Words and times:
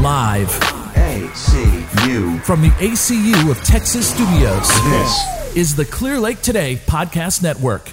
Live 0.00 0.48
ACU. 0.94 2.40
from 2.42 2.62
the 2.62 2.70
ACU 2.70 3.50
of 3.50 3.62
Texas 3.62 4.08
Studios. 4.08 4.66
This 4.84 5.56
is 5.56 5.76
the 5.76 5.84
Clear 5.84 6.18
Lake 6.18 6.40
Today 6.40 6.76
Podcast 6.86 7.42
Network. 7.42 7.90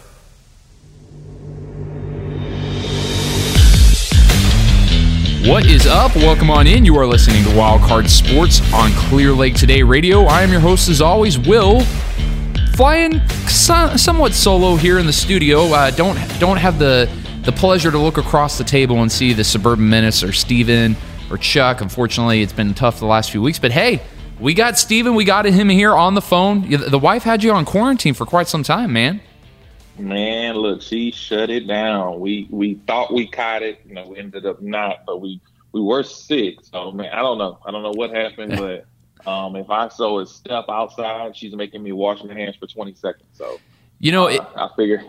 What 5.46 5.66
is 5.66 5.86
up? 5.86 6.16
Welcome 6.16 6.50
on 6.50 6.66
in. 6.66 6.86
You 6.86 6.98
are 6.98 7.06
listening 7.06 7.44
to 7.44 7.58
Wild 7.58 7.82
Card 7.82 8.10
Sports 8.10 8.62
on 8.74 8.92
Clear 9.10 9.34
Lake 9.34 9.56
Today 9.56 9.84
Radio. 9.84 10.24
I 10.24 10.44
am 10.44 10.52
your 10.52 10.62
host, 10.62 10.88
as 10.88 11.02
always, 11.02 11.38
Will. 11.38 11.82
Flying 12.76 13.20
so- 13.48 13.98
somewhat 13.98 14.34
solo 14.34 14.78
here 14.78 14.98
in 15.00 15.06
the 15.06 15.14
studio. 15.14 15.64
Uh, 15.66 15.92
don't 15.92 16.16
don't 16.40 16.58
have 16.58 16.80
the 16.80 17.10
the 17.44 17.52
pleasure 17.52 17.92
to 17.92 17.98
look 17.98 18.18
across 18.18 18.58
the 18.58 18.64
table 18.64 19.02
and 19.02 19.12
see 19.12 19.34
the 19.34 19.44
Suburban 19.44 19.90
Menace 19.90 20.24
or 20.24 20.32
Steven 20.34 20.96
or 21.30 21.38
Chuck. 21.38 21.82
Unfortunately, 21.82 22.42
it's 22.42 22.54
been 22.54 22.74
tough 22.74 23.00
the 23.00 23.06
last 23.06 23.32
few 23.32 23.42
weeks. 23.42 23.60
But 23.60 23.72
hey, 23.72 24.02
we 24.40 24.54
got 24.54 24.78
Steven. 24.78 25.16
We 25.16 25.26
got 25.26 25.46
him 25.46 25.70
here 25.70 25.96
on 25.96 26.14
the 26.14 26.22
phone. 26.22 26.70
The 26.70 27.00
wife 27.00 27.24
had 27.24 27.44
you 27.44 27.52
on 27.52 27.66
quarantine 27.66 28.14
for 28.14 28.26
quite 28.26 28.48
some 28.48 28.64
time, 28.64 28.94
man. 28.94 29.22
Man, 29.98 30.56
look, 30.56 30.82
she 30.82 31.12
shut 31.12 31.50
it 31.50 31.68
down. 31.68 32.20
We 32.20 32.48
we 32.52 32.76
thought 32.88 33.12
we 33.12 33.28
caught 33.28 33.64
it, 33.64 33.82
you 33.86 33.96
know, 33.96 34.08
we 34.08 34.18
ended 34.20 34.46
up 34.46 34.62
not, 34.62 35.06
but 35.08 35.22
we 35.22 35.42
we 35.72 35.82
were 35.82 36.04
sick. 36.04 36.60
So 36.62 36.92
man, 36.92 37.12
I 37.12 37.22
don't 37.22 37.40
know. 37.40 37.60
I 37.66 37.72
don't 37.72 37.82
know 37.82 37.94
what 37.94 38.12
happened, 38.12 38.58
but 38.58 38.86
um, 39.30 39.56
if 39.56 39.70
I 39.70 39.88
saw 39.90 40.20
a 40.20 40.26
step 40.28 40.66
outside, 40.70 41.36
she's 41.36 41.56
making 41.56 41.82
me 41.82 41.92
wash 41.94 42.24
my 42.24 42.34
hands 42.34 42.56
for 42.56 42.68
20 42.68 42.94
seconds. 42.94 43.30
So 43.34 43.60
You 44.00 44.12
know, 44.12 44.26
uh, 44.26 44.30
it, 44.30 44.42
I 44.56 44.70
figure. 44.76 45.04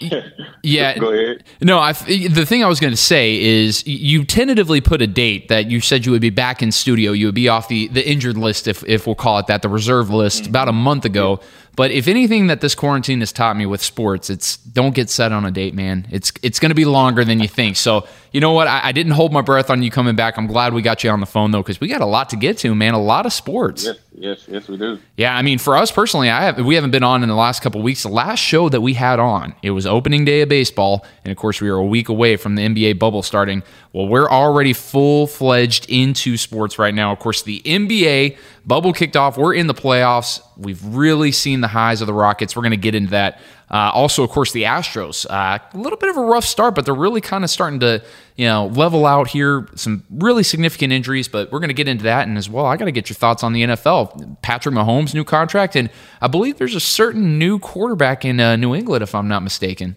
yeah. 0.62 0.98
Go 0.98 1.12
ahead. 1.12 1.44
No, 1.60 1.78
I, 1.78 1.92
the 1.92 2.46
thing 2.46 2.64
I 2.64 2.68
was 2.68 2.80
going 2.80 2.92
to 2.92 2.96
say 2.96 3.38
is 3.38 3.86
you 3.86 4.24
tentatively 4.24 4.80
put 4.80 5.02
a 5.02 5.06
date 5.06 5.48
that 5.48 5.70
you 5.70 5.80
said 5.80 6.06
you 6.06 6.12
would 6.12 6.22
be 6.22 6.30
back 6.30 6.62
in 6.62 6.72
studio. 6.72 7.12
You 7.12 7.26
would 7.26 7.34
be 7.34 7.48
off 7.48 7.68
the, 7.68 7.88
the 7.88 8.08
injured 8.08 8.38
list, 8.38 8.66
if, 8.66 8.82
if 8.88 9.06
we'll 9.06 9.14
call 9.14 9.38
it 9.38 9.46
that, 9.48 9.60
the 9.60 9.68
reserve 9.68 10.08
list, 10.08 10.42
mm-hmm. 10.42 10.50
about 10.50 10.68
a 10.68 10.72
month 10.72 11.04
ago. 11.04 11.40
But 11.76 11.90
if 11.90 12.08
anything 12.08 12.48
that 12.48 12.60
this 12.60 12.74
quarantine 12.74 13.20
has 13.20 13.32
taught 13.32 13.56
me 13.56 13.66
with 13.66 13.82
sports, 13.82 14.28
it's 14.28 14.56
don't 14.56 14.94
get 14.94 15.08
set 15.08 15.32
on 15.32 15.44
a 15.44 15.50
date, 15.50 15.74
man. 15.74 16.06
It's 16.10 16.32
it's 16.42 16.58
going 16.58 16.70
to 16.70 16.74
be 16.74 16.84
longer 16.84 17.24
than 17.24 17.40
you 17.40 17.48
think. 17.48 17.76
So 17.76 18.06
you 18.32 18.40
know 18.40 18.52
what? 18.52 18.68
I, 18.68 18.80
I, 18.84 18.92
didn't 18.92 19.12
hold 19.12 19.32
my 19.32 19.40
breath 19.40 19.70
on 19.70 19.82
you 19.82 19.90
coming 19.90 20.14
back. 20.14 20.38
I'm 20.38 20.46
glad 20.46 20.72
we 20.72 20.82
got 20.82 21.02
you 21.02 21.10
on 21.10 21.20
the 21.20 21.26
phone 21.26 21.50
though, 21.50 21.62
because 21.62 21.80
we 21.80 21.88
got 21.88 22.00
a 22.00 22.06
lot 22.06 22.28
to 22.30 22.36
get 22.36 22.58
to, 22.58 22.74
man. 22.74 22.94
A 22.94 23.00
lot 23.00 23.26
of 23.26 23.32
sports. 23.32 23.84
Yes, 23.84 23.96
yes, 24.12 24.44
yes, 24.48 24.68
we 24.68 24.76
do. 24.76 24.98
Yeah, 25.16 25.36
I 25.36 25.42
mean, 25.42 25.58
for 25.58 25.76
us 25.76 25.90
personally, 25.90 26.30
I 26.30 26.42
have 26.42 26.64
we 26.64 26.74
haven't 26.74 26.92
been 26.92 27.02
on 27.02 27.22
in 27.22 27.28
the 27.28 27.34
last 27.34 27.62
couple 27.62 27.82
weeks. 27.82 28.02
The 28.02 28.08
last 28.08 28.38
show 28.38 28.68
that 28.68 28.80
we 28.80 28.94
had 28.94 29.18
on, 29.18 29.54
it 29.62 29.70
was 29.70 29.86
opening 29.86 30.24
day 30.24 30.42
of 30.42 30.48
baseball, 30.48 31.04
and 31.24 31.32
of 31.32 31.36
course, 31.36 31.60
we 31.60 31.70
were 31.70 31.78
a 31.78 31.84
week 31.84 32.08
away 32.08 32.36
from 32.36 32.54
the 32.54 32.62
NBA 32.62 32.98
bubble 32.98 33.22
starting. 33.22 33.62
Well, 33.92 34.06
we're 34.06 34.28
already 34.28 34.72
full 34.72 35.26
fledged 35.26 35.90
into 35.90 36.36
sports 36.36 36.78
right 36.78 36.94
now. 36.94 37.10
Of 37.10 37.18
course, 37.18 37.42
the 37.42 37.60
NBA 37.64 38.38
bubble 38.64 38.92
kicked 38.92 39.16
off. 39.16 39.36
We're 39.36 39.54
in 39.54 39.66
the 39.66 39.74
playoffs. 39.74 40.40
We've 40.56 40.82
really 40.84 41.32
seen 41.32 41.60
the 41.60 41.68
highs 41.68 42.00
of 42.00 42.06
the 42.06 42.14
Rockets. 42.14 42.54
We're 42.54 42.62
going 42.62 42.70
to 42.70 42.76
get 42.76 42.94
into 42.94 43.10
that. 43.10 43.40
Uh, 43.68 43.90
also, 43.92 44.22
of 44.22 44.30
course, 44.30 44.52
the 44.52 44.64
Astros. 44.64 45.26
Uh, 45.28 45.58
a 45.72 45.76
little 45.76 45.98
bit 45.98 46.08
of 46.08 46.16
a 46.16 46.20
rough 46.20 46.44
start, 46.44 46.76
but 46.76 46.84
they're 46.84 46.94
really 46.94 47.20
kind 47.20 47.42
of 47.42 47.50
starting 47.50 47.80
to, 47.80 48.02
you 48.36 48.46
know, 48.46 48.66
level 48.66 49.06
out 49.06 49.28
here. 49.28 49.68
Some 49.74 50.04
really 50.08 50.44
significant 50.44 50.92
injuries, 50.92 51.26
but 51.26 51.50
we're 51.50 51.60
going 51.60 51.68
to 51.68 51.74
get 51.74 51.88
into 51.88 52.04
that. 52.04 52.28
And 52.28 52.38
as 52.38 52.48
well, 52.48 52.66
I 52.66 52.76
got 52.76 52.84
to 52.84 52.92
get 52.92 53.08
your 53.08 53.16
thoughts 53.16 53.42
on 53.42 53.52
the 53.52 53.62
NFL. 53.62 54.40
Patrick 54.42 54.74
Mahomes' 54.74 55.14
new 55.14 55.24
contract, 55.24 55.74
and 55.74 55.90
I 56.20 56.28
believe 56.28 56.58
there's 56.58 56.76
a 56.76 56.80
certain 56.80 57.38
new 57.38 57.58
quarterback 57.58 58.24
in 58.24 58.38
uh, 58.38 58.54
New 58.54 58.74
England, 58.74 59.02
if 59.02 59.16
I'm 59.16 59.26
not 59.26 59.42
mistaken. 59.42 59.96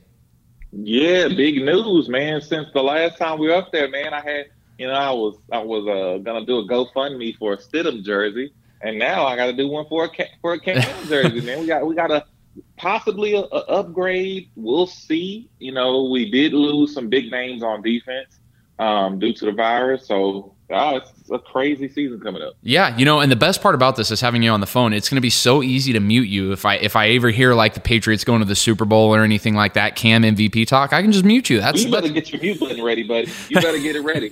Yeah, 0.76 1.28
big 1.28 1.58
news, 1.58 2.10
man. 2.10 2.42
Since 2.42 2.70
the 2.74 2.82
last 2.82 3.20
time 3.20 3.38
we 3.38 3.48
were 3.48 3.54
up 3.54 3.72
there, 3.72 3.88
man, 3.90 4.14
I 4.14 4.22
had, 4.22 4.46
you 4.80 4.88
know, 4.88 4.94
I 4.94 5.12
was 5.12 5.38
I 5.52 5.60
was 5.60 5.88
uh, 5.88 6.18
gonna 6.24 6.46
do 6.46 6.60
a 6.60 6.68
GoFundMe 6.68 7.38
for 7.38 7.54
a 7.54 7.58
Stidham 7.58 8.04
jersey, 8.04 8.52
and 8.82 8.98
now 8.98 9.26
I 9.26 9.36
got 9.36 9.46
to 9.48 9.54
do 9.54 9.68
one 9.68 9.86
for 9.88 10.06
a 10.06 10.28
for 10.42 10.54
a 10.54 10.60
Cam 10.60 10.82
jersey, 11.08 11.42
man. 11.42 11.60
We 11.60 11.68
got 11.68 11.86
we 11.86 11.94
got 11.94 12.10
a 12.10 12.26
possibly 12.78 13.36
a, 13.36 13.42
a, 13.42 13.60
upgrade. 13.68 14.50
We'll 14.56 14.88
see. 14.88 15.47
You 15.59 15.74
know, 15.74 16.09
we 16.09 16.31
did 16.31 16.53
lose 16.53 16.94
some 16.94 17.08
big 17.08 17.30
names 17.30 17.62
on 17.62 17.84
defense 17.84 18.40
um, 18.80 19.20
due 19.20 19.34
to 19.34 19.46
the 19.46 19.52
virus, 19.52 20.08
so 20.08 20.56
oh, 20.73 20.95
it's 20.97 21.31
a 21.31 21.39
crazy 21.39 21.88
season 21.88 22.19
coming 22.19 22.41
up. 22.41 22.53
Yeah, 22.61 22.95
you 22.97 23.06
know, 23.06 23.19
and 23.19 23.31
the 23.31 23.35
best 23.35 23.61
part 23.61 23.75
about 23.75 23.95
this 23.95 24.11
is 24.11 24.19
having 24.19 24.44
you 24.44 24.50
on 24.51 24.59
the 24.59 24.67
phone. 24.67 24.94
It's 24.94 25.09
going 25.09 25.17
to 25.17 25.22
be 25.22 25.29
so 25.29 25.63
easy 25.63 25.94
to 25.94 26.00
mute 26.00 26.28
you 26.28 26.51
if 26.51 26.66
I 26.66 26.75
if 26.75 26.95
I 26.95 27.09
ever 27.09 27.29
hear 27.29 27.53
like 27.53 27.73
the 27.73 27.79
Patriots 27.79 28.23
going 28.23 28.39
to 28.39 28.45
the 28.45 28.56
Super 28.56 28.85
Bowl 28.85 29.16
or 29.16 29.23
anything 29.23 29.56
like 29.56 29.73
that, 29.73 29.95
Cam 29.95 30.23
MVP 30.23 30.67
talk. 30.67 30.94
I 30.94 31.01
can 31.01 31.11
just 31.11 31.25
mute 31.25 31.50
you. 31.50 31.59
That's 31.59 31.84
you 31.84 31.91
better 31.91 32.09
get 32.09 32.31
your 32.31 32.41
mute 32.41 32.59
button 32.59 32.84
ready, 32.84 33.03
buddy. 33.03 33.31
You 33.50 33.61
better 33.61 33.79
get 33.79 33.95
it 33.95 34.01
ready. 34.01 34.31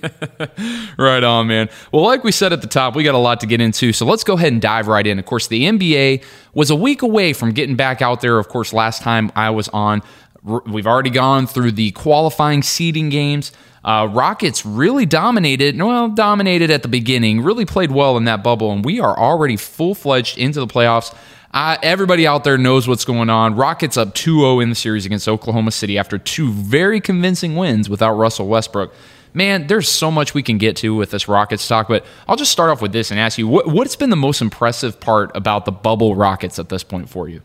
right 0.98 1.24
on, 1.24 1.46
man. 1.46 1.68
Well, 1.92 2.04
like 2.04 2.24
we 2.24 2.32
said 2.32 2.52
at 2.52 2.60
the 2.60 2.68
top, 2.68 2.94
we 2.94 3.04
got 3.04 3.14
a 3.14 3.18
lot 3.18 3.40
to 3.40 3.46
get 3.46 3.60
into, 3.60 3.92
so 3.92 4.04
let's 4.04 4.24
go 4.24 4.34
ahead 4.34 4.52
and 4.52 4.60
dive 4.60 4.88
right 4.88 5.06
in. 5.06 5.18
Of 5.18 5.26
course, 5.26 5.46
the 5.46 5.64
NBA 5.64 6.24
was 6.54 6.70
a 6.70 6.76
week 6.76 7.02
away 7.02 7.32
from 7.32 7.52
getting 7.52 7.76
back 7.76 8.02
out 8.02 8.20
there. 8.20 8.38
Of 8.38 8.48
course, 8.48 8.72
last 8.72 9.02
time 9.02 9.30
I 9.34 9.50
was 9.50 9.68
on, 9.68 10.02
we've 10.42 10.86
already 10.86 11.10
gone 11.10 11.46
through 11.46 11.72
the 11.72 11.92
qualifying 11.92 12.62
seeding 12.62 13.08
games. 13.08 13.52
Uh, 13.84 14.08
Rockets 14.10 14.64
really 14.64 15.06
dominated, 15.06 15.80
well, 15.80 16.08
dominated 16.08 16.70
at 16.70 16.82
the 16.82 16.88
beginning, 16.88 17.40
really 17.40 17.64
played 17.64 17.90
well 17.90 18.16
in 18.16 18.24
that 18.24 18.44
bubble, 18.44 18.70
and 18.72 18.84
we 18.84 19.00
are 19.00 19.18
already 19.18 19.56
full 19.56 19.94
fledged 19.94 20.38
into 20.38 20.60
the 20.60 20.68
playoffs. 20.68 21.14
Uh, 21.52 21.76
everybody 21.82 22.26
out 22.26 22.44
there 22.44 22.56
knows 22.56 22.88
what's 22.88 23.04
going 23.04 23.28
on. 23.28 23.56
Rockets 23.56 23.96
up 23.96 24.14
2 24.14 24.40
0 24.40 24.60
in 24.60 24.70
the 24.70 24.74
series 24.74 25.04
against 25.04 25.28
Oklahoma 25.28 25.70
City 25.70 25.98
after 25.98 26.16
two 26.16 26.50
very 26.52 27.00
convincing 27.00 27.56
wins 27.56 27.90
without 27.90 28.14
Russell 28.14 28.46
Westbrook. 28.46 28.94
Man, 29.34 29.66
there's 29.66 29.88
so 29.88 30.10
much 30.10 30.34
we 30.34 30.42
can 30.42 30.58
get 30.58 30.76
to 30.76 30.94
with 30.94 31.10
this 31.10 31.26
Rockets 31.26 31.66
talk, 31.66 31.88
but 31.88 32.04
I'll 32.28 32.36
just 32.36 32.52
start 32.52 32.70
off 32.70 32.82
with 32.82 32.92
this 32.92 33.10
and 33.10 33.18
ask 33.18 33.38
you 33.38 33.48
what, 33.48 33.66
what's 33.66 33.96
been 33.96 34.10
the 34.10 34.16
most 34.16 34.40
impressive 34.40 35.00
part 35.00 35.30
about 35.34 35.64
the 35.64 35.72
bubble 35.72 36.14
Rockets 36.14 36.58
at 36.58 36.68
this 36.68 36.84
point 36.84 37.08
for 37.08 37.28
you? 37.28 37.42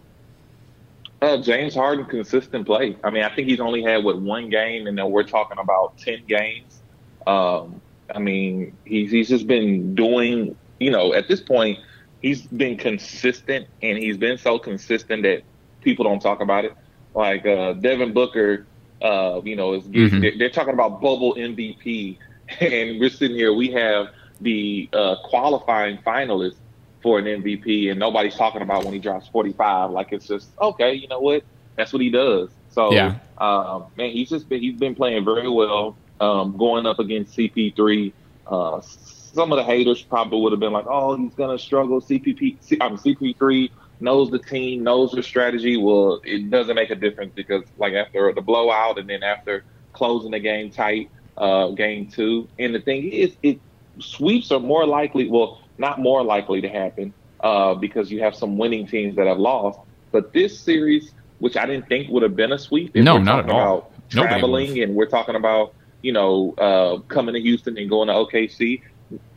Uh, 1.22 1.38
James 1.38 1.73
Harden 1.73 2.05
consistent 2.05 2.66
play. 2.66 2.95
I 3.03 3.09
mean, 3.09 3.23
I 3.23 3.33
think 3.33 3.47
he's 3.47 3.59
only 3.59 3.81
had 3.81 4.03
what 4.03 4.22
one 4.22 4.50
game, 4.50 4.85
and 4.85 4.97
then 4.97 5.09
we're 5.09 5.23
talking 5.23 5.57
about 5.57 5.97
ten 5.97 6.23
games. 6.28 6.81
Um, 7.25 7.81
I 8.13 8.19
mean, 8.19 8.75
he's 8.85 9.11
he's 9.11 9.29
just 9.29 9.47
been 9.47 9.95
doing. 9.95 10.56
You 10.79 10.91
know, 10.91 11.13
at 11.13 11.27
this 11.27 11.41
point, 11.41 11.79
he's 12.22 12.44
been 12.44 12.77
consistent, 12.77 13.67
and 13.81 13.97
he's 13.97 14.17
been 14.17 14.38
so 14.38 14.59
consistent 14.59 15.23
that 15.23 15.41
people 15.81 16.06
don't 16.06 16.22
talk 16.22 16.39
about 16.39 16.66
it. 16.66 16.75
Like 17.16 17.47
uh, 17.47 17.73
Devin 17.73 18.13
Booker, 18.13 18.67
uh, 19.01 19.41
you 19.44 19.56
know, 19.56 19.73
is 19.73 19.83
mm-hmm. 19.85 20.19
they're, 20.19 20.38
they're, 20.38 20.50
talking 20.51 20.73
about 20.73 21.01
bubble 21.01 21.33
MVP, 21.33 22.19
and 22.59 23.00
we're 23.00 23.09
sitting 23.09 23.35
here. 23.35 23.53
We 23.53 23.72
have 23.72 24.09
the 24.39 24.88
uh, 24.94 25.16
qualifying 25.23 25.97
finalists 26.06 26.57
for 27.01 27.19
an 27.19 27.25
MVP, 27.25 27.89
and 27.91 27.99
nobody's 27.99 28.35
talking 28.35 28.61
about 28.61 28.83
when 28.83 28.93
he 28.93 28.99
drops 28.99 29.27
45. 29.27 29.91
Like 29.91 30.13
it's 30.13 30.27
just 30.27 30.49
okay, 30.59 30.93
you 30.93 31.07
know 31.07 31.19
what? 31.19 31.43
That's 31.75 31.93
what 31.93 32.01
he 32.01 32.09
does. 32.09 32.49
So, 32.71 32.91
yeah. 32.91 33.15
um, 33.39 33.85
man, 33.97 34.11
he's 34.11 34.29
just 34.29 34.47
been 34.49 34.61
he's 34.61 34.77
been 34.77 34.95
playing 34.95 35.25
very 35.25 35.49
well. 35.49 35.97
Um, 36.19 36.57
going 36.57 36.85
up 36.85 36.99
against 36.99 37.37
CP3, 37.37 38.11
uh, 38.47 38.81
some 38.81 39.51
of 39.51 39.57
the 39.57 39.63
haters 39.63 40.01
probably 40.01 40.41
would 40.41 40.51
have 40.51 40.59
been 40.59 40.73
like, 40.73 40.85
"Oh, 40.87 41.17
he's 41.17 41.33
gonna 41.33 41.59
struggle." 41.59 42.01
CPP, 42.01 42.57
C, 42.59 42.77
I 42.81 42.89
mean, 42.89 42.97
CP3 42.97 43.71
knows 43.99 44.29
the 44.29 44.39
team, 44.39 44.83
knows 44.83 45.11
their 45.11 45.23
strategy. 45.23 45.77
Well, 45.77 46.21
it 46.23 46.49
doesn't 46.49 46.75
make 46.75 46.89
a 46.89 46.95
difference 46.95 47.33
because, 47.35 47.63
like, 47.77 47.93
after 47.93 48.31
the 48.33 48.41
blowout 48.41 48.99
and 48.99 49.09
then 49.09 49.23
after 49.23 49.63
closing 49.93 50.31
the 50.31 50.39
game 50.39 50.69
tight, 50.69 51.09
uh, 51.37 51.69
game 51.69 52.07
two, 52.07 52.47
and 52.59 52.73
the 52.73 52.79
thing 52.79 53.11
is, 53.11 53.35
it 53.43 53.59
sweeps 53.99 54.51
are 54.51 54.59
more 54.59 54.85
likely. 54.85 55.29
Well, 55.29 55.61
not 55.77 55.99
more 55.99 56.23
likely 56.23 56.61
to 56.61 56.69
happen 56.69 57.13
uh, 57.41 57.75
because 57.75 58.11
you 58.11 58.21
have 58.21 58.35
some 58.35 58.57
winning 58.57 58.88
teams 58.88 59.15
that 59.15 59.27
have 59.27 59.39
lost. 59.39 59.79
But 60.11 60.33
this 60.33 60.59
series, 60.59 61.11
which 61.39 61.57
I 61.57 61.65
didn't 61.65 61.88
think 61.88 62.09
would 62.09 62.23
have 62.23 62.35
been 62.35 62.51
a 62.51 62.59
sweep, 62.59 62.95
no, 62.95 63.17
not 63.17 63.45
at 63.45 63.49
all. 63.49 63.91
Traveling, 64.09 64.81
and 64.81 64.95
we're 64.95 65.05
talking 65.05 65.35
about 65.35 65.73
you 66.01 66.13
know 66.13 66.53
uh, 66.57 66.99
coming 67.07 67.33
to 67.33 67.41
Houston 67.41 67.77
and 67.77 67.89
going 67.89 68.07
to 68.07 68.13
OKC. 68.13 68.81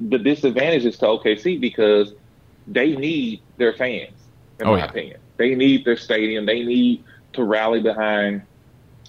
The 0.01 0.19
disadvantage 0.19 0.85
is 0.85 0.99
to 0.99 1.07
OKC 1.07 1.61
because 1.61 2.13
they 2.67 2.95
need 2.97 3.43
their 3.57 3.73
fans, 3.73 4.15
in 4.61 4.67
oh, 4.67 4.73
my 4.73 4.79
yeah. 4.79 4.85
opinion. 4.85 5.21
They 5.37 5.55
need 5.55 5.85
their 5.85 5.97
stadium. 5.97 6.47
They 6.47 6.63
need 6.63 7.05
to 7.33 7.45
rally 7.45 7.81
behind 7.81 8.43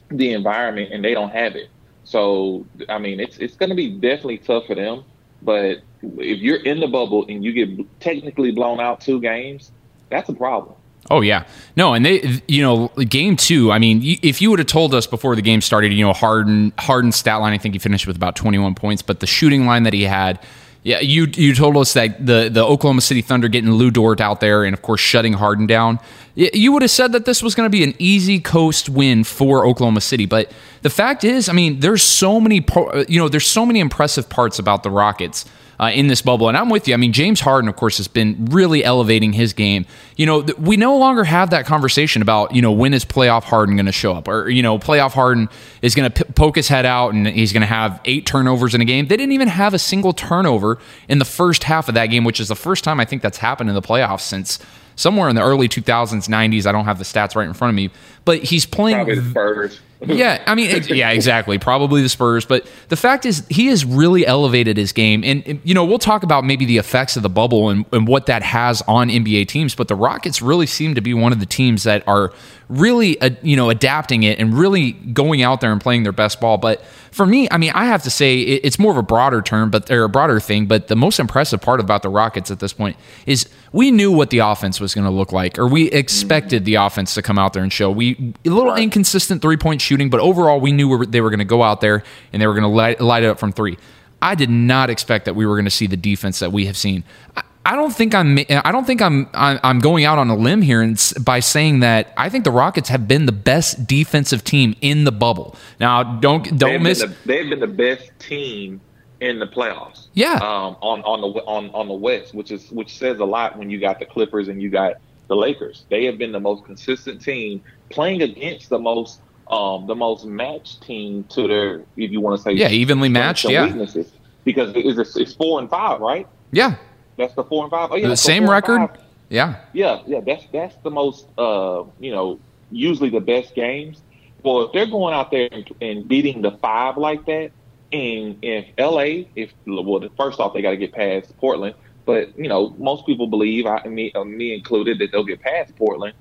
the 0.10 0.34
environment, 0.34 0.92
and 0.92 1.04
they 1.04 1.14
don't 1.14 1.32
have 1.32 1.56
it. 1.56 1.70
So, 2.04 2.66
I 2.90 2.98
mean, 2.98 3.20
it's 3.20 3.38
it's 3.38 3.56
going 3.56 3.70
to 3.70 3.76
be 3.76 3.90
definitely 3.90 4.40
tough 4.40 4.66
for 4.66 4.76
them. 4.76 5.04
But 5.42 5.82
if 6.02 6.40
you're 6.40 6.64
in 6.64 6.80
the 6.80 6.88
bubble 6.88 7.26
and 7.28 7.44
you 7.44 7.54
get 7.54 8.00
technically 8.00 8.52
blown 8.52 8.80
out 8.80 9.02
two 9.02 9.20
games, 9.20 9.72
that's 10.10 10.30
a 10.30 10.34
problem. 10.34 10.76
Oh 11.10 11.22
yeah, 11.22 11.46
no, 11.76 11.94
and 11.94 12.06
they, 12.06 12.42
you 12.48 12.62
know, 12.62 12.90
game 13.10 13.36
two. 13.36 13.72
I 13.72 13.80
mean, 13.80 14.02
if 14.22 14.42
you 14.42 14.50
would 14.52 14.60
have 14.60 14.68
told 14.68 14.94
us 14.94 15.08
before 15.08 15.36
the 15.36 15.42
game 15.42 15.62
started, 15.62 15.92
you 15.92 16.06
know, 16.06 16.14
Harden, 16.14 16.74
Harden 16.78 17.12
stat 17.12 17.42
line, 17.42 17.54
I 17.54 17.58
think 17.58 17.74
he 17.74 17.80
finished 17.80 18.06
with 18.06 18.16
about 18.16 18.36
21 18.36 18.76
points, 18.76 19.02
but 19.02 19.20
the 19.20 19.28
shooting 19.28 19.66
line 19.66 19.84
that 19.84 19.94
he 19.94 20.04
had, 20.04 20.40
yeah, 20.84 21.00
you 21.00 21.28
you 21.34 21.56
told 21.56 21.76
us 21.78 21.94
that 21.94 22.26
the 22.26 22.50
the 22.52 22.64
Oklahoma 22.64 23.02
City 23.02 23.22
Thunder 23.22 23.48
getting 23.48 23.72
Lu 23.72 23.92
Dort 23.92 24.22
out 24.22 24.42
there 24.42 24.64
and 24.64 24.74
of 24.74 24.82
course 24.82 25.02
shutting 25.02 25.34
Harden 25.34 25.68
down. 25.68 26.00
You 26.36 26.72
would 26.72 26.82
have 26.82 26.92
said 26.92 27.12
that 27.12 27.26
this 27.26 27.44
was 27.44 27.56
going 27.56 27.66
to 27.66 27.72
be 27.72 27.84
an 27.84 27.94
easy 28.00 28.40
coast 28.40 28.88
win 28.88 29.24
for 29.24 29.66
Oklahoma 29.66 30.02
City, 30.02 30.26
but 30.26 30.52
the 30.82 30.90
fact 30.90 31.24
is, 31.24 31.50
I 31.50 31.54
mean, 31.54 31.82
there's 31.82 32.04
so 32.04 32.40
many, 32.40 32.66
uh, 32.74 33.04
you 33.08 33.20
know, 33.20 33.28
there's 33.28 33.48
so 33.48 33.66
many 33.66 33.80
impressive 33.80 34.30
parts 34.30 34.60
about 34.60 34.84
the 34.84 34.90
Rockets. 34.90 35.46
Uh, 35.82 35.90
in 35.90 36.08
this 36.08 36.22
bubble. 36.22 36.48
And 36.48 36.56
I'm 36.56 36.70
with 36.70 36.88
you. 36.88 36.94
I 36.94 36.98
mean, 36.98 37.12
James 37.12 37.40
Harden, 37.40 37.68
of 37.68 37.76
course, 37.76 37.98
has 37.98 38.08
been 38.08 38.46
really 38.52 38.84
elevating 38.84 39.34
his 39.34 39.52
game. 39.52 39.88
You 40.16 40.28
know, 40.28 40.44
th- 40.44 40.58
we 40.60 40.78
no 40.78 40.96
longer 40.98 41.24
have 41.24 41.50
that 41.50 41.66
conversation 41.66 42.22
about, 42.22 42.54
you 42.54 42.62
know, 42.62 42.72
when 42.72 42.94
is 42.94 43.04
playoff 43.04 43.44
Harden 43.44 43.76
going 43.76 43.88
to 43.88 43.92
show 43.92 44.14
up? 44.14 44.28
Or, 44.28 44.48
you 44.48 44.62
know, 44.62 44.78
playoff 44.78 45.14
Harden 45.14 45.50
is 45.82 45.96
going 45.96 46.12
to 46.12 46.24
p- 46.24 46.32
poke 46.34 46.56
his 46.56 46.68
head 46.68 46.86
out 46.86 47.16
and 47.16 47.26
he's 47.26 47.52
going 47.52 47.62
to 47.62 47.68
have 47.68 48.00
eight 48.06 48.28
turnovers 48.28 48.76
in 48.76 48.82
a 48.82 48.86
game. 48.86 49.08
They 49.08 49.18
didn't 49.18 49.34
even 49.34 49.48
have 49.48 49.74
a 49.74 49.80
single 49.80 50.14
turnover 50.14 50.78
in 51.10 51.18
the 51.18 51.26
first 51.26 51.64
half 51.64 51.90
of 51.90 51.96
that 51.96 52.08
game, 52.08 52.24
which 52.26 52.40
is 52.40 52.48
the 52.48 52.56
first 52.56 52.84
time 52.84 53.00
I 53.00 53.06
think 53.06 53.24
that's 53.24 53.40
happened 53.40 53.70
in 53.70 53.76
the 53.76 53.82
playoffs 53.82 54.22
since 54.22 54.60
somewhere 54.96 55.30
in 55.30 55.36
the 55.36 55.42
early 55.42 55.68
2000s, 55.68 56.28
90s. 56.30 56.68
I 56.68 56.72
don't 56.72 56.86
have 56.86 57.00
the 57.00 57.06
stats 57.06 57.36
right 57.36 57.48
in 57.48 57.54
front 57.56 57.70
of 57.70 57.76
me, 57.76 57.90
but 58.24 58.44
he's 58.44 58.68
playing. 58.68 58.98
Probably 58.98 59.16
the 59.16 59.30
Spurs. 59.32 59.82
Yeah, 60.06 60.44
I 60.48 60.56
mean, 60.56 60.84
yeah, 60.88 61.12
exactly. 61.12 61.60
Probably 61.60 62.02
the 62.02 62.10
Spurs, 62.10 62.46
but 62.46 62.68
the 62.90 62.96
fact 62.96 63.26
is, 63.26 63.46
he 63.50 63.68
has 63.68 63.86
really 63.86 64.26
elevated 64.26 64.78
his 64.78 64.92
game, 64.94 65.24
and, 65.24 65.46
and, 65.48 65.62
you 65.64 65.74
know, 65.74 65.86
we'll 65.86 66.00
talk 66.00 66.24
about 66.24 66.44
maybe 66.44 66.66
the 66.66 66.78
effects 66.78 67.16
of 67.18 67.24
the 67.24 67.30
bubble 67.30 67.70
and, 67.70 67.86
and 67.92 68.08
what 68.08 68.26
that 68.26 68.42
has 68.42 68.82
on 68.88 69.10
NBA 69.10 69.48
teams. 69.48 69.76
But 69.76 69.88
the 69.88 69.96
Rockets 69.96 70.42
really 70.42 70.66
seem 70.66 70.96
to 70.96 71.02
be 71.02 71.14
one 71.14 71.32
of 71.32 71.40
the 71.40 71.46
teams 71.46 71.84
that 71.84 72.08
are 72.08 72.34
really, 72.72 73.20
uh, 73.20 73.32
you 73.44 73.56
know, 73.56 73.70
adapting 73.70 74.24
it 74.24 74.40
and 74.40 74.54
really 74.54 74.94
going 74.94 75.42
out 75.42 75.60
there 75.62 75.72
and 75.72 75.82
playing 75.82 76.04
their 76.04 76.14
best 76.14 76.40
ball. 76.40 76.58
But 76.58 76.82
for 77.12 77.26
me, 77.26 77.48
I 77.52 77.58
mean, 77.58 77.72
I 77.76 77.86
have 77.86 78.04
to 78.04 78.10
say 78.10 78.40
it, 78.40 78.62
it's 78.64 78.80
more 78.80 78.92
of 78.92 78.98
a 78.98 79.04
broader 79.04 79.42
term, 79.42 79.70
but 79.70 79.92
or 79.92 80.06
a 80.06 80.10
broader 80.10 80.40
thing. 80.40 80.66
But 80.66 80.88
the 80.88 80.96
most 80.96 81.20
impressive 81.20 81.62
part 81.62 81.82
about 81.82 82.02
the 82.02 82.10
Rockets 82.10 82.50
at 82.50 82.60
this 82.60 82.72
point 82.72 82.96
is 83.26 83.50
we 83.74 83.92
knew 83.92 84.12
what 84.12 84.30
the 84.30 84.40
offense 84.40 84.80
was 84.80 84.96
going 84.96 85.06
to 85.06 85.12
look 85.12 85.34
like, 85.34 85.60
or 85.60 85.68
we 85.68 85.92
expected 85.92 86.64
the 86.64 86.76
offense 86.76 87.14
to 87.16 87.22
come 87.22 87.38
out 87.38 87.52
there 87.52 87.64
and 87.64 87.74
show. 87.74 87.92
We 87.92 88.34
a 88.46 88.50
little 88.50 88.76
inconsistent 88.76 89.42
three 89.42 89.58
point 89.58 89.82
shooting, 89.92 90.10
but 90.10 90.22
overall, 90.22 90.62
we 90.62 90.72
knew 90.72 91.06
they 91.06 91.20
were 91.20 91.30
going 91.30 91.40
to 91.40 91.46
go 91.46 91.62
out 91.62 91.82
there 91.82 92.04
and 92.32 92.42
they 92.42 92.48
were 92.48 92.54
going 92.54 92.64
to 92.64 92.70
light, 92.70 93.02
light 93.02 93.24
it 93.24 93.28
up 93.28 93.40
from 93.40 93.52
three. 93.52 93.78
I 94.22 94.36
did 94.36 94.50
not 94.50 94.90
expect 94.90 95.26
that 95.26 95.36
we 95.36 95.46
were 95.46 95.56
going 95.56 95.66
to 95.66 95.72
see 95.72 95.88
the 95.88 95.98
defense 95.98 96.40
that 96.40 96.52
we 96.54 96.66
have 96.68 96.78
seen. 96.78 97.04
I, 97.36 97.44
I 97.66 97.76
don't 97.76 97.94
think 97.94 98.16
I'm. 98.16 98.40
I 98.50 98.72
don't 98.72 98.86
think 98.86 99.02
I'm. 99.02 99.30
I'm 99.34 99.80
going 99.80 100.06
out 100.06 100.18
on 100.18 100.30
a 100.30 100.36
limb 100.36 100.62
here 100.62 100.82
and 100.82 101.00
by 101.22 101.42
saying 101.42 101.82
that 101.82 102.12
I 102.18 102.30
think 102.30 102.44
the 102.44 102.52
Rockets 102.52 102.90
have 102.90 103.08
been 103.08 103.28
the 103.28 103.32
best 103.32 103.86
defensive 103.86 104.44
team 104.44 104.76
in 104.82 105.04
the 105.04 105.12
bubble. 105.12 105.56
Now, 105.80 106.02
don't 106.02 106.58
don't 106.58 106.72
they've 106.72 106.82
miss. 106.82 107.02
Been 107.02 107.10
the, 107.10 107.18
they've 107.26 107.50
been 107.50 107.60
the 107.60 107.68
best 107.68 108.12
team 108.20 108.82
in 109.20 109.38
the 109.38 109.46
playoffs. 109.46 110.08
Yeah. 110.14 110.36
Um, 110.36 110.76
on 110.82 111.02
on 111.04 111.22
the 111.22 111.28
on 111.42 111.70
on 111.70 111.88
the 111.88 111.94
West, 111.94 112.34
which 112.34 112.52
is 112.52 112.72
which 112.72 112.98
says 112.98 113.20
a 113.20 113.26
lot 113.26 113.58
when 113.60 113.70
you 113.70 113.80
got 113.80 114.00
the 114.00 114.06
Clippers 114.08 114.48
and 114.48 114.60
you 114.60 114.70
got 114.72 114.96
the 115.28 115.36
Lakers. 115.36 115.86
They 115.90 116.06
have 116.06 116.18
been 116.18 116.32
the 116.32 116.40
most 116.40 116.66
consistent 116.66 117.22
team 117.22 117.62
playing 117.90 118.24
against 118.24 118.70
the 118.70 118.80
most 118.80 119.22
um 119.48 119.88
the 119.88 119.96
most 119.96 120.26
matched 120.26 120.82
team 120.84 121.24
to 121.26 121.48
their 121.48 121.82
if 121.98 122.12
you 122.12 122.22
want 122.22 122.38
to 122.38 122.44
say 122.44 122.52
Yeah, 122.54 122.70
evenly 122.70 123.10
matched, 123.10 123.50
yeah. 123.50 123.66
weaknesses 123.66 124.12
because 124.44 124.72
it's, 124.76 125.16
it's 125.18 125.34
four 125.34 125.60
and 125.60 125.70
five, 125.70 126.00
right? 126.02 126.28
yeah, 126.52 126.76
That's 127.18 127.34
the 127.36 127.44
four 127.44 127.64
and 127.64 127.72
five. 127.72 127.92
Oh 127.92 127.96
yeah, 127.96 128.08
the 128.08 128.18
same 128.18 128.50
record. 128.50 128.90
Yeah, 129.30 129.56
Yeah, 129.74 130.02
yeah, 130.06 130.20
that's 130.26 130.46
that's 130.52 130.76
the 130.84 130.92
most 130.92 131.28
uh, 131.38 131.84
you 132.00 132.12
know, 132.12 132.40
usually 132.70 133.10
the 133.10 133.22
best 133.22 133.56
games. 133.56 134.02
Well, 134.44 134.64
if 134.64 134.74
they're 134.74 134.88
going 134.88 135.14
out 135.14 135.32
there 135.32 135.48
and, 135.52 135.70
and 135.82 136.08
beating 136.08 136.42
the 136.42 136.52
five 136.52 136.98
like 136.98 137.26
that, 137.28 137.52
and 137.92 138.38
if 138.42 138.66
LA, 138.78 139.28
if 139.36 139.54
well, 139.66 140.02
first 140.18 140.40
off 140.40 140.54
they 140.54 140.62
got 140.62 140.72
to 140.72 140.78
get 140.78 140.94
past 140.94 141.38
Portland, 141.38 141.76
but 142.06 142.38
you 142.38 142.50
know, 142.50 142.76
most 142.78 143.06
people 143.06 143.28
believe, 143.28 143.66
I 143.66 143.84
me, 143.88 144.12
uh, 144.14 144.24
me 144.24 144.54
included, 144.54 145.00
that 145.00 145.12
they'll 145.12 145.24
get 145.24 145.42
past 145.42 145.76
Portland. 145.76 146.14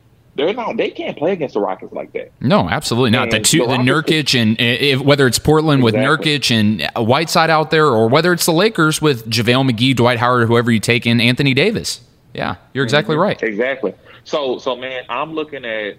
They're 0.47 0.55
not. 0.55 0.77
They 0.79 0.91
can't 0.91 1.17
play 1.19 1.33
against 1.33 1.53
the 1.55 1.61
Rockets 1.61 1.93
like 1.93 2.13
that. 2.15 2.33
no, 2.41 2.69
absolutely 2.69 3.11
not. 3.11 3.31
The 3.31 3.37
And 3.37 3.45
two, 3.45 3.59
the 3.59 3.67
the 3.67 3.75
Nurkic 3.77 4.41
and 4.41 4.59
if, 4.59 5.01
whether 5.01 5.27
it's 5.27 5.39
Portland 5.39 5.83
with 5.83 5.95
Exactly. 5.95 6.39
Nurkic 6.39 6.51
and 6.97 7.07
Whiteside 7.09 7.51
out 7.51 7.71
there, 7.71 7.87
or 7.87 8.09
whether 8.09 8.33
it's 8.33 8.47
the 8.47 8.53
Lakers 8.53 9.03
with 9.03 9.29
JaVale 9.29 9.71
McGee, 9.71 9.95
Dwight 9.95 10.19
Howard, 10.19 10.49
whoever 10.49 10.71
you 10.73 10.81
take 10.81 11.07
in, 11.07 11.21
Anthony 11.21 11.53
Davis. 11.53 12.01
Yeah, 12.33 12.57
you're 12.73 12.85
exactly 12.85 13.15
Mm-hmm. 13.17 13.23
right. 13.23 13.43
Exactly. 13.43 13.93
So, 14.25 14.59
so 14.59 14.77
man, 14.77 15.05
I'm 15.09 15.35
looking 15.35 15.65
at 15.65 15.97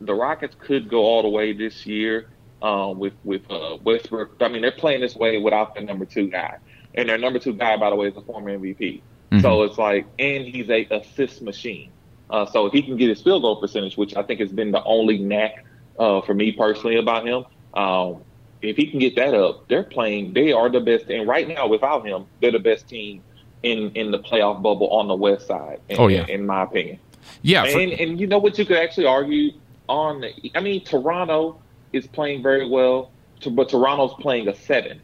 the 0.00 0.14
Rockets 0.14 0.56
could 0.58 0.88
go 0.88 1.00
all 1.00 1.22
the 1.22 1.28
way 1.28 1.52
this 1.52 1.84
year 1.86 2.28
um, 2.62 2.98
with 2.98 3.12
with 3.24 3.42
uh, 3.50 3.76
Westbrook. 3.84 4.36
I 4.40 4.48
mean, 4.48 4.62
they're 4.62 4.72
playing 4.72 5.00
this 5.02 5.14
way 5.16 5.38
without 5.38 5.74
their 5.74 5.84
number 5.84 6.04
two 6.06 6.28
guy, 6.28 6.56
and 6.94 7.08
their 7.08 7.18
number 7.18 7.38
two 7.38 7.52
guy, 7.52 7.76
by 7.76 7.90
the 7.90 7.96
way, 7.96 8.06
is 8.08 8.16
a 8.16 8.22
former 8.22 8.56
MVP. 8.58 9.02
So 9.40 9.62
it's 9.62 9.78
like, 9.78 10.06
and 10.18 10.44
he's 10.44 10.68
a 10.70 10.86
assist 10.90 11.40
machine. 11.42 11.90
Uh, 12.32 12.46
so 12.46 12.66
if 12.66 12.72
he 12.72 12.82
can 12.82 12.96
get 12.96 13.08
his 13.08 13.22
field 13.22 13.42
goal 13.42 13.56
percentage, 13.60 13.96
which 13.96 14.16
I 14.16 14.22
think 14.22 14.40
has 14.40 14.50
been 14.50 14.72
the 14.72 14.82
only 14.84 15.18
knack 15.18 15.64
uh, 15.98 16.22
for 16.22 16.32
me 16.34 16.50
personally 16.50 16.96
about 16.96 17.26
him, 17.26 17.44
um, 17.74 18.22
if 18.62 18.76
he 18.76 18.86
can 18.86 18.98
get 18.98 19.14
that 19.16 19.34
up, 19.34 19.68
they're 19.68 19.82
playing. 19.84 20.32
They 20.32 20.50
are 20.52 20.68
the 20.70 20.80
best, 20.80 21.10
and 21.10 21.28
right 21.28 21.46
now 21.46 21.66
without 21.68 22.06
him, 22.06 22.24
they're 22.40 22.50
the 22.52 22.58
best 22.58 22.88
team 22.88 23.22
in 23.62 23.90
in 23.94 24.10
the 24.10 24.18
playoff 24.18 24.62
bubble 24.62 24.88
on 24.90 25.06
the 25.08 25.14
West 25.14 25.46
side. 25.46 25.80
In, 25.88 26.00
Oh, 26.00 26.08
yeah. 26.08 26.26
in 26.26 26.46
my 26.46 26.62
opinion. 26.62 26.98
Yeah, 27.42 27.64
for- 27.66 27.78
And 27.78 27.92
and 27.92 28.18
you 28.20 28.26
know 28.26 28.38
what 28.38 28.58
you 28.58 28.64
could 28.64 28.78
actually 28.78 29.06
argue 29.06 29.52
on 29.88 30.22
the 30.22 30.32
I 30.54 30.60
mean 30.60 30.82
Toronto 30.84 31.60
is 31.92 32.06
playing 32.06 32.42
very 32.42 32.66
well, 32.68 33.10
to, 33.40 33.50
but 33.50 33.68
Toronto's 33.68 34.14
playing 34.20 34.48
a 34.48 34.54
seven. 34.54 35.00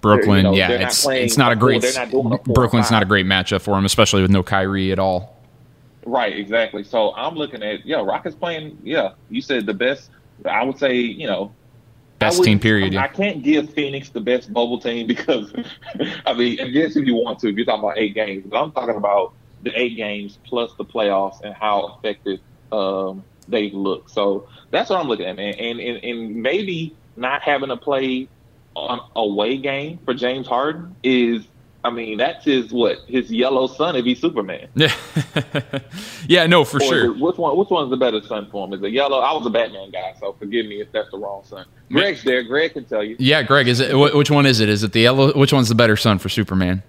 Brooklyn. 0.00 0.38
you 0.38 0.42
know, 0.44 0.54
yeah, 0.54 0.68
they're 0.68 0.78
not 0.78 0.88
it's 0.88 1.06
it's 1.06 1.36
not 1.36 1.52
a 1.52 1.56
great. 1.56 1.82
not 1.94 2.10
doing 2.10 2.26
a 2.26 2.38
four 2.38 2.40
or 2.48 2.54
Brooklyn's 2.54 2.90
not 2.90 3.02
a 3.02 3.06
great 3.06 3.26
matchup 3.26 3.60
for 3.60 3.76
him, 3.78 3.84
especially 3.84 4.22
with 4.22 4.30
no 4.30 4.42
Kyrie 4.42 4.90
at 4.92 4.98
all. 4.98 5.36
Right, 6.04 6.36
exactly. 6.36 6.82
So 6.84 7.14
I'm 7.14 7.34
looking 7.34 7.62
at 7.62 7.84
yeah, 7.86 8.02
Rockets 8.02 8.34
playing 8.36 8.78
yeah, 8.82 9.12
you 9.28 9.42
said 9.42 9.66
the 9.66 9.74
best 9.74 10.10
I 10.46 10.64
would 10.64 10.78
say, 10.78 10.94
you 10.96 11.26
know, 11.26 11.52
Best 12.18 12.38
would- 12.38 12.44
team 12.44 12.58
period. 12.58 12.94
I 12.94 13.02
Yeah. 13.02 13.06
can't 13.08 13.42
give 13.42 13.70
Phoenix 13.72 14.10
the 14.10 14.20
best 14.20 14.52
bubble 14.52 14.78
team 14.80 15.06
because, 15.14 15.52
I 16.26 16.32
mean, 16.34 16.60
I 16.60 16.68
guess 16.68 16.96
if 16.96 17.06
you 17.06 17.14
want 17.14 17.38
to, 17.40 17.48
if 17.48 17.56
you're 17.56 17.64
talking 17.66 17.80
about 17.84 17.98
eight 17.98 18.14
games, 18.14 18.44
but 18.46 18.62
I'm 18.62 18.72
talking 18.72 18.96
about 18.96 19.32
the 19.62 19.78
eight 19.78 19.96
games 19.96 20.38
plus 20.44 20.72
the 20.78 20.84
playoffs 20.84 21.40
and 21.42 21.54
how 21.54 21.98
effective 21.98 22.40
um, 22.72 23.22
they've 23.48 23.74
looked. 23.74 24.10
So 24.10 24.48
that's 24.70 24.88
what 24.90 25.00
I'm 25.00 25.08
looking 25.08 25.26
at, 25.26 25.36
man. 25.36 25.54
And, 25.54 25.80
and 25.80 26.04
and 26.04 26.36
maybe 26.36 26.94
not 27.16 27.42
having 27.42 27.68
to 27.68 27.76
play 27.76 28.28
on 28.76 29.00
away 29.16 29.56
game 29.58 29.98
for 30.04 30.14
James 30.14 30.46
Harden 30.46 30.94
is, 31.02 31.44
I 31.82 31.88
mean, 31.90 32.18
that's 32.18 32.44
his 32.44 32.72
what 32.72 32.98
his 33.06 33.30
yellow 33.32 33.66
sun 33.66 33.96
if 33.96 34.04
he's 34.04 34.20
Superman. 34.20 34.68
Yeah, 34.74 34.94
yeah, 36.28 36.46
no, 36.46 36.62
for 36.64 36.76
Or 36.76 36.80
sure. 36.80 37.04
it- 37.06 37.18
which 37.20 37.36
one? 37.38 37.56
Which 37.56 37.70
one's 37.70 37.88
the 37.90 37.96
better 37.96 38.20
sun 38.22 38.48
for 38.50 38.66
him? 38.66 38.74
Is 38.74 38.82
it 38.82 38.92
yellow? 38.92 39.18
I 39.20 39.32
was 39.32 39.46
a 39.46 39.50
Batman 39.50 39.90
guy, 39.90 40.14
so 40.20 40.34
forgive 40.38 40.66
me 40.66 40.80
if 40.82 40.92
that's 40.92 41.10
the 41.10 41.18
wrong 41.18 41.42
sun. 41.44 41.64
Greg's 41.90 42.22
there. 42.22 42.42
Greg 42.42 42.74
can 42.74 42.84
tell 42.84 43.02
you. 43.02 43.16
Yeah, 43.18 43.42
Greg, 43.42 43.66
is 43.66 43.80
it 43.80 43.94
which 43.96 44.30
one 44.30 44.44
is 44.46 44.60
it? 44.60 44.68
Is 44.68 44.82
it 44.84 44.92
the 44.92 45.00
yellow? 45.00 45.32
Which 45.32 45.52
one's 45.52 45.68
the 45.70 45.74
better 45.74 45.96
sun 45.96 46.18
for 46.18 46.28
Superman? 46.28 46.82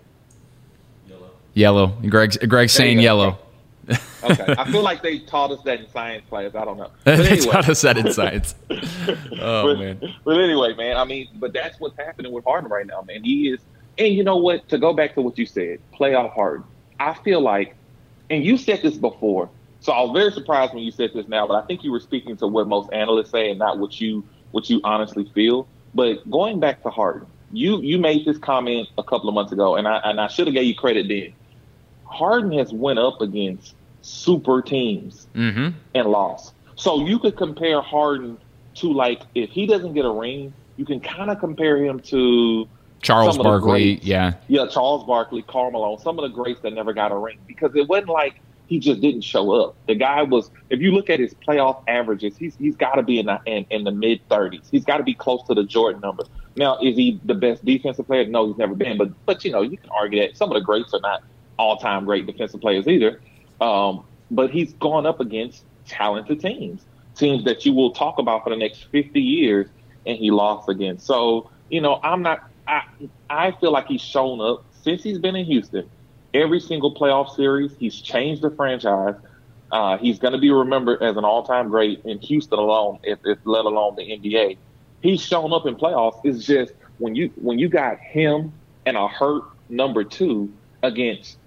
Yellow. 1.08 1.30
Yellow. 1.54 1.88
Greg's 2.10 2.38
Greg's 2.38 2.74
saying 2.74 2.98
go. 2.98 3.04
yellow. 3.04 3.38
Okay, 4.24 4.54
I 4.58 4.70
feel 4.72 4.84
like 4.84 5.02
they 5.02 5.20
taught 5.20 5.52
us 5.52 5.62
that 5.64 5.80
in 5.80 5.90
science 5.90 6.24
class. 6.30 6.54
I 6.54 6.64
don't 6.64 6.78
know. 6.78 6.92
But 7.04 7.16
they 7.24 7.30
anyway, 7.30 7.46
taught 7.52 7.68
us 7.70 7.82
that 7.82 7.98
in 7.98 8.12
science. 8.14 8.56
Oh 9.44 9.74
but, 9.74 9.80
man. 9.80 10.16
but 10.24 10.38
anyway, 10.40 10.76
man. 10.76 10.96
I 10.98 11.04
mean, 11.06 11.28
but 11.36 11.52
that's 11.54 11.80
what's 11.80 11.98
happening 11.98 12.32
with 12.32 12.44
Harden 12.46 12.70
right 12.70 12.86
now, 12.86 13.02
man. 13.02 13.24
He 13.24 13.50
is, 13.50 13.60
and 14.08 14.16
you 14.16 14.24
know 14.24 14.38
what? 14.38 14.68
To 14.70 14.78
go 14.78 14.94
back 14.94 15.16
to 15.16 15.22
what 15.22 15.38
you 15.38 15.46
said, 15.46 15.80
playoff 15.98 16.34
Harden. 16.34 16.66
I 17.00 17.14
feel 17.14 17.42
like, 17.42 17.76
and 18.30 18.44
you 18.44 18.58
said 18.58 18.82
this 18.82 18.98
before, 18.98 19.50
so 19.80 19.92
I 19.92 20.02
was 20.02 20.12
very 20.14 20.32
surprised 20.32 20.74
when 20.74 20.84
you 20.84 20.92
said 20.92 21.12
this 21.14 21.28
now. 21.28 21.48
But 21.48 21.64
I 21.64 21.66
think 21.66 21.84
you 21.84 21.92
were 21.92 22.00
speaking 22.00 22.38
to 22.38 22.48
what 22.48 22.68
most 22.68 22.92
analysts 22.94 23.32
say, 23.32 23.50
and 23.50 23.60
not 23.60 23.80
what 23.80 24.00
you 24.00 24.24
what 24.52 24.70
you 24.70 24.82
honestly 24.84 25.26
feel. 25.34 25.68
But 25.94 26.30
going 26.30 26.60
back 26.60 26.84
to 26.84 26.90
Harden, 26.90 27.28
you 27.52 27.82
you 27.82 27.98
made 27.98 28.26
this 28.26 28.38
comment 28.38 28.88
a 28.98 29.04
couple 29.04 29.28
of 29.30 29.36
months 29.36 29.52
ago, 29.52 29.76
and 29.76 29.88
I 29.88 29.98
and 30.04 30.20
I 30.22 30.28
should 30.28 30.48
have 30.48 30.54
gave 30.54 30.66
you 30.66 30.76
credit 30.76 31.08
then. 31.08 31.34
Harden 32.06 32.52
has 32.54 32.74
went 32.74 33.00
up 33.00 33.22
against 33.22 33.76
super 34.02 34.62
teams 34.62 35.28
Mm-hmm. 35.36 35.70
and 35.96 36.08
lost. 36.10 36.54
So 36.76 37.06
you 37.06 37.20
could 37.20 37.38
compare 37.38 37.82
Harden 37.82 38.38
to 38.76 38.92
like 38.94 39.22
if 39.36 39.50
he 39.50 39.66
doesn't 39.66 39.94
get 39.94 40.06
a 40.06 40.12
ring, 40.12 40.54
you 40.78 40.86
can 40.86 41.00
kind 41.00 41.30
of 41.30 41.40
compare 41.40 41.78
him 41.84 42.00
to 42.02 42.68
Charles 43.02 43.36
some 43.36 43.42
of 43.42 43.44
the 43.44 43.50
Barkley. 43.50 43.96
greats. 43.96 44.06
Yeah. 44.06 44.34
yeah 44.48 44.68
Charles 44.68 45.06
Barkley, 45.06 45.42
Karl 45.44 45.72
Malone, 45.72 46.00
some 46.00 46.20
of 46.20 46.24
the 46.24 46.36
greats 46.36 46.62
that 46.62 46.72
never 46.74 46.94
got 46.94 47.12
a 47.12 47.18
ring 47.18 47.40
because 47.48 47.76
it 47.76 47.88
wasn't 47.88 48.10
like 48.10 48.36
he 48.68 48.80
just 48.80 49.02
didn't 49.02 49.22
show 49.22 49.52
up. 49.52 49.76
The 49.88 49.96
guy 49.96 50.24
was. 50.24 50.50
If 50.70 50.80
you 50.80 50.92
look 50.92 51.10
at 51.10 51.20
his 51.20 51.34
playoff 51.34 51.84
averages, 51.88 52.38
he's 52.38 52.56
he's 52.56 52.76
got 52.76 52.96
to 52.96 53.04
be 53.04 53.20
in 53.20 53.26
the 53.26 53.40
in, 53.46 53.66
in 53.70 53.84
the 53.84 53.92
mid 53.92 54.22
thirties. 54.30 54.68
He's 54.72 54.86
got 54.86 54.98
to 54.98 55.04
be 55.04 55.14
close 55.14 55.44
to 55.48 55.54
the 55.54 55.64
Jordan 55.64 56.02
number. 56.02 56.24
Now, 56.56 56.78
is 56.82 56.96
he 56.96 57.20
the 57.26 57.34
best 57.34 57.66
defensive 57.66 58.08
player? 58.08 58.26
No, 58.26 58.48
he's 58.48 58.58
never 58.58 58.76
been. 58.76 58.98
But 58.98 59.10
but 59.26 59.44
you 59.44 59.52
know 59.52 59.62
you 59.62 59.78
can 59.78 59.90
argue 59.90 60.22
that 60.22 60.38
some 60.38 60.50
of 60.50 60.56
the 60.56 60.62
greats 60.62 60.94
are 60.94 61.02
not 61.02 61.24
all 61.58 61.78
time 61.78 62.06
great 62.06 62.26
defensive 62.26 62.62
players 62.62 62.88
either. 62.88 63.22
Um, 63.60 64.06
but 64.32 64.50
he's 64.50 64.74
gone 64.74 65.06
up 65.06 65.20
against 65.20 65.64
talented 65.86 66.40
teams, 66.40 66.82
teams 67.16 67.44
that 67.44 67.66
you 67.66 67.74
will 67.74 67.92
talk 67.92 68.18
about 68.18 68.44
for 68.44 68.50
the 68.50 68.56
next 68.56 68.86
50 68.86 69.22
years, 69.22 69.68
and 70.06 70.18
he 70.18 70.32
lost 70.32 70.70
against. 70.70 71.06
So, 71.06 71.50
you 71.70 71.82
know, 71.82 72.00
I'm 72.04 72.22
not, 72.22 72.50
I, 72.68 72.84
I 73.30 73.52
feel 73.52 73.72
like 73.72 73.88
he's 73.88 74.02
shown 74.02 74.42
up 74.42 74.66
since 74.84 75.04
he's 75.04 75.20
been 75.20 75.36
in 75.36 75.46
Houston. 75.46 75.90
Every 76.34 76.60
single 76.60 76.94
playoff 76.94 77.36
series, 77.36 77.76
he's 77.78 78.00
changed 78.00 78.42
the 78.42 78.52
franchise. 78.52 79.16
Uh, 79.72 79.98
he's 79.98 80.20
going 80.20 80.34
to 80.34 80.40
be 80.40 80.52
remembered 80.52 81.02
as 81.02 81.18
an 81.18 81.24
all-time 81.24 81.70
great 81.70 82.02
in 82.06 82.20
Houston 82.20 82.60
alone, 82.60 83.00
if, 83.04 83.20
if 83.26 83.40
let 83.46 83.66
alone 83.66 83.96
the 83.96 84.04
NBA. 84.04 84.58
He's 85.02 85.22
shown 85.22 85.54
up 85.54 85.66
in 85.66 85.76
playoffs. 85.76 86.22
It's 86.24 86.46
just 86.46 86.74
when 87.00 87.16
you 87.16 87.32
when 87.36 87.58
you 87.58 87.68
got 87.68 87.98
him 88.00 88.54
and 88.86 88.96
a 88.96 89.08
hurt 89.08 89.44
number 89.70 90.04
two 90.04 90.52
against 90.84 91.38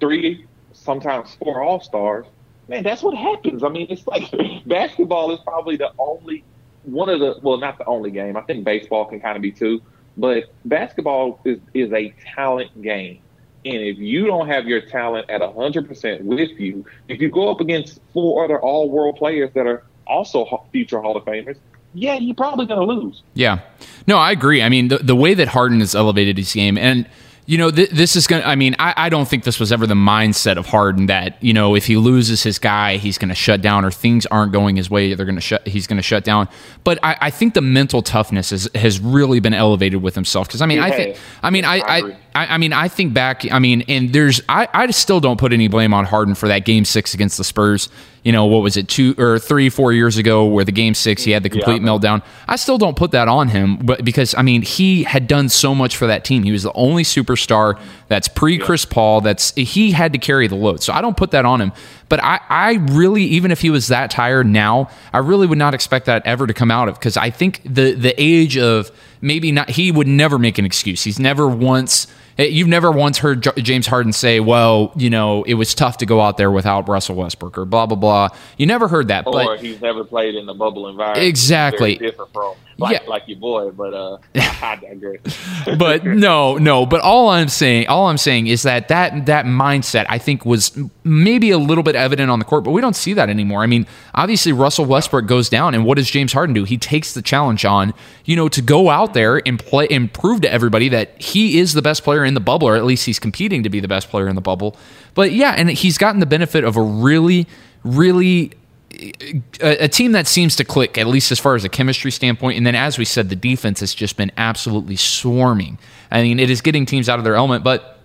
three, 0.00 0.44
sometimes 0.72 1.34
four 1.36 1.62
All 1.62 1.80
Stars, 1.80 2.26
man, 2.68 2.82
that's 2.82 3.02
what 3.02 3.16
happens. 3.16 3.64
I 3.64 3.68
mean, 3.68 3.86
it's 3.90 4.06
like 4.06 4.30
basketball 4.66 5.32
is 5.32 5.40
probably 5.40 5.76
the 5.76 5.92
only 5.98 6.44
one 6.84 7.08
of 7.08 7.20
the 7.20 7.38
well, 7.42 7.58
not 7.58 7.78
the 7.78 7.86
only 7.86 8.10
game. 8.10 8.36
I 8.36 8.42
think 8.42 8.64
baseball 8.64 9.06
can 9.06 9.20
kind 9.20 9.36
of 9.36 9.42
be 9.42 9.52
too, 9.52 9.80
but 10.18 10.52
basketball 10.64 11.40
is 11.44 11.58
is 11.72 11.92
a 11.92 12.12
talent 12.34 12.82
game. 12.82 13.20
And 13.64 13.76
if 13.76 13.98
you 13.98 14.26
don't 14.26 14.46
have 14.48 14.66
your 14.66 14.80
talent 14.80 15.28
at 15.28 15.40
100% 15.40 16.22
with 16.22 16.50
you, 16.60 16.86
if 17.08 17.20
you 17.20 17.28
go 17.28 17.50
up 17.50 17.60
against 17.60 18.00
four 18.12 18.44
other 18.44 18.60
all 18.60 18.88
world 18.88 19.16
players 19.16 19.50
that 19.54 19.66
are 19.66 19.84
also 20.06 20.64
future 20.70 21.00
Hall 21.00 21.16
of 21.16 21.24
Famers, 21.24 21.56
yeah, 21.92 22.14
you're 22.14 22.36
probably 22.36 22.66
going 22.66 22.80
to 22.80 22.86
lose. 22.86 23.22
Yeah. 23.34 23.60
No, 24.06 24.16
I 24.16 24.30
agree. 24.30 24.62
I 24.62 24.68
mean, 24.68 24.88
the, 24.88 24.98
the 24.98 25.16
way 25.16 25.34
that 25.34 25.48
Harden 25.48 25.80
has 25.80 25.94
elevated 25.94 26.38
his 26.38 26.52
game, 26.52 26.78
and 26.78 27.08
you 27.48 27.56
know, 27.56 27.70
th- 27.70 27.88
this 27.88 28.14
is 28.14 28.26
going 28.26 28.42
to, 28.42 28.48
I 28.48 28.56
mean, 28.56 28.76
I, 28.78 28.92
I, 28.94 29.08
don't 29.08 29.26
think 29.26 29.44
this 29.44 29.58
was 29.58 29.72
ever 29.72 29.86
the 29.86 29.94
mindset 29.94 30.58
of 30.58 30.66
Harden 30.66 31.06
that, 31.06 31.42
you 31.42 31.54
know, 31.54 31.74
if 31.74 31.86
he 31.86 31.96
loses 31.96 32.42
his 32.42 32.58
guy, 32.58 32.98
he's 32.98 33.16
going 33.16 33.30
to 33.30 33.34
shut 33.34 33.62
down 33.62 33.86
or 33.86 33.90
things 33.90 34.26
aren't 34.26 34.52
going 34.52 34.76
his 34.76 34.90
way, 34.90 35.14
they're 35.14 35.24
going 35.24 35.34
to 35.34 35.40
shut, 35.40 35.66
he's 35.66 35.86
going 35.86 35.96
to 35.96 36.02
shut 36.02 36.24
down. 36.24 36.46
But 36.84 36.98
I, 37.02 37.16
I, 37.22 37.30
think 37.30 37.54
the 37.54 37.62
mental 37.62 38.02
toughness 38.02 38.52
is, 38.52 38.68
has 38.74 39.00
really 39.00 39.40
been 39.40 39.54
elevated 39.54 40.02
with 40.02 40.14
himself. 40.14 40.46
Cause 40.50 40.60
I 40.60 40.66
mean, 40.66 40.78
I 40.78 40.90
think, 40.90 41.16
I 41.42 41.48
mean, 41.48 41.64
I, 41.64 41.76
I, 41.78 42.16
I, 42.46 42.58
mean, 42.58 42.72
I 42.72 42.88
think 42.88 43.14
back, 43.14 43.50
I 43.50 43.58
mean, 43.58 43.82
and 43.88 44.12
there's, 44.12 44.40
I, 44.48 44.68
I 44.72 44.90
still 44.90 45.20
don't 45.20 45.38
put 45.38 45.52
any 45.52 45.68
blame 45.68 45.94
on 45.94 46.04
Harden 46.04 46.34
for 46.34 46.48
that 46.48 46.64
game 46.64 46.84
six 46.84 47.14
against 47.14 47.38
the 47.38 47.44
Spurs 47.44 47.88
you 48.28 48.32
know, 48.32 48.46
what 48.46 48.62
was 48.62 48.76
it, 48.76 48.88
two 48.88 49.14
or 49.16 49.38
three, 49.38 49.70
four 49.70 49.92
years 49.92 50.18
ago, 50.18 50.44
where 50.44 50.62
the 50.62 50.70
game 50.70 50.94
six, 50.94 51.22
he 51.22 51.30
had 51.30 51.42
the 51.42 51.48
complete 51.48 51.80
yeah. 51.80 51.88
meltdown. 51.88 52.22
I 52.46 52.56
still 52.56 52.76
don't 52.76 52.96
put 52.96 53.12
that 53.12 53.28
on 53.28 53.48
him, 53.48 53.76
but 53.76 54.04
because 54.04 54.34
I 54.34 54.42
mean, 54.42 54.62
he 54.62 55.04
had 55.04 55.26
done 55.26 55.48
so 55.48 55.74
much 55.74 55.96
for 55.96 56.06
that 56.08 56.24
team. 56.24 56.42
He 56.42 56.52
was 56.52 56.62
the 56.62 56.72
only 56.74 57.04
superstar 57.04 57.80
that's 58.08 58.28
pre 58.28 58.58
Chris 58.58 58.84
Paul. 58.84 59.20
That's 59.20 59.54
he 59.54 59.92
had 59.92 60.12
to 60.12 60.18
carry 60.18 60.46
the 60.46 60.56
load. 60.56 60.82
So 60.82 60.92
I 60.92 61.00
don't 61.00 61.16
put 61.16 61.30
that 61.30 61.44
on 61.44 61.60
him. 61.60 61.72
But 62.08 62.22
I, 62.22 62.40
I 62.48 62.72
really, 62.90 63.22
even 63.24 63.50
if 63.50 63.60
he 63.60 63.70
was 63.70 63.88
that 63.88 64.10
tired 64.10 64.46
now, 64.46 64.90
I 65.12 65.18
really 65.18 65.46
would 65.46 65.58
not 65.58 65.72
expect 65.72 66.06
that 66.06 66.26
ever 66.26 66.46
to 66.46 66.52
come 66.52 66.70
out 66.70 66.88
of 66.88 66.96
because 66.96 67.16
I 67.16 67.30
think 67.30 67.62
the 67.64 67.92
the 67.92 68.14
age 68.20 68.58
of 68.58 68.90
maybe 69.20 69.52
not, 69.52 69.70
he 69.70 69.90
would 69.92 70.06
never 70.06 70.38
make 70.38 70.58
an 70.58 70.64
excuse. 70.64 71.02
He's 71.02 71.18
never 71.18 71.46
once 71.46 72.08
You've 72.38 72.68
never 72.68 72.92
once 72.92 73.18
heard 73.18 73.46
James 73.56 73.88
Harden 73.88 74.12
say, 74.12 74.38
"Well, 74.38 74.92
you 74.96 75.10
know, 75.10 75.42
it 75.42 75.54
was 75.54 75.74
tough 75.74 75.98
to 75.98 76.06
go 76.06 76.20
out 76.20 76.36
there 76.36 76.52
without 76.52 76.88
Russell 76.88 77.16
Westbrook," 77.16 77.58
or 77.58 77.64
blah 77.64 77.86
blah 77.86 77.96
blah. 77.96 78.28
You 78.56 78.66
never 78.66 78.86
heard 78.86 79.08
that. 79.08 79.26
Or 79.26 79.32
but, 79.32 79.60
he's 79.60 79.80
never 79.80 80.04
played 80.04 80.36
in 80.36 80.46
the 80.46 80.54
bubble 80.54 80.88
environment. 80.88 81.26
Exactly. 81.26 81.96
different 81.96 82.32
from 82.32 82.54
like, 82.78 83.02
yeah. 83.02 83.08
like 83.08 83.24
your 83.26 83.38
boy, 83.38 83.70
but 83.72 83.92
uh, 83.92 84.18
I 84.36 84.76
digress. 84.76 85.20
but 85.78 86.04
no, 86.04 86.58
no. 86.58 86.86
But 86.86 87.00
all 87.00 87.28
I'm 87.28 87.48
saying, 87.48 87.88
all 87.88 88.06
I'm 88.06 88.18
saying 88.18 88.46
is 88.46 88.62
that 88.62 88.86
that 88.88 89.26
that 89.26 89.46
mindset 89.46 90.06
I 90.08 90.18
think 90.18 90.46
was 90.46 90.78
maybe 91.02 91.50
a 91.50 91.58
little 91.58 91.82
bit 91.82 91.96
evident 91.96 92.30
on 92.30 92.38
the 92.38 92.44
court, 92.44 92.62
but 92.62 92.70
we 92.70 92.80
don't 92.80 92.94
see 92.94 93.14
that 93.14 93.28
anymore. 93.28 93.64
I 93.64 93.66
mean, 93.66 93.84
obviously 94.14 94.52
Russell 94.52 94.84
Westbrook 94.84 95.26
goes 95.26 95.48
down, 95.48 95.74
and 95.74 95.84
what 95.84 95.96
does 95.96 96.08
James 96.08 96.32
Harden 96.32 96.54
do? 96.54 96.62
He 96.62 96.78
takes 96.78 97.14
the 97.14 97.22
challenge 97.22 97.64
on, 97.64 97.94
you 98.24 98.36
know, 98.36 98.48
to 98.48 98.62
go 98.62 98.90
out 98.90 99.12
there 99.12 99.42
and 99.44 99.58
play 99.58 99.88
and 99.90 100.12
prove 100.12 100.42
to 100.42 100.52
everybody 100.52 100.88
that 100.90 101.20
he 101.20 101.58
is 101.58 101.72
the 101.72 101.82
best 101.82 102.04
player 102.04 102.24
in 102.28 102.34
the 102.34 102.40
bubble, 102.40 102.68
or 102.68 102.76
at 102.76 102.84
least 102.84 103.06
he's 103.06 103.18
competing 103.18 103.64
to 103.64 103.70
be 103.70 103.80
the 103.80 103.88
best 103.88 104.08
player 104.08 104.28
in 104.28 104.36
the 104.36 104.40
bubble. 104.40 104.76
But 105.14 105.32
yeah, 105.32 105.54
and 105.56 105.68
he's 105.68 105.98
gotten 105.98 106.20
the 106.20 106.26
benefit 106.26 106.62
of 106.62 106.76
a 106.76 106.82
really, 106.82 107.48
really 107.82 108.52
a, 108.92 109.84
a, 109.84 109.88
team 109.88 110.12
that 110.12 110.26
seems 110.26 110.56
to 110.56 110.64
click, 110.64 110.96
at 110.96 111.06
least 111.06 111.32
as 111.32 111.38
far 111.38 111.54
as 111.54 111.64
a 111.64 111.68
chemistry 111.68 112.10
standpoint. 112.10 112.56
And 112.56 112.66
then, 112.66 112.74
as 112.74 112.98
we 112.98 113.04
said, 113.04 113.28
the 113.28 113.36
defense 113.36 113.80
has 113.80 113.94
just 113.94 114.16
been 114.16 114.30
absolutely 114.36 114.96
swarming. 114.96 115.78
I 116.10 116.22
mean, 116.22 116.38
it 116.38 116.50
is 116.50 116.60
getting 116.60 116.86
teams 116.86 117.08
out 117.08 117.18
of 117.18 117.24
their 117.24 117.34
element. 117.34 117.64
But, 117.64 117.98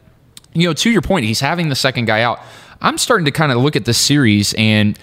you 0.53 0.67
know, 0.67 0.73
to 0.73 0.89
your 0.89 1.01
point, 1.01 1.25
he's 1.25 1.39
having 1.39 1.69
the 1.69 1.75
second 1.75 2.05
guy 2.05 2.21
out. 2.21 2.39
I'm 2.81 2.97
starting 2.97 3.25
to 3.25 3.31
kind 3.31 3.51
of 3.51 3.59
look 3.59 3.75
at 3.75 3.85
this 3.85 3.97
series 3.97 4.53
and 4.55 4.97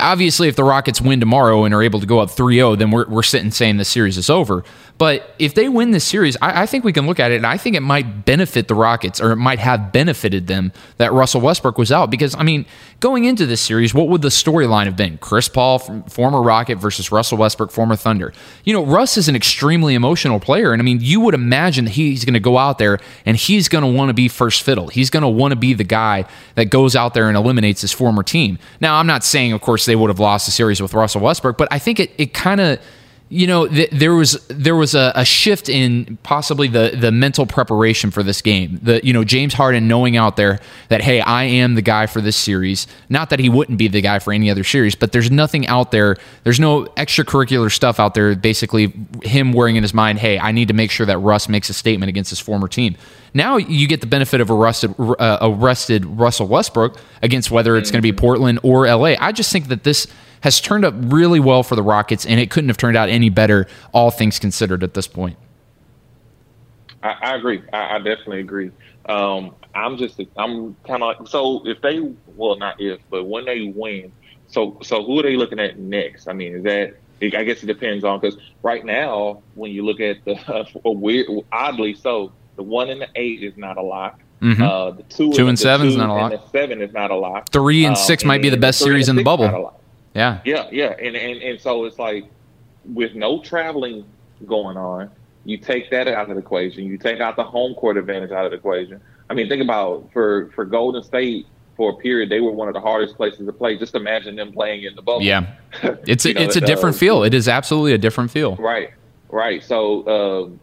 obviously 0.00 0.48
if 0.48 0.56
the 0.56 0.64
Rockets 0.64 1.00
win 1.00 1.20
tomorrow 1.20 1.64
and 1.64 1.74
are 1.74 1.82
able 1.82 2.00
to 2.00 2.06
go 2.06 2.20
up 2.20 2.30
3-0, 2.30 2.78
then 2.78 2.90
we're, 2.90 3.08
we're 3.08 3.22
sitting 3.22 3.50
saying 3.50 3.76
the 3.76 3.84
series 3.84 4.16
is 4.16 4.30
over. 4.30 4.64
But 4.98 5.34
if 5.38 5.54
they 5.54 5.68
win 5.68 5.90
this 5.90 6.04
series, 6.04 6.36
I, 6.40 6.62
I, 6.62 6.66
think 6.66 6.84
we 6.84 6.92
can 6.92 7.06
look 7.06 7.18
at 7.18 7.32
it 7.32 7.36
and 7.36 7.46
I 7.46 7.56
think 7.56 7.74
it 7.74 7.80
might 7.80 8.24
benefit 8.24 8.68
the 8.68 8.74
Rockets 8.74 9.20
or 9.20 9.32
it 9.32 9.36
might 9.36 9.58
have 9.58 9.90
benefited 9.90 10.46
them 10.46 10.72
that 10.98 11.12
Russell 11.12 11.40
Westbrook 11.40 11.76
was 11.76 11.90
out. 11.90 12.10
Because, 12.10 12.36
I 12.36 12.42
mean, 12.42 12.66
going 13.00 13.24
into 13.24 13.46
this 13.46 13.60
series, 13.60 13.94
what 13.94 14.08
would 14.08 14.22
the 14.22 14.28
storyline 14.28 14.84
have 14.84 14.96
been? 14.96 15.18
Chris 15.18 15.48
Paul, 15.48 15.78
former 15.78 16.40
Rocket, 16.40 16.76
versus 16.76 17.10
Russell 17.10 17.38
Westbrook, 17.38 17.70
former 17.70 17.96
Thunder. 17.96 18.32
You 18.64 18.74
know, 18.74 18.84
Russ 18.84 19.16
is 19.16 19.28
an 19.28 19.34
extremely 19.34 19.94
emotional 19.94 20.38
player. 20.38 20.72
And, 20.72 20.80
I 20.80 20.84
mean, 20.84 20.98
you 21.00 21.20
would 21.20 21.34
imagine 21.34 21.86
that 21.86 21.92
he's 21.92 22.24
going 22.24 22.34
to 22.34 22.40
go 22.40 22.58
out 22.58 22.78
there 22.78 22.98
and 23.26 23.36
he's 23.36 23.68
going 23.68 23.82
to 23.82 23.90
want 23.90 24.10
to 24.10 24.14
be 24.14 24.28
first 24.28 24.62
fiddle. 24.62 24.88
He's 24.88 25.10
going 25.10 25.22
to 25.22 25.28
want 25.28 25.52
to 25.52 25.56
be 25.56 25.74
the 25.74 25.84
guy 25.84 26.26
that 26.54 26.66
goes 26.66 26.94
out 26.94 27.14
there 27.14 27.28
and 27.28 27.36
eliminates 27.36 27.80
his 27.80 27.92
former 27.92 28.22
team. 28.22 28.58
Now, 28.80 28.98
I'm 28.98 29.06
not 29.06 29.24
saying, 29.24 29.52
of 29.52 29.62
course, 29.62 29.84
they 29.84 29.96
would 29.96 30.10
have 30.10 30.20
lost 30.20 30.46
the 30.46 30.52
series 30.52 30.80
with 30.80 30.94
Russell 30.94 31.22
Westbrook, 31.22 31.58
but 31.58 31.66
I 31.72 31.78
think 31.78 31.98
it, 31.98 32.12
it 32.18 32.34
kind 32.34 32.60
of 32.60 32.78
you 33.32 33.46
know, 33.46 33.66
th- 33.66 33.88
there 33.90 34.14
was 34.14 34.32
there 34.48 34.76
was 34.76 34.94
a, 34.94 35.10
a, 35.14 35.24
shift 35.24 35.70
in 35.70 36.18
possibly 36.22 36.68
the 36.68 36.94
the 36.94 37.10
mental 37.10 37.46
preparation 37.46 38.10
for 38.10 38.22
this 38.22 38.42
game. 38.42 38.78
The 38.82 39.00
you 39.02 39.14
know 39.14 39.24
James 39.24 39.54
Harden 39.54 39.88
knowing 39.88 40.18
out 40.18 40.36
there 40.36 40.60
that 40.88 41.00
hey, 41.00 41.22
I 41.22 41.44
am 41.44 41.74
the 41.74 41.80
guy 41.80 42.04
for 42.04 42.20
this 42.20 42.36
series. 42.36 42.86
Not 43.08 43.30
that 43.30 43.38
he 43.38 43.48
wouldn't 43.48 43.78
be 43.78 43.88
the 43.88 44.02
guy 44.02 44.18
for 44.18 44.34
any 44.34 44.50
other 44.50 44.64
series, 44.64 44.94
but 44.94 45.12
there's 45.12 45.30
nothing 45.30 45.66
out 45.66 45.92
there. 45.92 46.18
There's 46.44 46.60
no 46.60 46.84
extracurricular 46.98 47.72
stuff 47.72 47.98
out 47.98 48.12
there. 48.12 48.36
Basically, 48.36 48.92
him 49.22 49.54
wearing 49.54 49.76
in 49.76 49.82
his 49.82 49.94
mind, 49.94 50.18
hey, 50.18 50.38
I 50.38 50.52
need 50.52 50.68
to 50.68 50.74
make 50.74 50.90
sure 50.90 51.06
that 51.06 51.16
Russ 51.16 51.48
makes 51.48 51.70
a 51.70 51.74
statement 51.74 52.10
against 52.10 52.28
his 52.28 52.38
former 52.38 52.68
team. 52.68 52.96
Now 53.32 53.56
you 53.56 53.88
get 53.88 54.02
the 54.02 54.06
benefit 54.06 54.42
of 54.42 54.50
arrested 54.50 54.94
uh, 54.98 55.38
arrested 55.40 56.04
Russell 56.04 56.48
Westbrook 56.48 56.98
against 57.22 57.50
whether 57.50 57.78
it's 57.78 57.90
going 57.90 58.02
to 58.02 58.02
be 58.02 58.12
Portland 58.12 58.60
or 58.62 58.86
LA. 58.86 59.14
I 59.18 59.32
just 59.32 59.50
think 59.50 59.68
that 59.68 59.84
this 59.84 60.06
has 60.42 60.60
turned 60.60 60.84
up 60.84 60.94
really 60.96 61.40
well 61.40 61.62
for 61.62 61.74
the 61.74 61.82
Rockets, 61.82 62.26
and 62.26 62.38
it 62.38 62.50
couldn't 62.50 62.68
have 62.68 62.76
turned 62.76 62.96
out 62.96 63.08
any 63.08 63.30
better, 63.30 63.66
all 63.92 64.10
things 64.10 64.38
considered, 64.38 64.82
at 64.82 64.94
this 64.94 65.06
point. 65.06 65.36
I, 67.02 67.16
I 67.22 67.36
agree. 67.36 67.62
I, 67.72 67.96
I, 67.96 67.98
definitely 67.98 68.40
agree. 68.40 68.70
Um, 69.06 69.54
I'm 69.74 69.96
just, 69.96 70.20
I'm 70.36 70.76
kind 70.86 71.02
of 71.02 71.18
like, 71.18 71.28
so 71.28 71.66
if 71.66 71.80
they, 71.80 72.00
well, 72.36 72.56
not 72.56 72.80
if, 72.80 73.00
but 73.10 73.24
when 73.24 73.44
they 73.44 73.72
win, 73.74 74.12
so 74.48 74.78
so 74.82 75.02
who 75.02 75.18
are 75.18 75.22
they 75.22 75.36
looking 75.36 75.58
at 75.58 75.78
next? 75.78 76.28
I 76.28 76.34
mean, 76.34 76.56
is 76.56 76.62
that 76.64 76.94
I 77.22 77.44
guess 77.44 77.62
it 77.62 77.66
depends 77.66 78.04
on 78.04 78.20
because 78.20 78.38
right 78.62 78.84
now 78.84 79.42
when 79.54 79.70
you 79.70 79.84
look 79.84 80.00
at 80.00 80.24
the 80.24 80.34
uh, 80.52 80.64
weird, 80.84 81.26
oddly 81.50 81.94
so, 81.94 82.32
the 82.56 82.62
one 82.62 82.90
and 82.90 83.00
the 83.00 83.08
eight 83.14 83.42
is 83.42 83.56
not 83.56 83.78
a 83.78 83.82
lock. 83.82 84.20
Mm-hmm. 84.42 84.62
Uh, 84.62 84.90
the 84.90 85.02
two, 85.04 85.32
two 85.32 85.42
and, 85.42 85.50
and 85.50 85.58
seven 85.58 85.86
is 85.86 85.96
not 85.96 86.10
a 86.10 86.12
lock. 86.12 86.32
The 86.32 86.48
seven 86.50 86.82
is 86.82 86.92
not 86.92 87.10
a 87.10 87.16
lock. 87.16 87.48
Three 87.50 87.84
and 87.84 87.96
um, 87.96 88.02
six 88.02 88.24
might 88.24 88.42
be 88.42 88.50
the 88.50 88.56
best 88.56 88.80
series 88.80 89.08
in 89.08 89.16
the 89.16 89.22
bubble. 89.22 89.74
Yeah. 90.14 90.40
Yeah, 90.44 90.68
yeah. 90.70 90.94
And, 90.98 91.16
and 91.16 91.42
and 91.42 91.60
so 91.60 91.84
it's 91.84 91.98
like 91.98 92.26
with 92.84 93.14
no 93.14 93.40
traveling 93.42 94.04
going 94.46 94.76
on, 94.76 95.10
you 95.44 95.58
take 95.58 95.90
that 95.90 96.08
out 96.08 96.28
of 96.28 96.36
the 96.36 96.42
equation. 96.42 96.84
You 96.84 96.98
take 96.98 97.20
out 97.20 97.36
the 97.36 97.44
home 97.44 97.74
court 97.74 97.96
advantage 97.96 98.30
out 98.30 98.44
of 98.44 98.50
the 98.50 98.58
equation. 98.58 99.00
I 99.30 99.34
mean, 99.34 99.48
think 99.48 99.62
about 99.62 100.10
for 100.12 100.50
for 100.54 100.64
Golden 100.64 101.02
State 101.02 101.46
for 101.76 101.90
a 101.90 101.96
period, 101.96 102.28
they 102.28 102.40
were 102.40 102.52
one 102.52 102.68
of 102.68 102.74
the 102.74 102.80
hardest 102.80 103.16
places 103.16 103.46
to 103.46 103.52
play. 103.52 103.78
Just 103.78 103.94
imagine 103.94 104.36
them 104.36 104.52
playing 104.52 104.84
in 104.84 104.94
the 104.94 105.02
bubble. 105.02 105.22
Yeah, 105.22 105.54
it's 106.06 106.24
a, 106.26 106.32
know, 106.32 106.40
it's 106.42 106.56
a 106.56 106.60
different 106.60 106.96
uh, 106.96 106.98
feel. 106.98 107.22
It 107.24 107.34
is 107.34 107.48
absolutely 107.48 107.94
a 107.94 107.98
different 107.98 108.30
feel. 108.30 108.56
Right, 108.56 108.90
right. 109.30 109.62
So, 109.62 110.06
um, 110.06 110.60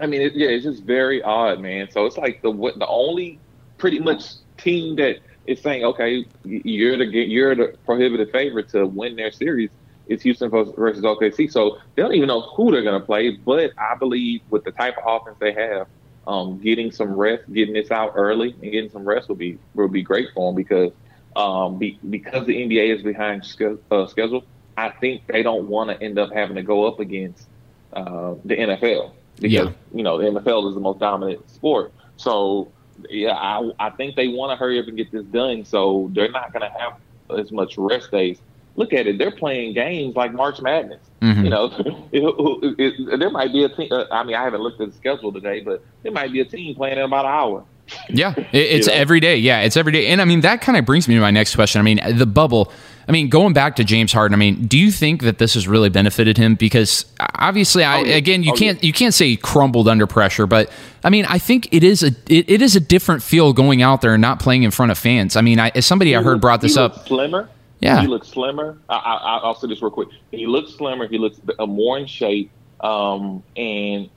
I 0.00 0.06
mean, 0.06 0.22
it, 0.22 0.34
yeah, 0.34 0.48
it's 0.48 0.64
just 0.64 0.84
very 0.84 1.22
odd, 1.22 1.60
man. 1.60 1.90
So 1.90 2.06
it's 2.06 2.16
like 2.16 2.40
the 2.42 2.52
the 2.52 2.86
only 2.86 3.38
pretty 3.76 3.98
much 3.98 4.24
team 4.56 4.96
that 4.96 5.18
is 5.48 5.60
saying, 5.60 5.84
okay, 5.84 6.26
you're 6.44 6.96
the 6.98 7.06
you're 7.06 7.54
the 7.54 7.76
prohibited 7.86 8.30
favorite 8.30 8.68
to 8.70 8.86
win 8.86 9.16
their 9.16 9.32
series. 9.32 9.70
It's 10.06 10.22
Houston 10.22 10.50
versus 10.50 11.04
OKC, 11.04 11.50
so 11.50 11.78
they 11.94 12.02
don't 12.02 12.14
even 12.14 12.28
know 12.28 12.40
who 12.40 12.70
they're 12.70 12.82
going 12.82 13.00
to 13.00 13.04
play. 13.04 13.30
But 13.30 13.72
I 13.76 13.94
believe 13.96 14.40
with 14.50 14.64
the 14.64 14.72
type 14.72 14.96
of 14.96 15.04
offense 15.06 15.36
they 15.38 15.52
have, 15.52 15.86
um, 16.26 16.58
getting 16.58 16.92
some 16.92 17.12
rest, 17.12 17.50
getting 17.52 17.74
this 17.74 17.90
out 17.90 18.12
early, 18.14 18.52
and 18.52 18.72
getting 18.72 18.90
some 18.90 19.04
rest 19.04 19.28
will 19.28 19.36
be 19.36 19.58
will 19.74 19.88
be 19.88 20.02
great 20.02 20.28
for 20.34 20.48
them 20.48 20.56
because 20.56 20.92
um, 21.36 21.78
be, 21.78 21.98
because 22.08 22.46
the 22.46 22.54
NBA 22.54 22.96
is 22.96 23.02
behind 23.02 23.42
uh, 23.90 24.06
schedule. 24.06 24.44
I 24.76 24.90
think 24.90 25.26
they 25.26 25.42
don't 25.42 25.68
want 25.68 25.90
to 25.90 26.02
end 26.02 26.18
up 26.18 26.32
having 26.32 26.56
to 26.56 26.62
go 26.62 26.86
up 26.86 27.00
against 27.00 27.46
uh, 27.92 28.34
the 28.44 28.56
NFL 28.56 29.12
because 29.36 29.52
yeah. 29.52 29.70
you 29.94 30.02
know 30.02 30.18
the 30.18 30.40
NFL 30.40 30.68
is 30.68 30.74
the 30.74 30.80
most 30.80 31.00
dominant 31.00 31.48
sport. 31.50 31.92
So 32.16 32.70
yeah, 33.10 33.34
I, 33.34 33.70
I 33.78 33.90
think 33.90 34.16
they 34.16 34.28
want 34.28 34.52
to 34.52 34.56
hurry 34.56 34.78
up 34.78 34.86
and 34.86 34.96
get 34.96 35.10
this 35.10 35.24
done, 35.26 35.64
so 35.64 36.10
they're 36.14 36.30
not 36.30 36.52
going 36.52 36.70
to 36.70 36.78
have 36.78 36.94
as 37.38 37.52
much 37.52 37.76
rest 37.76 38.10
days. 38.10 38.38
Look 38.76 38.92
at 38.92 39.06
it; 39.06 39.18
they're 39.18 39.32
playing 39.32 39.74
games 39.74 40.14
like 40.14 40.32
March 40.32 40.60
Madness. 40.60 41.00
Mm-hmm. 41.20 41.44
You 41.44 41.50
know, 41.50 41.64
it, 42.12 42.74
it, 42.78 43.18
there 43.18 43.30
might 43.30 43.52
be 43.52 43.64
a 43.64 43.68
team. 43.68 43.88
Uh, 43.90 44.04
I 44.10 44.22
mean, 44.22 44.36
I 44.36 44.44
haven't 44.44 44.60
looked 44.60 44.80
at 44.80 44.92
the 44.92 44.96
schedule 44.96 45.32
today, 45.32 45.60
but 45.60 45.82
there 46.02 46.12
might 46.12 46.32
be 46.32 46.40
a 46.40 46.44
team 46.44 46.74
playing 46.74 46.98
in 46.98 47.04
about 47.04 47.24
an 47.24 47.32
hour. 47.32 47.64
Yeah, 48.08 48.34
it, 48.36 48.46
it's 48.52 48.86
You 48.86 48.92
know? 48.92 49.00
every 49.00 49.20
day. 49.20 49.36
Yeah, 49.36 49.60
it's 49.60 49.76
every 49.76 49.92
day. 49.92 50.06
And 50.08 50.20
I 50.20 50.24
mean, 50.24 50.42
that 50.42 50.60
kind 50.60 50.78
of 50.78 50.84
brings 50.84 51.08
me 51.08 51.14
to 51.14 51.20
my 51.20 51.30
next 51.30 51.54
question. 51.54 51.80
I 51.80 51.82
mean, 51.82 52.00
the 52.16 52.26
bubble. 52.26 52.72
I 53.08 53.12
mean, 53.12 53.30
going 53.30 53.54
back 53.54 53.76
to 53.76 53.84
James 53.84 54.12
Harden. 54.12 54.34
I 54.34 54.38
mean, 54.38 54.66
do 54.66 54.76
you 54.78 54.90
think 54.92 55.22
that 55.22 55.38
this 55.38 55.54
has 55.54 55.66
really 55.66 55.88
benefited 55.88 56.36
him? 56.36 56.56
Because 56.56 57.06
obviously, 57.36 57.82
I, 57.82 58.00
Oh, 58.00 58.04
yeah. 58.04 58.16
again, 58.16 58.42
you 58.42 58.52
Oh, 58.52 58.56
can't 58.56 58.84
you 58.84 58.92
can't 58.92 59.14
say 59.14 59.28
he 59.28 59.36
crumbled 59.38 59.88
under 59.88 60.06
pressure, 60.06 60.46
but 60.46 60.70
I 61.02 61.08
mean, 61.10 61.24
I 61.24 61.38
think 61.38 61.68
it 61.72 61.82
is 61.82 62.02
a 62.02 62.08
it, 62.28 62.50
it 62.50 62.60
is 62.62 62.76
a 62.76 62.80
different 62.80 63.22
feel 63.22 63.52
going 63.54 63.80
out 63.80 64.02
there 64.02 64.12
and 64.14 64.20
not 64.20 64.40
playing 64.40 64.62
in 64.64 64.70
front 64.70 64.92
of 64.92 64.98
fans. 64.98 65.36
I 65.36 65.40
mean, 65.40 65.58
I, 65.58 65.70
as 65.74 65.86
somebody 65.86 66.14
I 66.14 66.22
heard 66.22 66.32
looks- 66.32 66.40
brought 66.42 66.60
this 66.60 66.74
he 66.74 66.80
up. 66.80 67.06
Slimmer. 67.08 67.48
Yeah. 67.80 68.00
he 68.00 68.08
looks 68.08 68.28
slimmer. 68.28 68.76
I, 68.88 68.96
I, 68.96 69.36
I'll 69.44 69.54
say 69.54 69.68
this 69.68 69.80
real 69.80 69.90
quick. 69.92 70.08
He 70.32 70.46
looks 70.46 70.72
slimmer. 70.74 71.06
He 71.08 71.16
looks 71.16 71.40
more 71.60 71.96
in 71.98 72.06
shape. 72.06 72.50
Um, 72.80 73.42
and 73.56 74.10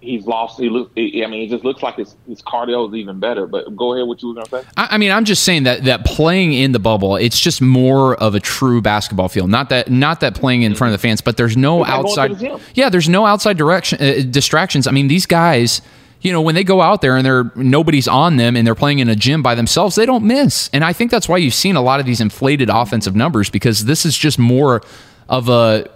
he's 0.00 0.26
lost. 0.26 0.58
He 0.58 0.68
look. 0.68 0.90
I 0.96 1.26
mean, 1.26 1.42
it 1.42 1.48
just 1.48 1.64
looks 1.64 1.82
like 1.82 1.96
his 1.96 2.16
his 2.26 2.42
cardio 2.42 2.88
is 2.88 2.94
even 2.94 3.18
better. 3.18 3.46
But 3.46 3.74
go 3.76 3.94
ahead. 3.94 4.06
What 4.06 4.22
you 4.22 4.28
were 4.28 4.34
gonna 4.34 4.48
say? 4.48 4.68
I, 4.76 4.88
I 4.92 4.98
mean, 4.98 5.10
I'm 5.10 5.24
just 5.24 5.42
saying 5.42 5.64
that 5.64 5.84
that 5.84 6.04
playing 6.04 6.52
in 6.52 6.72
the 6.72 6.78
bubble, 6.78 7.16
it's 7.16 7.38
just 7.38 7.60
more 7.60 8.14
of 8.16 8.34
a 8.34 8.40
true 8.40 8.80
basketball 8.80 9.28
field. 9.28 9.50
Not 9.50 9.68
that 9.70 9.90
not 9.90 10.20
that 10.20 10.34
playing 10.34 10.62
in 10.62 10.74
front 10.74 10.94
of 10.94 11.00
the 11.00 11.06
fans, 11.06 11.20
but 11.20 11.36
there's 11.36 11.56
no 11.56 11.78
going 11.78 11.86
to 11.86 11.92
outside. 11.92 12.38
the. 12.38 12.60
Yeah, 12.74 12.88
there's 12.88 13.08
no 13.08 13.26
outside 13.26 13.56
direction 13.56 14.00
uh, 14.00 14.22
distractions. 14.30 14.86
I 14.86 14.90
mean, 14.90 15.08
these 15.08 15.26
guys. 15.26 15.80
You 16.20 16.32
know, 16.32 16.40
when 16.42 16.56
they 16.56 16.64
go 16.64 16.80
out 16.80 17.00
there 17.00 17.16
and 17.16 17.24
they're 17.24 17.52
nobody's 17.54 18.08
on 18.08 18.38
them 18.38 18.56
and 18.56 18.66
they're 18.66 18.74
playing 18.74 18.98
in 18.98 19.08
a 19.08 19.14
gym 19.14 19.40
by 19.40 19.54
themselves, 19.54 19.94
they 19.94 20.04
don't 20.04 20.24
miss. 20.24 20.68
And 20.72 20.84
I 20.84 20.92
think 20.92 21.12
that's 21.12 21.28
why 21.28 21.36
you've 21.36 21.54
seen 21.54 21.76
a 21.76 21.80
lot 21.80 22.00
of 22.00 22.06
these 22.06 22.20
inflated 22.20 22.70
offensive 22.70 23.14
numbers 23.14 23.50
because 23.50 23.84
this 23.84 24.04
is 24.04 24.18
just 24.18 24.36
more 24.36 24.82
of 25.28 25.48
a 25.48 25.88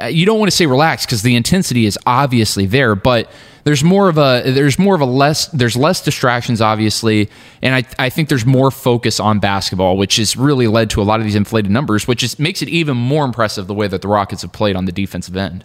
Uh, 0.00 0.06
you 0.06 0.24
don't 0.24 0.38
want 0.38 0.50
to 0.50 0.56
say 0.56 0.66
relaxed 0.66 1.06
because 1.06 1.22
the 1.22 1.36
intensity 1.36 1.84
is 1.84 1.98
obviously 2.06 2.64
there, 2.66 2.94
but 2.94 3.30
there's 3.64 3.84
more 3.84 4.08
of 4.08 4.18
a 4.18 4.42
there's 4.44 4.78
more 4.78 4.94
of 4.94 5.00
a 5.00 5.06
less 5.06 5.46
there's 5.48 5.76
less 5.76 6.00
distractions 6.00 6.60
obviously, 6.60 7.28
and 7.60 7.74
I 7.74 7.84
I 7.98 8.10
think 8.10 8.28
there's 8.28 8.46
more 8.46 8.70
focus 8.70 9.20
on 9.20 9.40
basketball, 9.40 9.96
which 9.96 10.16
has 10.16 10.36
really 10.36 10.68
led 10.68 10.90
to 10.90 11.02
a 11.02 11.04
lot 11.04 11.20
of 11.20 11.24
these 11.24 11.34
inflated 11.34 11.70
numbers, 11.70 12.06
which 12.08 12.22
is 12.22 12.38
makes 12.38 12.62
it 12.62 12.68
even 12.68 12.96
more 12.96 13.24
impressive 13.24 13.66
the 13.66 13.74
way 13.74 13.88
that 13.88 14.02
the 14.02 14.08
Rockets 14.08 14.42
have 14.42 14.52
played 14.52 14.76
on 14.76 14.84
the 14.84 14.92
defensive 14.92 15.36
end. 15.36 15.64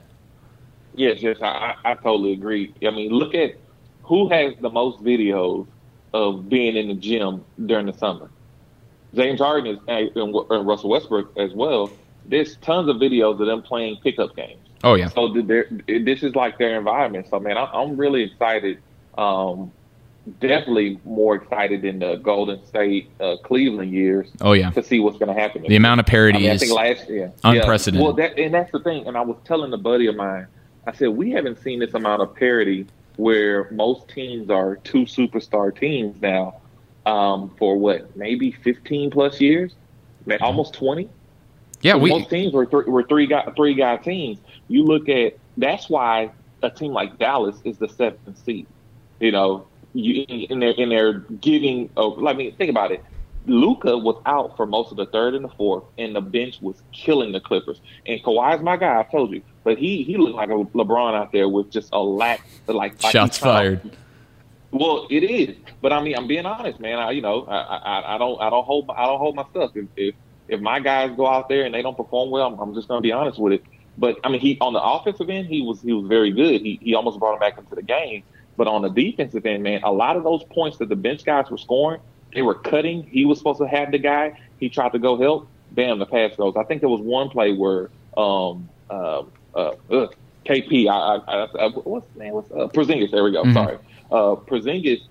Yes, 0.95 1.21
yes, 1.21 1.37
I, 1.41 1.75
I 1.85 1.93
totally 1.95 2.33
agree. 2.33 2.73
I 2.85 2.89
mean, 2.89 3.11
look 3.11 3.33
at 3.33 3.55
who 4.03 4.27
has 4.29 4.53
the 4.59 4.69
most 4.69 5.01
videos 5.01 5.65
of 6.13 6.49
being 6.49 6.75
in 6.75 6.87
the 6.87 6.95
gym 6.95 7.45
during 7.65 7.85
the 7.85 7.93
summer. 7.93 8.29
James 9.13 9.39
Harden 9.39 9.77
is 9.77 9.79
and 9.87 10.67
Russell 10.67 10.89
Westbrook 10.89 11.37
as 11.37 11.53
well. 11.53 11.89
There's 12.25 12.57
tons 12.57 12.89
of 12.89 12.97
videos 12.97 13.39
of 13.39 13.47
them 13.47 13.61
playing 13.61 13.97
pickup 14.03 14.35
games. 14.35 14.61
Oh 14.83 14.95
yeah, 14.95 15.07
So 15.09 15.27
this 15.33 16.23
is 16.23 16.35
like 16.35 16.57
their 16.57 16.77
environment. 16.77 17.27
So 17.29 17.39
man, 17.39 17.57
I- 17.57 17.71
I'm 17.73 17.97
really 17.97 18.23
excited. 18.23 18.79
Um, 19.17 19.71
definitely 20.39 20.99
more 21.05 21.35
excited 21.35 21.81
than 21.81 21.99
the 21.99 22.15
Golden 22.17 22.63
State 22.65 23.09
uh, 23.19 23.37
Cleveland 23.43 23.91
years. 23.91 24.29
Oh, 24.41 24.53
yeah. 24.53 24.69
to 24.71 24.83
see 24.83 24.99
what's 24.99 25.17
going 25.17 25.33
to 25.33 25.39
happen. 25.39 25.63
the 25.63 25.75
amount 25.75 25.99
of 25.99 26.05
parity 26.05 26.37
I 26.37 26.41
mean, 26.41 26.49
I 26.51 26.53
is 26.53 26.61
think 26.61 26.73
last 26.73 27.09
unprecedented. 27.43 27.99
Yeah. 28.01 28.05
Well, 28.05 28.13
that 28.13 28.37
and 28.37 28.53
that's 28.53 28.71
the 28.71 28.79
thing. 28.79 29.07
And 29.07 29.17
I 29.17 29.21
was 29.21 29.37
telling 29.43 29.73
a 29.73 29.77
buddy 29.77 30.07
of 30.07 30.15
mine, 30.15 30.47
I 30.85 30.93
said 30.93 31.09
we 31.09 31.31
haven't 31.31 31.59
seen 31.61 31.79
this 31.79 31.93
amount 31.93 32.21
of 32.21 32.35
parity 32.35 32.87
where 33.17 33.69
most 33.71 34.07
teams 34.07 34.49
are 34.49 34.77
two 34.77 35.01
superstar 35.03 35.77
teams 35.77 36.21
now 36.21 36.61
um, 37.05 37.53
for 37.57 37.77
what 37.77 38.15
maybe 38.15 38.51
15 38.51 39.11
plus 39.11 39.41
years, 39.41 39.73
almost 40.41 40.73
20. 40.75 41.09
Yeah 41.81 41.95
we 41.95 42.09
most 42.09 42.29
teams 42.29 42.53
were 42.53 42.65
three, 42.65 42.85
were 42.85 43.03
three 43.03 43.27
guy 43.27 43.45
three 43.55 43.73
guy 43.73 43.97
teams. 43.97 44.39
You 44.67 44.83
look 44.83 45.09
at 45.09 45.37
that's 45.57 45.89
why 45.89 46.31
a 46.61 46.69
team 46.69 46.91
like 46.91 47.17
Dallas 47.17 47.57
is 47.63 47.77
the 47.77 47.89
seventh 47.89 48.43
seed. 48.43 48.67
You 49.19 49.31
know, 49.31 49.67
you 49.93 50.25
and 50.49 50.61
they're 50.61 50.73
and 50.77 50.91
they're 50.91 51.19
giving. 51.19 51.89
I 51.97 52.33
mean, 52.33 52.55
think 52.55 52.69
about 52.69 52.91
it. 52.91 53.03
Luka 53.45 53.97
was 53.97 54.21
out 54.25 54.55
for 54.57 54.65
most 54.65 54.91
of 54.91 54.97
the 54.97 55.05
third 55.07 55.33
and 55.33 55.43
the 55.43 55.49
fourth, 55.49 55.83
and 55.97 56.15
the 56.15 56.21
bench 56.21 56.61
was 56.61 56.81
killing 56.91 57.31
the 57.31 57.39
Clippers. 57.39 57.81
And 58.05 58.21
Kawhi's 58.21 58.61
my 58.61 58.77
guy, 58.77 58.99
I 58.99 59.03
told 59.03 59.31
you, 59.31 59.41
but 59.63 59.77
he 59.77 60.03
he 60.03 60.17
looked 60.17 60.35
like 60.35 60.49
a 60.49 60.53
LeBron 60.53 61.15
out 61.15 61.31
there 61.31 61.47
with 61.47 61.71
just 61.71 61.89
a 61.93 61.99
lack, 61.99 62.45
like 62.67 63.01
like 63.03 63.11
shots 63.11 63.37
fired. 63.37 63.81
well, 64.71 65.07
it 65.09 65.23
is, 65.23 65.55
but 65.81 65.93
I 65.93 66.01
mean, 66.01 66.15
I'm 66.15 66.27
being 66.27 66.45
honest, 66.45 66.79
man. 66.79 66.99
I, 66.99 67.11
you 67.11 67.21
know, 67.21 67.45
I, 67.45 67.57
I, 67.57 68.15
I 68.15 68.17
don't, 68.17 68.39
I 68.41 68.49
don't 68.49 68.65
hold, 68.65 68.89
I 68.91 69.05
don't 69.05 69.17
hold 69.17 69.35
my 69.35 69.45
stuff. 69.51 69.71
If, 69.75 69.87
if, 69.95 70.15
if 70.49 70.61
my 70.61 70.79
guys 70.79 71.11
go 71.15 71.27
out 71.27 71.49
there 71.49 71.65
and 71.65 71.73
they 71.73 71.81
don't 71.81 71.97
perform 71.97 72.29
well, 72.31 72.47
I'm, 72.47 72.59
I'm 72.59 72.73
just 72.73 72.87
going 72.87 72.99
to 72.99 73.01
be 73.01 73.11
honest 73.11 73.39
with 73.39 73.53
it. 73.53 73.63
But 73.97 74.17
I 74.23 74.29
mean, 74.29 74.41
he 74.41 74.57
on 74.61 74.73
the 74.73 74.81
offensive 74.81 75.29
end, 75.29 75.47
he 75.47 75.61
was, 75.61 75.81
he 75.81 75.93
was 75.93 76.07
very 76.07 76.31
good. 76.31 76.61
He, 76.61 76.79
he 76.81 76.95
almost 76.95 77.19
brought 77.19 77.33
him 77.33 77.39
back 77.39 77.57
into 77.57 77.75
the 77.75 77.83
game. 77.83 78.23
But 78.57 78.67
on 78.67 78.81
the 78.81 78.89
defensive 78.89 79.45
end, 79.45 79.63
man, 79.63 79.81
a 79.83 79.91
lot 79.91 80.17
of 80.17 80.23
those 80.23 80.43
points 80.43 80.77
that 80.77 80.89
the 80.89 80.95
bench 80.95 81.23
guys 81.23 81.49
were 81.49 81.57
scoring, 81.57 82.01
they 82.33 82.41
were 82.41 82.55
cutting. 82.55 83.03
He 83.03 83.25
was 83.25 83.37
supposed 83.37 83.59
to 83.59 83.67
have 83.67 83.91
the 83.91 83.99
guy. 83.99 84.37
He 84.59 84.69
tried 84.69 84.91
to 84.93 84.99
go 84.99 85.17
help. 85.17 85.49
Bam, 85.71 85.99
the 85.99 86.05
pass 86.05 86.35
goes. 86.35 86.55
I 86.57 86.63
think 86.63 86.81
there 86.81 86.89
was 86.89 87.01
one 87.01 87.29
play 87.29 87.53
where, 87.53 87.89
um, 88.17 88.69
uh, 88.89 89.23
uh, 89.55 89.75
ugh, 89.91 90.15
KP, 90.45 90.87
I, 90.89 90.91
I, 90.91 91.45
I, 91.45 91.65
I 91.65 91.67
what's 91.69 92.07
his 92.07 92.17
name? 92.17 92.33
What's 92.33 92.51
uh, 92.51 92.67
Porzingis? 92.67 93.11
There 93.11 93.23
we 93.23 93.31
go. 93.31 93.43
Mhm. 93.43 93.53
Sorry 93.53 93.77
uh, 94.11 94.35
Porzingis 94.35 95.01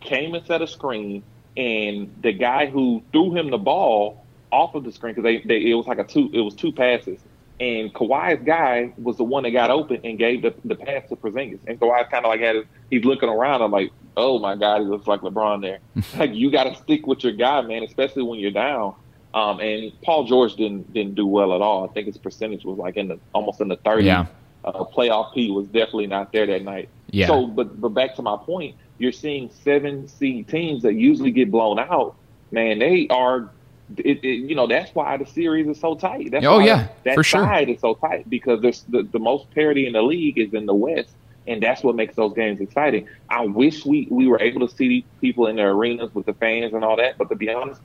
came 0.00 0.34
and 0.34 0.46
set 0.46 0.62
a 0.62 0.66
screen, 0.66 1.22
and 1.56 2.14
the 2.22 2.32
guy 2.32 2.66
who 2.66 3.02
threw 3.12 3.34
him 3.34 3.50
the 3.50 3.58
ball 3.58 4.25
off 4.56 4.74
of 4.74 4.84
the 4.84 4.92
screen 4.92 5.14
because 5.14 5.24
they, 5.24 5.42
they 5.46 5.70
it 5.70 5.74
was 5.74 5.86
like 5.86 5.98
a 5.98 6.04
two 6.04 6.30
it 6.32 6.40
was 6.40 6.54
two 6.54 6.72
passes, 6.72 7.20
and 7.60 7.92
Kawhi's 7.92 8.42
guy 8.44 8.92
was 8.96 9.16
the 9.16 9.24
one 9.24 9.42
that 9.42 9.50
got 9.50 9.70
open 9.70 10.00
and 10.02 10.18
gave 10.18 10.42
the, 10.42 10.54
the 10.64 10.74
pass 10.74 11.08
to 11.10 11.16
Porzingis, 11.16 11.60
and 11.66 11.78
Kawhi's 11.78 12.08
kind 12.10 12.24
of 12.24 12.30
like 12.30 12.40
had 12.40 12.56
his, 12.56 12.64
he's 12.90 13.04
looking 13.04 13.28
around. 13.28 13.62
I'm 13.62 13.70
like, 13.70 13.92
oh 14.16 14.38
my 14.38 14.56
god, 14.56 14.80
he 14.80 14.86
looks 14.86 15.06
like 15.06 15.20
LeBron 15.20 15.60
there. 15.60 15.78
like 16.18 16.34
you 16.34 16.50
got 16.50 16.64
to 16.64 16.74
stick 16.74 17.06
with 17.06 17.22
your 17.22 17.34
guy, 17.34 17.60
man, 17.60 17.82
especially 17.82 18.22
when 18.22 18.38
you're 18.38 18.50
down. 18.50 18.94
Um, 19.34 19.60
and 19.60 19.92
Paul 20.02 20.24
George 20.24 20.56
didn't 20.56 20.92
didn't 20.94 21.14
do 21.14 21.26
well 21.26 21.54
at 21.54 21.60
all. 21.60 21.88
I 21.88 21.92
think 21.92 22.06
his 22.06 22.16
percentage 22.16 22.64
was 22.64 22.78
like 22.78 22.96
in 22.96 23.08
the 23.08 23.18
almost 23.34 23.60
in 23.60 23.68
the 23.68 23.76
30s. 23.76 24.04
Yeah. 24.04 24.26
Uh, 24.64 24.84
playoff 24.84 25.32
P 25.32 25.50
was 25.50 25.66
definitely 25.66 26.08
not 26.08 26.32
there 26.32 26.46
that 26.46 26.62
night. 26.62 26.88
Yeah. 27.10 27.26
So, 27.28 27.46
but 27.46 27.78
but 27.80 27.90
back 27.90 28.16
to 28.16 28.22
my 28.22 28.36
point, 28.36 28.74
you're 28.98 29.12
seeing 29.12 29.50
seven 29.62 30.08
seed 30.08 30.48
teams 30.48 30.82
that 30.82 30.94
usually 30.94 31.30
get 31.30 31.50
blown 31.50 31.78
out. 31.78 32.16
Man, 32.50 32.78
they 32.78 33.06
are. 33.10 33.50
It, 33.98 34.24
it, 34.24 34.28
you 34.48 34.54
know 34.54 34.66
that's 34.66 34.94
why 34.94 35.16
the 35.16 35.26
series 35.26 35.68
is 35.68 35.78
so 35.80 35.94
tight. 35.94 36.30
That's 36.32 36.44
Oh, 36.44 36.58
why 36.58 36.64
yeah, 36.66 36.88
that 37.04 37.14
for 37.14 37.22
sure. 37.22 37.42
side 37.44 37.68
is 37.68 37.80
so 37.80 37.94
tight 37.94 38.28
because 38.28 38.60
there's 38.60 38.82
the, 38.88 39.02
the 39.12 39.18
most 39.18 39.50
parity 39.52 39.86
in 39.86 39.92
the 39.92 40.02
league 40.02 40.38
is 40.38 40.52
in 40.54 40.66
the 40.66 40.74
West, 40.74 41.16
and 41.46 41.62
that's 41.62 41.82
what 41.84 41.94
makes 41.94 42.16
those 42.16 42.34
games 42.34 42.60
exciting. 42.60 43.06
I 43.28 43.46
wish 43.46 43.84
we 43.86 44.08
we 44.10 44.26
were 44.26 44.40
able 44.40 44.66
to 44.66 44.74
see 44.74 45.06
people 45.20 45.46
in 45.46 45.56
the 45.56 45.62
arenas 45.62 46.12
with 46.14 46.26
the 46.26 46.34
fans 46.34 46.74
and 46.74 46.84
all 46.84 46.96
that, 46.96 47.16
but 47.18 47.28
to 47.28 47.36
be 47.36 47.48
honest, 47.48 47.80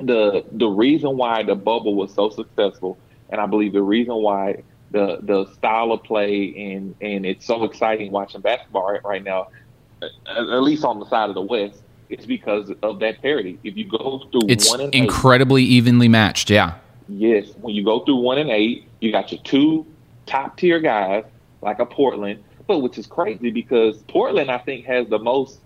the 0.00 0.44
the 0.52 0.66
reason 0.68 1.16
why 1.16 1.42
the 1.42 1.54
bubble 1.54 1.94
was 1.94 2.14
so 2.14 2.30
successful, 2.30 2.98
and 3.28 3.40
I 3.40 3.46
believe 3.46 3.72
the 3.72 3.82
reason 3.82 4.14
why 4.16 4.62
the 4.90 5.18
the 5.22 5.46
style 5.52 5.92
of 5.92 6.02
play 6.04 6.54
and 6.72 6.94
and 7.00 7.26
it's 7.26 7.46
so 7.46 7.64
exciting 7.64 8.12
watching 8.12 8.40
basketball 8.40 8.90
right, 8.92 9.00
right 9.04 9.22
now, 9.22 9.48
at, 10.02 10.10
at 10.38 10.62
least 10.62 10.84
on 10.84 10.98
the 11.00 11.06
side 11.06 11.28
of 11.28 11.34
the 11.34 11.42
West, 11.42 11.82
is 12.08 12.26
because 12.26 12.72
of 12.82 13.00
that 13.00 13.20
parity. 13.22 13.58
If 13.64 13.76
you 13.76 13.88
go 13.88 14.22
through 14.30 14.42
It's 14.48 14.70
one 14.70 14.80
and 14.80 14.94
eight, 14.94 15.02
incredibly 15.02 15.62
evenly 15.62 16.08
matched. 16.08 16.50
Yeah. 16.50 16.74
Yes, 17.08 17.48
when 17.60 17.74
you 17.74 17.84
go 17.84 18.00
through 18.00 18.16
one 18.16 18.38
and 18.38 18.50
eight, 18.50 18.86
you 19.00 19.12
got 19.12 19.32
your 19.32 19.40
two 19.42 19.86
top 20.26 20.56
tier 20.56 20.80
guys 20.80 21.24
like 21.62 21.78
a 21.78 21.86
Portland, 21.86 22.42
but 22.66 22.78
which 22.78 22.98
is 22.98 23.06
crazy 23.06 23.50
because 23.50 23.98
Portland 24.08 24.50
I 24.50 24.58
think 24.58 24.84
has 24.86 25.08
the 25.08 25.18
most. 25.18 25.60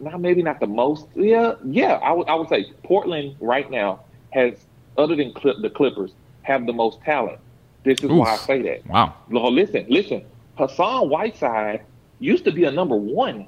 Now 0.00 0.16
maybe 0.16 0.42
not 0.42 0.60
the 0.60 0.66
most. 0.66 1.06
Yeah, 1.14 1.54
yeah. 1.64 1.94
I 1.94 2.12
would 2.12 2.28
I 2.28 2.34
would 2.34 2.48
say 2.48 2.72
Portland 2.84 3.36
right 3.40 3.70
now 3.70 4.00
has, 4.30 4.54
other 4.96 5.14
than 5.14 5.32
Clip, 5.32 5.56
the 5.60 5.70
Clippers, 5.70 6.12
have 6.42 6.66
the 6.66 6.72
most 6.72 7.00
talent. 7.02 7.38
This 7.84 8.00
is 8.02 8.10
why 8.10 8.32
I 8.32 8.36
say 8.36 8.62
that. 8.62 8.86
Wow. 8.86 9.14
No, 9.28 9.48
listen, 9.48 9.86
listen. 9.88 10.24
Hassan 10.56 11.08
Whiteside 11.08 11.82
used 12.18 12.44
to 12.44 12.52
be 12.52 12.64
a 12.64 12.70
number 12.70 12.96
one 12.96 13.46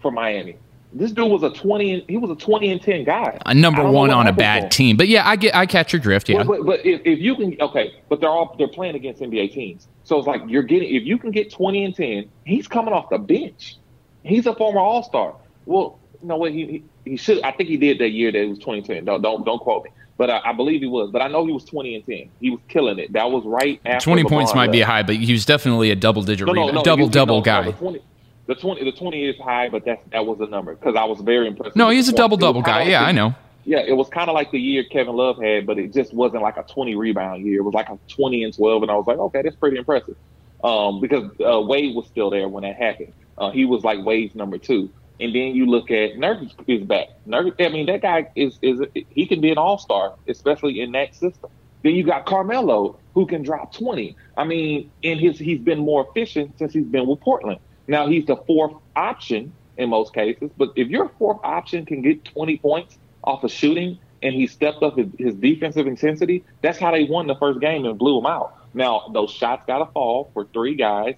for 0.00 0.10
Miami. 0.10 0.56
This 0.92 1.12
dude 1.12 1.30
was 1.30 1.42
a 1.42 1.50
twenty. 1.50 1.94
And, 1.94 2.02
he 2.08 2.16
was 2.16 2.30
a 2.30 2.34
twenty 2.36 2.70
and 2.70 2.80
ten 2.80 3.04
guy. 3.04 3.38
A 3.44 3.54
number 3.54 3.80
I 3.80 3.84
don't 3.84 3.92
know 3.92 3.98
one 3.98 4.10
on 4.10 4.26
a 4.26 4.32
bad 4.32 4.70
team. 4.70 4.96
But 4.96 5.08
yeah, 5.08 5.28
I 5.28 5.36
get 5.36 5.54
I 5.54 5.66
catch 5.66 5.92
your 5.92 6.00
drift. 6.00 6.28
Yeah. 6.28 6.36
Well, 6.42 6.58
but 6.58 6.66
but 6.66 6.86
if, 6.86 7.02
if 7.04 7.18
you 7.18 7.36
can, 7.36 7.60
okay, 7.60 7.92
but 8.08 8.20
they're 8.20 8.30
all 8.30 8.54
they're 8.58 8.68
playing 8.68 8.94
against 8.94 9.20
NBA 9.20 9.52
teams, 9.52 9.86
so 10.04 10.18
it's 10.18 10.26
like 10.26 10.40
you're 10.46 10.62
getting 10.62 10.94
if 10.94 11.04
you 11.04 11.18
can 11.18 11.30
get 11.30 11.52
twenty 11.52 11.84
and 11.84 11.94
ten, 11.94 12.30
he's 12.44 12.66
coming 12.66 12.94
off 12.94 13.10
the 13.10 13.18
bench. 13.18 13.76
He's 14.24 14.46
a 14.46 14.54
former 14.54 14.80
All 14.80 15.02
Star. 15.02 15.34
Well, 15.66 15.98
no 16.22 16.36
way 16.38 16.52
he, 16.52 16.66
he 16.66 16.84
he 17.10 17.16
should. 17.16 17.42
I 17.42 17.52
think 17.52 17.68
he 17.68 17.76
did 17.76 17.98
that 17.98 18.10
year 18.10 18.32
that 18.32 18.40
it 18.40 18.48
was 18.48 18.58
twenty 18.58 18.82
ten. 18.82 19.04
Don't 19.04 19.20
don't 19.20 19.44
don't 19.44 19.58
quote 19.60 19.84
me, 19.84 19.90
but 20.16 20.30
I, 20.30 20.40
I 20.42 20.52
believe 20.54 20.80
he 20.80 20.86
was. 20.86 21.10
But 21.10 21.20
I 21.20 21.28
know 21.28 21.44
he 21.46 21.52
was 21.52 21.64
twenty 21.64 21.94
and 21.96 22.04
ten. 22.06 22.30
He 22.40 22.48
was 22.50 22.60
killing 22.68 22.98
it. 22.98 23.12
That 23.12 23.30
was 23.30 23.44
right 23.44 23.78
after 23.84 24.04
Twenty 24.04 24.24
points 24.24 24.52
LeBron 24.52 24.56
might 24.56 24.72
be 24.72 24.78
left. 24.78 24.90
high, 24.90 25.02
but 25.02 25.16
he 25.16 25.32
was 25.32 25.44
definitely 25.44 25.90
a 25.90 25.96
double 25.96 26.22
digit 26.22 26.46
No, 26.46 26.54
no, 26.54 26.70
no, 26.70 26.82
double 26.82 27.08
double 27.08 27.42
guy. 27.42 27.64
the 27.64 27.72
20, 27.72 28.00
the 28.48 28.54
twenty, 28.54 28.82
the 28.82 28.92
twenty 28.92 29.26
is 29.26 29.38
high, 29.38 29.68
but 29.68 29.84
that 29.84 30.00
that 30.10 30.26
was 30.26 30.40
a 30.40 30.46
number 30.46 30.74
because 30.74 30.96
I 30.96 31.04
was 31.04 31.20
very 31.20 31.46
impressed. 31.46 31.76
No, 31.76 31.90
he's 31.90 32.08
a 32.08 32.12
double 32.12 32.38
double 32.38 32.62
guy. 32.62 32.78
kinda 32.78 32.90
Yeah, 32.90 33.00
like 33.00 33.08
I 33.08 33.12
know. 33.12 33.34
Yeah, 33.64 33.80
it 33.86 33.92
was 33.92 34.08
kind 34.08 34.30
of 34.30 34.34
like 34.34 34.50
the 34.50 34.58
year 34.58 34.82
Kevin 34.84 35.14
Love 35.14 35.40
had, 35.40 35.66
but 35.66 35.78
it 35.78 35.92
just 35.92 36.14
wasn't 36.14 36.42
like 36.42 36.56
a 36.56 36.62
20 36.62 36.94
rebound 36.94 37.44
year. 37.44 37.60
It 37.60 37.62
was 37.62 37.74
like 37.74 37.90
a 37.90 37.98
20 38.08 38.44
and 38.44 38.56
12, 38.56 38.82
and 38.82 38.90
I 38.90 38.94
was 38.94 39.06
like, 39.06 39.18
okay, 39.18 39.42
that's 39.42 39.56
pretty 39.56 39.76
impressive. 39.76 40.16
Um, 40.64 41.02
because 41.02 41.30
uh, 41.40 41.60
Wade 41.60 41.94
was 41.94 42.06
still 42.06 42.30
there 42.30 42.48
when 42.48 42.62
that 42.62 42.76
happened. 42.76 43.12
Uh, 43.36 43.50
he 43.50 43.66
was 43.66 43.84
like 43.84 44.02
Wade's 44.02 44.34
number 44.34 44.56
two. 44.56 44.90
And 45.20 45.34
then 45.34 45.54
you 45.54 45.66
look 45.66 45.90
at 45.90 46.12
Nurkic 46.12 46.52
is 46.66 46.82
back. 46.84 47.08
Nurkic, 47.26 47.66
I 47.66 47.68
mean, 47.68 47.86
that 47.86 48.00
guy 48.00 48.30
is 48.34 48.58
is 48.62 48.80
he 48.94 49.26
can 49.26 49.42
be 49.42 49.50
an 49.50 49.58
all 49.58 49.76
star, 49.76 50.14
especially 50.28 50.80
in 50.80 50.92
that 50.92 51.14
system. 51.14 51.50
Then 51.82 51.94
you 51.94 52.04
got 52.04 52.24
Carmelo, 52.24 52.98
who 53.12 53.26
can 53.26 53.42
drop 53.42 53.74
twenty. 53.74 54.16
I 54.36 54.44
mean, 54.44 54.90
and 55.04 55.20
his 55.20 55.38
he's 55.38 55.60
been 55.60 55.80
more 55.80 56.06
efficient 56.08 56.58
since 56.58 56.72
he's 56.72 56.86
been 56.86 57.06
with 57.06 57.20
Portland. 57.20 57.60
Now 57.88 58.06
he's 58.06 58.26
the 58.26 58.36
fourth 58.36 58.74
option 58.94 59.52
in 59.76 59.90
most 59.90 60.14
cases, 60.14 60.50
but 60.56 60.72
if 60.76 60.88
your 60.88 61.08
fourth 61.18 61.38
option 61.42 61.86
can 61.86 62.02
get 62.02 62.24
twenty 62.24 62.58
points 62.58 62.98
off 63.24 63.42
of 63.42 63.50
shooting 63.50 63.98
and 64.22 64.34
he 64.34 64.46
stepped 64.46 64.82
up 64.82 64.96
his, 64.96 65.34
defensive 65.34 65.86
intensity, 65.86 66.44
that's 66.60 66.78
how 66.78 66.90
they 66.90 67.04
won 67.04 67.26
the 67.26 67.36
first 67.36 67.60
game 67.60 67.84
and 67.84 67.98
blew 67.98 68.16
them 68.16 68.26
out. 68.26 68.54
Now 68.74 69.08
those 69.12 69.30
shots 69.30 69.64
got 69.66 69.78
to 69.78 69.86
fall 69.86 70.30
for 70.34 70.44
three 70.52 70.74
guys, 70.74 71.14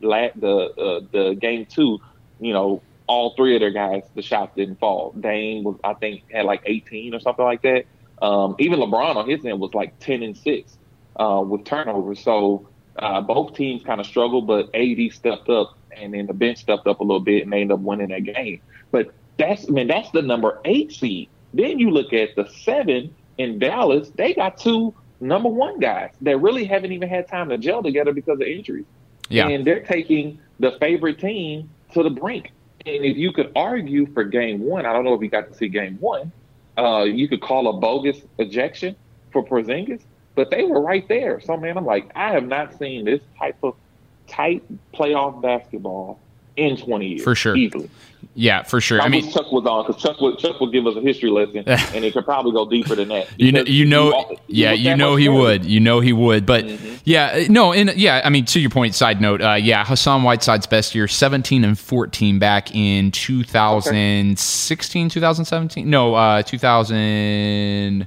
la- 0.00 0.28
the 0.36 0.56
uh, 0.78 1.00
the 1.10 1.34
game 1.40 1.66
two, 1.66 1.98
you 2.40 2.52
know, 2.52 2.82
all 3.06 3.34
three 3.36 3.54
of 3.54 3.60
their 3.60 3.70
guys, 3.70 4.02
the 4.14 4.22
shots 4.22 4.52
didn't 4.56 4.78
fall. 4.78 5.12
Dame 5.18 5.64
was, 5.64 5.76
I 5.84 5.94
think, 5.94 6.22
had 6.30 6.44
like 6.44 6.62
18 6.66 7.14
or 7.14 7.20
something 7.20 7.44
like 7.44 7.62
that. 7.62 7.84
Um, 8.20 8.56
even 8.58 8.78
LeBron 8.78 9.16
on 9.16 9.28
his 9.28 9.44
end 9.44 9.60
was 9.60 9.74
like 9.74 9.98
10 9.98 10.22
and 10.22 10.36
six 10.36 10.78
uh, 11.16 11.42
with 11.46 11.64
turnovers. 11.64 12.20
So 12.20 12.68
uh, 12.96 13.20
both 13.20 13.54
teams 13.54 13.82
kind 13.82 14.00
of 14.00 14.06
struggled, 14.06 14.46
but 14.46 14.70
AD 14.74 15.12
stepped 15.12 15.48
up, 15.48 15.76
and 15.96 16.14
then 16.14 16.26
the 16.26 16.32
bench 16.32 16.58
stepped 16.58 16.86
up 16.86 17.00
a 17.00 17.04
little 17.04 17.20
bit, 17.20 17.42
and 17.42 17.52
they 17.52 17.62
ended 17.62 17.74
up 17.74 17.80
winning 17.80 18.08
that 18.08 18.24
game. 18.24 18.60
But 18.90 19.12
that's, 19.38 19.68
I 19.68 19.72
mean, 19.72 19.88
that's 19.88 20.10
the 20.10 20.22
number 20.22 20.60
eight 20.64 20.92
seed. 20.92 21.28
Then 21.54 21.78
you 21.78 21.90
look 21.90 22.12
at 22.12 22.34
the 22.36 22.48
seven 22.64 23.14
in 23.38 23.58
Dallas; 23.58 24.10
they 24.14 24.34
got 24.34 24.58
two 24.58 24.94
number 25.20 25.48
one 25.48 25.78
guys 25.78 26.10
that 26.22 26.38
really 26.38 26.64
haven't 26.64 26.92
even 26.92 27.08
had 27.08 27.28
time 27.28 27.48
to 27.48 27.58
gel 27.58 27.82
together 27.82 28.12
because 28.12 28.40
of 28.40 28.46
injuries. 28.46 28.86
Yeah. 29.28 29.48
And 29.48 29.64
they're 29.64 29.84
taking 29.84 30.40
the 30.58 30.72
favorite 30.80 31.18
team 31.18 31.70
to 31.94 32.02
the 32.02 32.10
brink. 32.10 32.50
And 32.84 33.04
if 33.04 33.16
you 33.16 33.32
could 33.32 33.52
argue 33.54 34.06
for 34.12 34.24
game 34.24 34.60
one, 34.60 34.84
I 34.84 34.92
don't 34.92 35.04
know 35.04 35.14
if 35.14 35.22
you 35.22 35.28
got 35.28 35.48
to 35.48 35.54
see 35.54 35.68
game 35.68 35.96
one, 36.00 36.32
uh, 36.76 37.04
you 37.04 37.28
could 37.28 37.40
call 37.40 37.68
a 37.68 37.74
bogus 37.74 38.20
ejection 38.38 38.96
for 39.30 39.44
Porzingis, 39.44 40.02
but 40.34 40.50
they 40.50 40.64
were 40.64 40.80
right 40.80 41.06
there. 41.08 41.40
So, 41.40 41.56
man, 41.56 41.76
I'm 41.76 41.86
like, 41.86 42.10
I 42.14 42.32
have 42.32 42.46
not 42.46 42.76
seen 42.78 43.04
this 43.04 43.20
type 43.38 43.56
of 43.62 43.76
tight 44.28 44.62
playoff 44.94 45.40
basketball 45.42 46.18
in 46.56 46.76
20 46.76 47.06
years. 47.06 47.22
For 47.24 47.34
sure. 47.34 47.56
Easily. 47.56 47.88
Yeah, 48.34 48.62
for 48.62 48.80
sure. 48.80 49.02
I, 49.02 49.06
I 49.06 49.08
mean, 49.08 49.30
Chuck 49.30 49.50
was 49.52 49.66
on 49.66 49.84
because 49.86 50.00
Chuck 50.00 50.18
would 50.20 50.38
Chuck 50.38 50.58
would 50.60 50.72
give 50.72 50.86
us 50.86 50.96
a 50.96 51.00
history 51.00 51.28
lesson, 51.28 51.64
and 51.66 52.04
it 52.04 52.12
could 52.14 52.24
probably 52.24 52.52
go 52.52 52.66
deeper 52.68 52.94
than 52.94 53.08
that. 53.08 53.28
you 53.38 53.52
know, 53.52 53.62
you 53.66 53.84
know, 53.84 54.12
all- 54.14 54.40
yeah, 54.46 54.72
you 54.72 54.96
know 54.96 55.16
he 55.16 55.26
better. 55.26 55.38
would. 55.38 55.64
You 55.66 55.80
know 55.80 56.00
he 56.00 56.12
would. 56.14 56.46
But 56.46 56.64
Mm-hmm. 56.64 56.94
yeah, 57.04 57.44
no, 57.50 57.72
and 57.74 57.92
yeah, 57.94 58.22
I 58.24 58.30
mean, 58.30 58.44
to 58.46 58.60
your 58.60 58.70
point. 58.70 58.94
Side 58.94 59.20
note, 59.20 59.42
uh, 59.42 59.54
yeah, 59.54 59.84
Hassan 59.84 60.22
Whiteside's 60.22 60.66
best 60.66 60.94
year, 60.94 61.08
seventeen 61.08 61.62
and 61.64 61.78
fourteen, 61.78 62.38
back 62.38 62.74
in 62.74 63.10
2016, 63.10 65.08
2017. 65.10 65.90
No, 65.90 66.14
uh, 66.14 66.42
2000. 66.42 68.06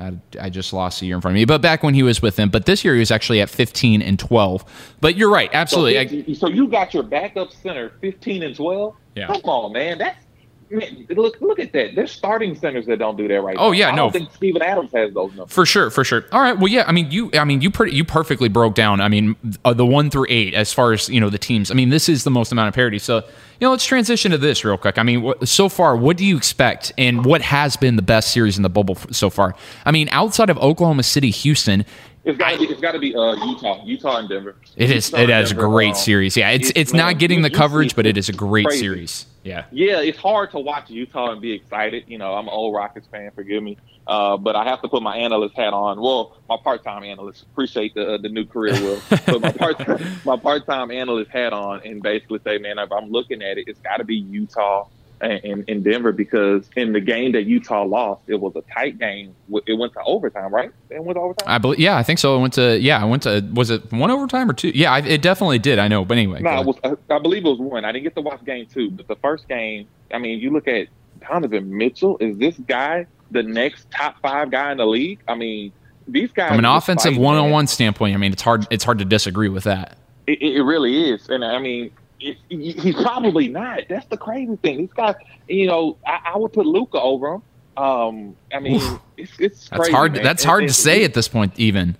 I, 0.00 0.12
I 0.46 0.48
just 0.50 0.72
lost 0.72 1.02
a 1.02 1.06
year 1.06 1.14
in 1.16 1.20
front 1.20 1.34
of 1.34 1.36
me, 1.36 1.44
but 1.44 1.60
back 1.60 1.82
when 1.82 1.94
he 1.94 2.02
was 2.02 2.22
with 2.22 2.36
them. 2.36 2.48
But 2.48 2.64
this 2.66 2.84
year 2.84 2.94
he 2.94 3.00
was 3.00 3.10
actually 3.10 3.40
at 3.40 3.50
15 3.50 4.00
and 4.02 4.18
12. 4.18 4.64
But 5.00 5.16
you're 5.16 5.30
right, 5.30 5.50
So, 5.52 5.58
absolutely. 5.58 5.98
I- 6.30 6.32
so 6.34 6.48
you 6.48 6.66
got 6.68 6.94
your 6.94 7.02
backup 7.02 7.52
center, 7.52 7.92
fifteen 8.00 8.42
and 8.42 8.56
twelve. 8.56 8.94
Yeah. 9.14 9.26
Come 9.26 9.42
on, 9.44 9.72
man. 9.72 9.98
That's 9.98 10.24
man, 10.70 11.06
look 11.10 11.40
look 11.40 11.58
at 11.58 11.72
that. 11.72 11.94
There's 11.94 12.10
starting 12.12 12.54
centers 12.54 12.86
that 12.86 12.98
don't 12.98 13.16
do 13.16 13.28
that 13.28 13.40
right 13.42 13.56
Oh, 13.58 13.68
now. 13.68 13.72
yeah, 13.72 13.88
I 13.88 13.90
no. 13.90 13.96
don't 14.04 14.12
think 14.12 14.32
Steven 14.32 14.62
Adams 14.62 14.90
has 14.94 15.12
those 15.12 15.30
numbers. 15.34 15.52
For 15.54 15.66
sure, 15.66 15.90
for 15.90 16.04
sure. 16.04 16.24
All 16.32 16.40
right. 16.40 16.56
Well, 16.58 16.68
yeah. 16.68 16.84
I 16.86 16.92
mean, 16.92 17.10
you. 17.10 17.30
I 17.34 17.44
mean, 17.44 17.60
you. 17.60 17.70
Pretty, 17.70 17.94
you 17.96 18.04
perfectly 18.04 18.48
broke 18.48 18.74
down. 18.74 19.00
I 19.00 19.08
mean, 19.08 19.36
uh, 19.64 19.74
the 19.74 19.86
one 19.86 20.10
through 20.10 20.26
eight 20.28 20.54
as 20.54 20.72
far 20.72 20.92
as 20.92 21.08
you 21.08 21.20
know 21.20 21.30
the 21.30 21.38
teams. 21.38 21.70
I 21.70 21.74
mean, 21.74 21.88
this 21.90 22.08
is 22.08 22.24
the 22.24 22.30
most 22.30 22.52
amount 22.52 22.68
of 22.68 22.74
parity. 22.74 22.98
So, 22.98 23.16
you 23.16 23.22
know, 23.66 23.70
let's 23.70 23.84
transition 23.84 24.30
to 24.30 24.38
this 24.38 24.64
real 24.64 24.78
quick. 24.78 24.96
I 24.98 25.02
mean, 25.02 25.22
what, 25.22 25.46
so 25.48 25.68
far, 25.68 25.96
what 25.96 26.16
do 26.16 26.24
you 26.24 26.36
expect, 26.36 26.92
and 26.96 27.24
what 27.24 27.42
has 27.42 27.76
been 27.76 27.96
the 27.96 28.02
best 28.02 28.30
series 28.32 28.56
in 28.56 28.62
the 28.62 28.70
bubble 28.70 28.96
f- 28.96 29.12
so 29.12 29.28
far? 29.30 29.54
I 29.84 29.90
mean, 29.90 30.08
outside 30.12 30.50
of 30.50 30.58
Oklahoma 30.58 31.02
City, 31.02 31.30
Houston, 31.30 31.84
It's 32.24 32.38
got 32.38 32.52
to 32.52 32.58
be. 32.58 32.64
It's 32.66 32.80
got 32.80 32.92
to 32.92 32.98
be 32.98 33.14
uh, 33.14 33.34
Utah, 33.44 33.84
Utah 33.84 34.16
and 34.18 34.28
Denver. 34.28 34.56
it 34.76 34.90
is. 34.90 35.10
Utah 35.10 35.22
It 35.22 35.28
has 35.30 35.52
a 35.52 35.54
great 35.54 35.90
um, 35.90 35.94
series. 35.96 36.36
Yeah, 36.36 36.50
it's 36.50 36.70
it's 36.76 36.92
man, 36.92 36.98
not 37.06 37.18
getting 37.18 37.42
the 37.42 37.50
coverage, 37.50 37.94
but 37.96 38.06
it 38.06 38.16
is 38.16 38.28
a 38.28 38.32
great 38.32 38.66
crazy. 38.66 38.80
series. 38.80 39.26
Yeah. 39.42 39.64
Yeah, 39.70 40.00
it's 40.00 40.18
hard 40.18 40.50
to 40.50 40.58
watch 40.58 40.90
Utah 40.90 41.32
and 41.32 41.40
be 41.40 41.52
excited. 41.52 42.04
You 42.06 42.18
know, 42.18 42.34
I'm 42.34 42.46
an 42.46 42.52
old 42.52 42.74
Rockets 42.74 43.06
fan. 43.06 43.30
Forgive 43.34 43.62
me, 43.62 43.78
uh, 44.06 44.36
but 44.36 44.54
I 44.54 44.64
have 44.64 44.82
to 44.82 44.88
put 44.88 45.02
my 45.02 45.16
analyst 45.16 45.56
hat 45.56 45.72
on. 45.72 46.00
Well, 46.00 46.36
my 46.48 46.56
part-time 46.62 47.04
analyst. 47.04 47.44
Appreciate 47.44 47.94
the 47.94 48.18
the 48.20 48.28
new 48.28 48.44
career, 48.44 48.74
Will. 48.74 49.00
Put 49.00 49.40
my 49.40 49.52
part 49.52 49.78
my 50.24 50.36
part-time 50.36 50.90
analyst 50.90 51.30
hat 51.30 51.52
on 51.52 51.80
and 51.84 52.02
basically 52.02 52.40
say, 52.44 52.58
man, 52.58 52.78
if 52.78 52.92
I'm 52.92 53.10
looking 53.10 53.42
at 53.42 53.56
it, 53.56 53.64
it's 53.66 53.80
got 53.80 53.96
to 53.96 54.04
be 54.04 54.16
Utah 54.16 54.86
and, 55.20 55.64
and 55.68 55.84
Denver 55.84 56.12
because 56.12 56.68
in 56.76 56.92
the 56.92 57.00
game 57.00 57.32
that 57.32 57.44
Utah 57.44 57.84
lost, 57.84 58.22
it 58.26 58.36
was 58.40 58.54
a 58.56 58.62
tight 58.72 58.98
game. 58.98 59.34
It 59.66 59.78
went 59.78 59.92
to 59.94 60.02
overtime, 60.04 60.52
right? 60.52 60.72
It 60.88 61.02
went 61.02 61.16
to 61.16 61.20
overtime. 61.20 61.48
I 61.48 61.58
believe. 61.58 61.78
Yeah, 61.78 61.96
I 61.96 62.02
think 62.02 62.18
so. 62.18 62.36
It 62.36 62.40
went 62.40 62.54
to. 62.54 62.78
Yeah, 62.78 63.00
I 63.00 63.04
went 63.04 63.24
to. 63.24 63.48
Was 63.54 63.70
it 63.70 63.92
one 63.92 64.10
overtime 64.10 64.50
or 64.50 64.54
two? 64.54 64.72
Yeah, 64.74 64.92
I, 64.92 65.00
it 65.00 65.22
definitely 65.22 65.58
did. 65.58 65.78
I 65.78 65.88
know. 65.88 66.04
But 66.04 66.18
anyway. 66.18 66.40
No, 66.40 66.60
it 66.60 66.66
was, 66.66 66.76
I 66.84 67.14
I 67.14 67.18
believe 67.18 67.44
it 67.44 67.48
was 67.48 67.58
one. 67.58 67.84
I 67.84 67.92
didn't 67.92 68.04
get 68.04 68.14
to 68.14 68.22
watch 68.22 68.44
game 68.44 68.66
two, 68.66 68.90
but 68.90 69.08
the 69.08 69.16
first 69.16 69.48
game, 69.48 69.86
I 70.12 70.18
mean, 70.18 70.38
you 70.38 70.50
look 70.50 70.68
at 70.68 70.88
Donovan 71.20 71.76
Mitchell. 71.76 72.16
Is 72.18 72.38
this 72.38 72.56
guy 72.66 73.06
the 73.30 73.42
next 73.42 73.90
top 73.90 74.16
five 74.22 74.50
guy 74.50 74.72
in 74.72 74.78
the 74.78 74.86
league? 74.86 75.20
I 75.28 75.34
mean, 75.34 75.72
these 76.08 76.32
guys. 76.32 76.48
From 76.48 76.60
an 76.60 76.64
offensive 76.64 77.16
one-on-one 77.16 77.66
standpoint, 77.66 78.14
I 78.14 78.18
mean, 78.18 78.32
it's 78.32 78.42
hard. 78.42 78.66
It's 78.70 78.84
hard 78.84 78.98
to 78.98 79.04
disagree 79.04 79.48
with 79.48 79.64
that. 79.64 79.96
It, 80.26 80.40
it 80.40 80.62
really 80.62 81.10
is, 81.10 81.28
and 81.28 81.44
I 81.44 81.58
mean, 81.58 81.90
he's 82.48 82.94
probably 83.02 83.48
not. 83.48 83.80
That's 83.88 84.06
the 84.06 84.16
crazy 84.16 84.56
thing. 84.56 84.78
These 84.78 84.92
guys, 84.92 85.14
you 85.48 85.66
know, 85.66 85.96
I, 86.06 86.32
I 86.34 86.36
would 86.38 86.52
put 86.52 86.66
Luka 86.66 87.00
over 87.00 87.34
him. 87.34 87.42
Um, 87.76 88.36
I 88.52 88.60
mean, 88.60 88.76
Oof. 88.80 89.00
it's 89.16 89.32
it's 89.38 89.68
That's 89.68 89.80
crazy, 89.80 89.92
hard. 89.92 90.12
man. 90.14 90.22
That's 90.22 90.44
hard 90.44 90.66
to 90.68 90.74
say 90.74 91.04
at 91.04 91.14
this 91.14 91.28
point, 91.28 91.52
even. 91.58 91.96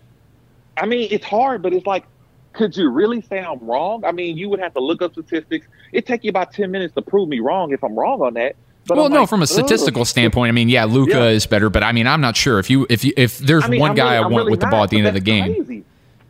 I 0.77 0.87
mean, 0.87 1.09
it's 1.11 1.25
hard, 1.25 1.63
but 1.63 1.73
it's 1.73 1.87
like, 1.87 2.05
could 2.53 2.77
you 2.77 2.91
really 2.91 3.23
say 3.23 3.39
I'm 3.41 3.61
wrong? 3.61 4.05
I 4.05 4.13
mean, 4.13 4.37
you 4.37 4.49
would 4.51 4.61
have 4.61 4.75
to 4.75 4.81
look 4.81 5.01
up 5.03 5.13
statistics. 5.13 5.67
It 5.93 6.07
take 6.07 6.25
you 6.25 6.31
about 6.31 6.53
ten 6.53 6.71
minutes 6.71 6.95
to 6.95 7.03
prove 7.03 7.29
me 7.29 7.41
wrong 7.41 7.73
if 7.73 7.83
I'm 7.83 7.99
wrong 7.99 8.21
on 8.21 8.35
that. 8.35 8.57
But 8.87 8.97
well, 8.97 9.07
I'm 9.07 9.13
no, 9.13 9.21
like, 9.21 9.29
from 9.29 9.41
a 9.41 9.45
ugh. 9.45 9.49
statistical 9.49 10.05
standpoint, 10.05 10.49
I 10.49 10.53
mean, 10.53 10.69
yeah, 10.69 10.85
Luka 10.85 11.13
Yeah. 11.13 11.25
is 11.29 11.47
better, 11.47 11.71
but 11.71 11.83
I 11.85 11.93
mean, 11.93 12.07
I'm 12.07 12.21
not 12.21 12.37
sure 12.37 12.59
if 12.59 12.69
you 12.71 12.87
if 12.91 13.05
you 13.05 13.13
if 13.17 13.39
there's 13.39 13.65
I 13.65 13.69
mean, 13.69 13.81
one 13.81 13.91
I'm 13.91 13.97
guy 13.97 14.15
really- 14.15 14.17
I 14.17 14.21
want 14.23 14.35
really 14.37 14.51
with 14.53 14.61
the 14.61 14.67
ball 14.67 14.85
at 14.85 14.91
the 14.91 14.99
end 14.99 15.07
of 15.07 15.15
the 15.15 15.21
game. 15.21 15.55
Crazy. 15.55 15.70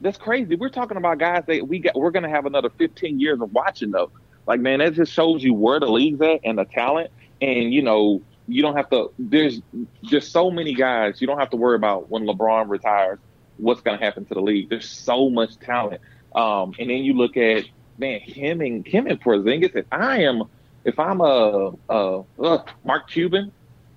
That's 0.01 0.19
crazy. 0.19 0.57
We're 0.57 0.71
talking 0.71 0.97
about 0.97 1.19
guys 1.19 1.45
that 1.47 1.69
we 1.69 1.79
got. 1.79 1.95
We're 1.95 2.11
gonna 2.11 2.31
have 2.31 2.47
another 2.47 2.71
15 2.71 3.21
years 3.21 3.41
of 3.41 3.53
watching 3.53 3.91
though. 3.91 4.11
Like, 4.47 4.61
man, 4.61 4.79
that 4.79 4.95
just 4.95 5.13
shows 5.13 5.45
you 5.45 5.55
where 5.55 5.79
the 5.79 5.91
league's 5.91 6.21
at 6.23 6.41
and 6.45 6.59
the 6.59 6.65
talent. 6.65 7.11
And 7.41 7.73
you 7.73 7.83
know, 7.83 8.23
you 8.49 8.63
don't 8.63 8.77
have 8.77 8.91
to. 8.91 9.11
There's 9.19 9.61
just 10.03 10.33
so 10.33 10.51
many 10.51 10.75
guys. 10.75 11.21
You 11.21 11.27
don't 11.27 11.39
have 11.39 11.51
to 11.51 11.57
worry 11.57 11.77
about 11.77 12.11
when 12.11 12.25
LeBron 12.25 12.69
retires. 12.69 13.19
What's 13.59 13.83
gonna 13.83 13.99
happen 13.99 14.25
to 14.27 14.35
the 14.35 14.41
league? 14.41 14.71
There's 14.71 14.89
so 14.89 15.29
much 15.29 15.59
talent. 15.59 16.01
Um, 16.35 16.75
and 16.79 16.89
then 16.89 16.99
you 16.99 17.15
look 17.15 17.37
at 17.37 17.65
man, 17.99 18.21
him 18.21 18.61
and 18.61 18.87
him 18.87 19.07
and 19.07 19.21
Porzingis. 19.21 19.77
If 19.77 19.87
I 19.93 20.23
am, 20.23 20.45
if 20.85 20.99
I'm 20.99 21.21
a, 21.21 21.73
a 21.89 22.25
uh, 22.41 22.65
Mark 22.85 23.09
Cuban, 23.11 23.53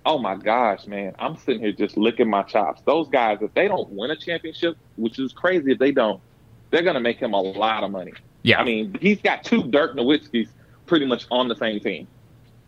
Oh 0.05 0.17
my 0.19 0.35
gosh, 0.35 0.85
man. 0.87 1.13
I'm 1.19 1.37
sitting 1.37 1.61
here 1.61 1.71
just 1.71 1.95
licking 1.97 2.29
my 2.29 2.43
chops. 2.43 2.81
Those 2.85 3.07
guys, 3.07 3.39
if 3.41 3.53
they 3.53 3.67
don't 3.67 3.89
win 3.89 4.11
a 4.11 4.15
championship, 4.15 4.77
which 4.97 5.17
is 5.19 5.31
crazy 5.31 5.71
if 5.71 5.79
they 5.79 5.91
don't, 5.91 6.21
they're 6.71 6.81
going 6.81 6.95
to 6.95 6.99
make 6.99 7.17
him 7.19 7.33
a 7.33 7.41
lot 7.41 7.83
of 7.83 7.91
money. 7.91 8.13
Yeah, 8.41 8.59
I 8.59 8.65
mean, 8.65 8.97
he's 8.99 9.21
got 9.21 9.43
two 9.43 9.63
Dirk 9.63 9.95
Nowitzki's 9.95 10.49
pretty 10.85 11.05
much 11.05 11.25
on 11.31 11.47
the 11.47 11.55
same 11.55 11.79
team. 11.79 12.07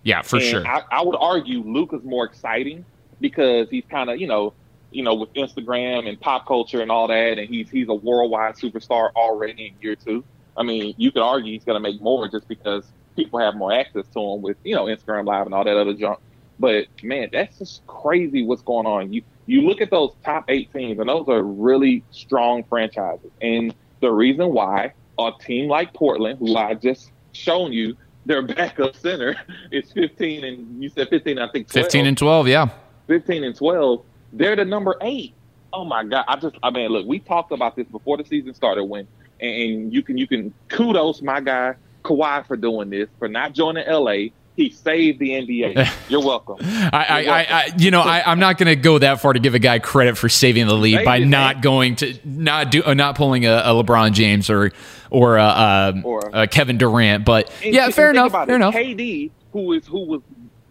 yeah, 0.04 0.21
for 0.21 0.38
and 0.38 0.45
sure. 0.45 0.67
I, 0.67 0.84
I 0.91 1.02
would 1.02 1.17
argue 1.19 1.62
Luka's 1.62 2.04
more 2.04 2.24
exciting 2.26 2.86
because 3.19 3.69
he's 3.69 3.84
kind 3.89 4.10
of, 4.10 4.19
you 4.21 4.28
know, 4.28 4.54
you 4.91 5.04
know, 5.04 5.15
with 5.15 5.34
Instagram 5.34 6.08
and 6.08 6.19
pop 6.21 6.48
culture 6.48 6.82
and 6.82 6.89
all 6.89 7.08
that, 7.10 7.38
and 7.38 7.50
he's 7.50 7.69
he's 7.69 7.89
a 7.89 7.93
worldwide 7.93 8.56
superstar 8.56 9.10
already 9.15 9.67
in 9.67 9.74
year 9.82 9.95
two. 9.95 10.24
I 10.56 10.63
mean, 10.63 10.93
you 10.98 11.12
could 11.12 11.21
argue 11.21 11.52
he's 11.52 11.65
going 11.65 11.76
to 11.76 11.82
make 11.82 12.02
more 12.02 12.30
just 12.30 12.48
because 12.48 12.86
people 13.17 13.39
have 13.39 13.56
more 13.56 13.74
access 13.74 14.06
to 14.13 14.19
him 14.21 14.41
with, 14.41 14.56
you 14.63 14.76
know, 14.76 14.86
Instagram 14.86 15.26
Live 15.26 15.45
and 15.48 15.54
all 15.54 15.65
that 15.65 15.76
other 15.76 15.93
junk. 15.93 16.19
But 16.59 16.87
man, 17.03 17.29
that's 17.31 17.59
just 17.59 17.85
crazy 17.87 18.43
what's 18.43 18.61
going 18.61 18.85
on. 18.85 19.11
You 19.11 19.23
you 19.45 19.61
look 19.61 19.81
at 19.81 19.91
those 19.91 20.11
top 20.23 20.45
eight 20.47 20.71
teams, 20.73 20.99
and 20.99 21.09
those 21.09 21.27
are 21.27 21.43
really 21.43 22.03
strong 22.11 22.63
franchises. 22.63 23.31
And 23.41 23.75
the 24.01 24.11
reason 24.11 24.53
why 24.53 24.93
a 25.19 25.31
team 25.39 25.69
like 25.69 25.93
Portland, 25.93 26.39
who 26.39 26.55
I 26.55 26.73
just 26.73 27.11
shown 27.33 27.71
you, 27.71 27.95
their 28.25 28.41
backup 28.47 28.95
center 28.95 29.35
is 29.71 29.91
15, 29.91 30.43
and 30.43 30.83
you 30.83 30.89
said 30.89 31.09
15, 31.09 31.39
I 31.39 31.49
think 31.49 31.69
12. 31.69 31.85
15 31.85 32.05
and 32.05 32.17
12, 32.17 32.47
yeah. 32.47 32.69
15 33.07 33.43
and 33.43 33.55
12, 33.55 34.03
they're 34.33 34.55
the 34.55 34.65
number 34.65 34.95
eight. 35.01 35.33
Oh 35.73 35.85
my 35.85 36.03
God. 36.03 36.25
I 36.27 36.37
just, 36.37 36.55
I 36.63 36.71
mean, 36.71 36.89
look, 36.89 37.05
we 37.05 37.19
talked 37.19 37.51
about 37.51 37.75
this 37.75 37.87
before 37.87 38.17
the 38.17 38.25
season 38.25 38.53
started 38.53 38.85
when, 38.85 39.07
and 39.41 39.93
you 39.93 40.01
can, 40.01 40.17
you 40.17 40.27
can 40.27 40.53
kudos 40.69 41.21
my 41.21 41.39
guy 41.39 41.75
Kawhi 42.03 42.45
for 42.47 42.55
doing 42.55 42.89
this, 42.89 43.09
for 43.19 43.27
not 43.27 43.53
joining 43.53 43.87
LA 43.87 44.29
He 44.55 44.69
saved 44.69 45.19
the 45.19 45.31
NBA. 45.31 45.89
You're 46.09 46.23
welcome. 46.23 46.57
I, 46.61 46.89
I, 47.09 47.23
I, 47.25 47.39
I, 47.49 47.69
you 47.77 47.91
know, 47.91 48.01
I, 48.01 48.23
I'm 48.25 48.39
not 48.39 48.57
going 48.57 48.67
to 48.67 48.75
go 48.75 48.97
that 48.99 49.19
far 49.19 49.33
to 49.33 49.39
give 49.39 49.53
a 49.53 49.59
guy 49.59 49.79
credit 49.79 50.17
for 50.17 50.29
saving 50.29 50.67
the 50.67 50.73
lead 50.75 51.03
by 51.03 51.19
not 51.19 51.61
going 51.61 51.97
to 51.97 52.17
not 52.23 52.71
do 52.71 52.81
uh, 52.83 52.93
not 52.93 53.15
pulling 53.15 53.45
a, 53.45 53.51
a 53.65 53.69
LeBron 53.83 54.13
James 54.13 54.49
or 54.49 54.71
or, 55.09 55.37
uh, 55.37 55.43
uh, 55.45 55.93
Or- 56.03 56.35
uh, 56.35 56.47
Kevin 56.49 56.77
Durant. 56.77 57.25
But 57.25 57.51
And- 57.63 57.73
yeah, 57.73 57.85
and 57.85 57.93
fair 57.93 58.09
enough. 58.09 58.31
Fair 58.31 58.43
it. 58.49 58.55
enough. 58.55 58.73
KD, 58.73 59.31
who 59.51 59.73
is 59.73 59.85
who 59.87 60.05
was 60.05 60.21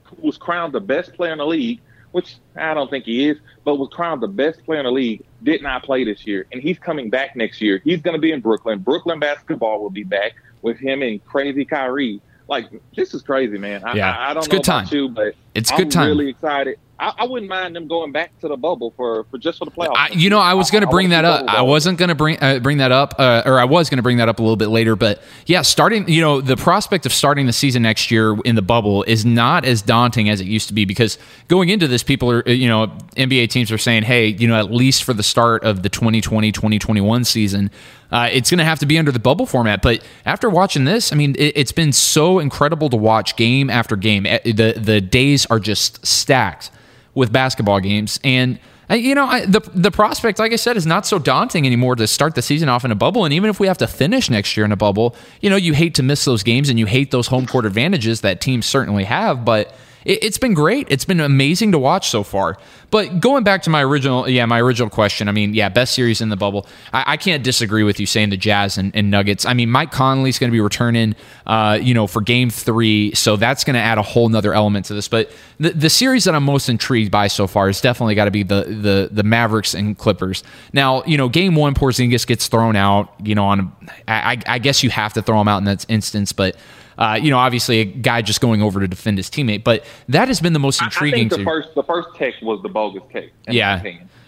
who 0.05 0.17
was 0.27 0.39
crowned 0.39 0.73
the 0.73 0.81
best 0.81 1.13
player 1.15 1.33
in 1.33 1.39
the 1.39 1.47
league, 1.47 1.81
which 2.13 2.37
I 2.57 2.73
don't 2.75 2.89
think 2.89 3.05
he 3.05 3.29
is, 3.29 3.39
but 3.65 3.77
was 3.77 3.91
crowned 3.93 4.23
the 4.23 4.29
best 4.29 4.65
player 4.65 4.81
in 4.81 4.87
the 4.87 4.93
league, 4.93 5.23
did 5.43 5.63
not 5.63 5.83
play 5.83 6.05
this 6.05 6.27
year, 6.27 6.47
and 6.53 6.63
he's 6.63 6.79
coming 6.79 7.11
back 7.11 7.37
next 7.37 7.61
year. 7.61 7.83
He's 7.85 8.01
going 8.01 8.15
to 8.15 8.21
be 8.21 8.33
in 8.33 8.41
Brooklyn. 8.41 8.79
Brooklyn 8.79 9.19
basketball 9.21 9.81
will 9.83 9.91
be 9.91 10.05
back 10.05 10.33
with 10.63 10.79
him 10.79 11.03
and 11.03 11.23
crazy 11.27 11.65
Kyrie. 11.67 12.21
Like 12.49 12.71
this 12.95 13.15
is 13.15 13.23
crazy, 13.23 13.59
man. 13.59 13.83
I, 13.85 13.95
Yeah, 13.95 14.17
I, 14.17 14.31
I 14.31 14.35
don't 14.35 14.45
it's 14.45 14.53
know 14.53 14.59
good 14.59 14.65
time. 14.65 14.87
you, 14.91 15.09
but 15.09 15.35
It's 15.55 15.71
I'm 15.73 15.79
good 15.79 15.91
time. 15.91 16.09
Really 16.09 16.29
excited. 16.29 16.79
I, 16.99 17.13
I 17.19 17.25
wouldn't 17.27 17.51
mind 17.51 17.75
them 17.75 17.89
going 17.89 18.13
back 18.13 18.39
to 18.41 18.49
the 18.49 18.57
bubble 18.57 18.93
for, 18.97 19.25
for 19.25 19.37
just 19.37 19.59
for 19.59 19.65
the 19.65 19.71
playoffs. 19.71 19.97
I, 19.97 20.09
you 20.11 20.31
know, 20.31 20.39
I 20.39 20.55
was 20.55 20.71
going 20.71 20.83
to 20.83 20.91
bring 20.91 21.09
that 21.09 21.25
up. 21.25 21.47
I 21.49 21.63
wasn't 21.63 21.99
going 21.99 22.09
to 22.09 22.15
bring 22.15 22.39
uh, 22.41 22.61
bring 22.61 22.79
that 22.79 22.93
up, 22.93 23.17
uh, 23.19 23.43
or 23.45 23.59
I 23.59 23.65
was 23.65 23.91
going 23.91 23.99
to 23.99 24.03
bring 24.03 24.19
that 24.19 24.29
up 24.29 24.39
a 24.39 24.43
little 24.43 24.57
bit 24.57 24.69
later. 24.69 24.95
But 24.95 25.21
yeah, 25.47 25.63
starting, 25.63 26.09
you 26.09 26.21
know, 26.21 26.41
the 26.41 26.57
prospect 26.57 27.05
of 27.05 27.13
starting 27.13 27.47
the 27.47 27.53
season 27.53 27.83
next 27.83 28.11
year 28.13 28.37
in 28.45 28.55
the 28.55 28.63
bubble 28.63 29.03
is 29.05 29.25
not 29.25 29.65
as 29.65 29.83
daunting 29.83 30.29
as 30.29 30.41
it 30.41 30.47
used 30.47 30.69
to 30.69 30.75
be 30.75 30.85
because 30.85 31.19
going 31.49 31.69
into 31.69 31.89
this, 31.89 32.05
people 32.05 32.31
are, 32.31 32.49
you 32.49 32.69
know, 32.69 32.87
NBA 33.17 33.51
teams 33.51 33.73
are 33.73 33.79
saying, 33.79 34.05
hey, 34.05 34.29
you 34.29 34.47
know, 34.47 34.59
at 34.59 34.73
least 34.73 35.03
for 35.03 35.15
the 35.15 35.25
start 35.25 35.65
of 35.65 35.83
the 35.83 35.89
2020 35.89 36.53
2021 36.53 37.25
season, 37.25 37.71
uh, 38.15 38.29
it's 38.31 38.49
going 38.49 38.59
to 38.59 38.65
have 38.65 38.79
to 38.79 38.87
be 38.87 38.97
under 38.97 39.11
the 39.11 39.19
bubble 39.19 39.45
format. 39.45 39.83
But 39.83 40.01
after 40.25 40.49
watching 40.49 40.85
this, 40.85 41.13
I 41.13 41.17
mean, 41.17 41.35
it, 41.37 41.53
it's 41.57 41.73
been 41.73 41.93
so 41.93 42.39
incredible 42.39 42.89
to 42.91 42.97
watch 42.97 43.35
game 43.35 43.69
after 43.69 43.97
game. 43.97 44.25
Eh, 44.25 44.39
The 44.45 44.75
the 44.79 45.01
days 45.01 45.47
are 45.47 45.59
just 45.59 46.07
stacked 46.07 46.71
with 47.15 47.33
basketball 47.33 47.81
games. 47.81 48.21
And 48.23 48.61
you 48.89 49.17
know, 49.17 49.25
I, 49.25 49.47
the 49.47 49.61
the 49.75 49.91
prospect, 49.91 50.39
like 50.39 50.53
I 50.53 50.57
said, 50.57 50.77
is 50.77 50.87
not 50.87 51.07
so 51.07 51.19
daunting 51.19 51.67
anymore 51.67 51.97
to 51.97 52.07
start 52.07 52.37
the 52.37 52.43
season 52.43 52.69
off 52.69 52.85
in 52.85 52.93
a 52.93 52.95
bubble. 52.95 53.25
And 53.25 53.35
even 53.35 53.51
if 53.51 53.59
we 53.59 53.67
have 53.67 53.79
to 53.79 53.89
finish 53.89 54.31
next 54.31 54.57
year 54.57 54.65
in 54.65 54.71
a 54.71 54.77
bubble, 54.77 55.17
you 55.41 55.51
know, 55.51 55.57
you 55.57 55.73
hate 55.73 55.97
to 55.97 56.05
miss 56.05 56.25
those 56.25 56.45
games 56.45 56.69
and 56.69 56.79
you 56.79 56.87
hate 56.87 57.11
those 57.11 57.27
home 57.27 57.47
court 57.47 57.67
advantages 57.67 58.21
that 58.21 58.41
teams 58.41 58.65
certainly 58.65 59.05
have. 59.05 59.45
But 59.45 59.75
it, 60.05 60.23
it's 60.23 60.39
been 60.39 60.55
great. 60.55 60.87
It's 60.91 61.05
been 61.05 61.21
amazing 61.21 61.73
to 61.73 61.79
watch 61.79 62.09
so 62.09 62.23
far. 62.23 62.57
But 62.91 63.21
going 63.21 63.43
back 63.43 63.63
to 63.63 63.71
my 63.71 63.83
original, 63.83 64.29
yeah, 64.29 64.47
my 64.47 64.61
original 64.61 64.89
question. 64.89 65.29
I 65.29 65.33
mean, 65.33 65.53
yeah, 65.53 65.69
best 65.69 65.95
series 65.95 66.21
in 66.21 66.29
the 66.29 66.37
bubble. 66.37 66.67
I, 66.93 67.15
I 67.15 67.17
can't 67.17 67.43
disagree 67.43 67.83
with 67.83 67.99
you 67.99 68.07
saying 68.07 68.31
the 68.31 68.37
Jazz 68.37 68.79
and, 68.79 68.95
and 68.95 69.11
Nuggets. 69.11 69.45
I 69.45 69.53
mean, 69.53 69.69
Mike 69.71 69.91
Conley's 69.91 70.39
going 70.39 70.51
to 70.51 70.53
be 70.53 70.61
returning, 70.61 71.17
uh, 71.47 71.79
you 71.83 71.93
know, 71.93 72.07
for 72.07 72.21
Game 72.21 72.51
Three, 72.51 73.13
so 73.15 73.35
that's 73.37 73.65
going 73.65 73.75
to 73.75 73.81
add 73.81 73.99
a 73.99 74.03
whole 74.03 74.29
nother 74.29 74.55
element 74.55 74.87
to 74.87 74.95
this. 74.95 75.09
But 75.09 75.33
the 75.59 75.71
the 75.71 75.91
series 75.91 76.25
that 76.25 76.37
I'm 76.37 76.45
most 76.45 76.69
intrigued 76.69 77.11
by 77.11 77.27
so 77.27 77.47
far 77.47 77.67
has 77.67 77.81
definitely 77.81 78.15
got 78.15 78.27
to 78.27 78.31
be 78.31 78.45
the 78.45 78.63
the 78.63 79.09
the 79.11 79.25
Mavericks 79.25 79.75
and 79.75 79.99
Clippers. 79.99 80.45
Now, 80.73 81.03
you 81.05 81.17
know, 81.17 81.29
Game 81.29 81.57
One, 81.57 81.75
Porzingis 81.75 82.27
gets 82.27 82.47
thrown 82.47 82.77
out. 82.77 83.13
You 83.25 83.35
know, 83.35 83.47
on 83.47 83.73
I, 84.07 84.41
I 84.47 84.59
guess 84.59 84.85
you 84.85 84.91
have 84.91 85.15
to 85.15 85.23
throw 85.23 85.41
him 85.41 85.49
out 85.49 85.59
in 85.59 85.65
that 85.65 85.85
instance, 85.89 86.33
but. 86.33 86.57
Uh, 86.99 87.19
you 87.21 87.31
know, 87.31 87.39
obviously 87.39 87.81
a 87.81 87.85
guy 87.85 88.23
just 88.23 88.41
going 88.41 88.63
over 88.63 88.81
to 88.81 88.89
defend 88.89 89.19
his 89.19 89.29
teammate, 89.29 89.65
but 89.65 89.85
that 90.09 90.29
has 90.29 90.41
been 90.41 90.53
the 90.53 90.59
most 90.59 90.81
intriguing. 90.83 91.15
I 91.27 91.29
think 91.29 91.31
the 91.33 91.37
to- 91.39 91.45
first 91.45 91.75
the 91.75 91.83
first 91.83 92.09
text 92.17 92.43
was 92.43 92.63
the 92.63 92.69
bogus 92.69 93.03
text. 93.13 93.31
Yeah. 93.49 93.83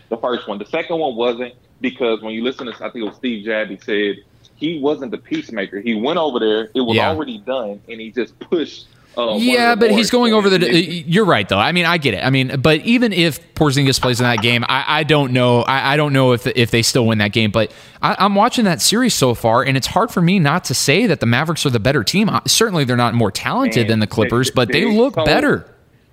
the 0.09 0.17
first 0.17 0.49
one. 0.49 0.59
The 0.59 0.67
second 0.67 0.99
one 0.99 1.15
wasn't 1.17 1.55
because 1.81 2.23
when 2.23 2.33
you 2.35 2.43
listen 2.43 2.67
to 2.67 2.73
I 2.75 2.91
think 2.91 2.97
it 2.97 3.03
was 3.05 3.17
Steve 3.17 3.47
Javie, 3.47 3.69
he 3.71 3.77
said 4.17 4.25
he 4.57 4.79
wasn't 4.81 5.11
the 5.11 5.19
peacemaker. 5.19 5.81
He 5.81 5.95
went 5.95 6.19
over 6.19 6.39
there, 6.41 6.71
it 6.75 6.81
was 6.81 6.97
Yeah. 6.97 7.11
already 7.11 7.39
done, 7.39 7.81
and 7.89 8.01
he 8.01 8.11
just 8.11 8.39
pushed. 8.41 8.87
Uh, 9.17 9.37
Yeah, 9.39 9.75
but 9.75 9.91
he's 9.93 10.11
going 10.11 10.35
over 10.35 10.51
the. 10.51 10.57
it- 10.61 11.07
You're 11.07 11.25
right, 11.25 11.49
though. 11.49 11.59
I 11.59 11.73
mean, 11.73 11.87
I 11.87 11.97
get 11.99 12.13
it. 12.15 12.23
I 12.25 12.31
mean, 12.31 12.61
but 12.61 12.81
even 12.81 13.13
if 13.15 13.55
Porzingis 13.55 14.01
plays 14.01 14.21
in 14.21 14.25
that 14.25 14.43
game, 14.43 14.65
I, 14.69 14.85
I 15.01 15.03
don't 15.05 15.33
know. 15.33 15.63
I, 15.63 15.95
I 15.95 15.97
don't 15.97 16.13
know 16.13 16.33
if 16.33 16.47
if 16.47 16.71
they 16.71 16.83
still 16.83 17.07
win 17.07 17.19
that 17.19 17.33
game. 17.33 17.51
But 17.51 17.73
I, 18.03 18.17
I'm 18.19 18.35
watching 18.35 18.65
that 18.67 18.83
series 18.83 19.15
so 19.15 19.33
far, 19.35 19.63
and 19.63 19.77
it's 19.77 19.87
hard 19.87 20.11
for 20.11 20.21
me 20.21 20.39
not 20.39 20.65
to 20.65 20.75
say 20.75 21.07
that 21.07 21.21
the 21.21 21.27
Mavericks 21.27 21.65
are 21.65 21.71
the 21.71 21.81
better 21.81 22.05
team. 22.05 22.29
Uh, 22.29 22.41
Certainly, 22.47 22.85
they're 22.85 22.97
not 22.97 23.15
more 23.15 23.31
talented 23.31 23.89
than 23.89 24.01
the 24.01 24.07
Clippers, 24.07 24.49
they- 24.49 24.55
but 24.55 24.69
they 24.73 24.81
they 24.85 24.95
look 24.97 25.15
so- 25.15 25.25
better. 25.25 25.73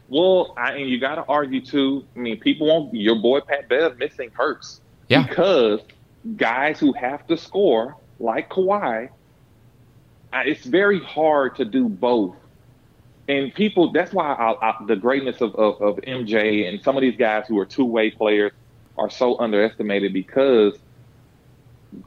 Well, 0.10 0.54
I, 0.58 0.74
and 0.74 0.88
you 0.90 1.00
got 1.00 1.16
to 1.16 1.24
argue 1.28 1.60
too. 1.60 2.06
I 2.16 2.20
mean, 2.20 2.40
people 2.40 2.68
want 2.68 2.94
your 2.94 3.16
boy 3.16 3.40
Pat 3.42 3.68
Bev 3.68 3.98
missing 3.98 4.30
hurts. 4.34 4.80
Yeah. 5.10 5.26
Because 5.28 5.80
guys 6.38 6.80
who 6.80 6.94
have 6.94 7.26
to 7.28 7.36
score, 7.38 7.98
like 8.20 8.50
Kawhi, 8.50 9.10
uh, 10.32 10.42
it's 10.46 10.66
very 10.66 11.00
hard 11.00 11.56
to 11.56 11.66
do 11.66 11.90
both. 11.90 12.36
And 13.28 13.54
people, 13.54 13.92
that's 13.92 14.12
why 14.12 14.34
I, 14.34 14.70
I, 14.70 14.86
the 14.86 14.96
greatness 14.96 15.40
of, 15.42 15.56
of, 15.56 15.82
of 15.82 15.96
MJ 15.98 16.68
and 16.68 16.82
some 16.84 16.98
of 16.98 17.02
these 17.02 17.16
guys 17.16 17.46
who 17.48 17.58
are 17.60 17.66
two 17.66 17.86
way 17.86 18.12
players 18.12 18.52
are 18.98 19.10
so 19.10 19.40
underestimated 19.40 20.14
because 20.14 20.78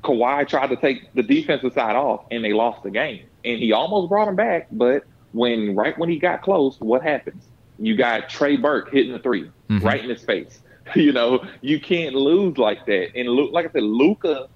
Kawhi 0.03 0.47
tried 0.47 0.69
to 0.69 0.77
take 0.77 1.13
the 1.15 1.23
defensive 1.23 1.73
side 1.73 1.97
off 1.97 2.25
and 2.31 2.45
they 2.45 2.53
lost 2.53 2.83
the 2.83 2.91
game. 2.91 3.25
And 3.45 3.59
he 3.59 3.73
almost 3.73 4.09
brought 4.09 4.29
him 4.29 4.37
back, 4.37 4.69
but 4.71 5.05
when 5.33 5.75
right 5.75 5.97
when 5.99 6.09
he 6.09 6.19
got 6.19 6.43
close, 6.43 6.79
what 6.81 7.03
happens? 7.03 7.45
You 7.79 7.97
got 7.97 8.29
Trey 8.29 8.57
Burke 8.57 8.91
hitting 8.91 9.13
the 9.13 9.19
3 9.19 9.45
mm-hmm. 9.45 9.79
right 9.87 10.03
in 10.03 10.11
his 10.11 10.23
face. 10.23 10.61
You 10.95 11.11
know, 11.13 11.45
you 11.63 11.81
can't 11.81 12.15
lose 12.15 12.59
like 12.59 12.87
that. 12.87 13.09
And 13.17 13.29
Lu- 13.29 13.51
like 13.51 13.67
I 13.67 13.73
said, 13.73 13.83
Luka, 13.83 14.49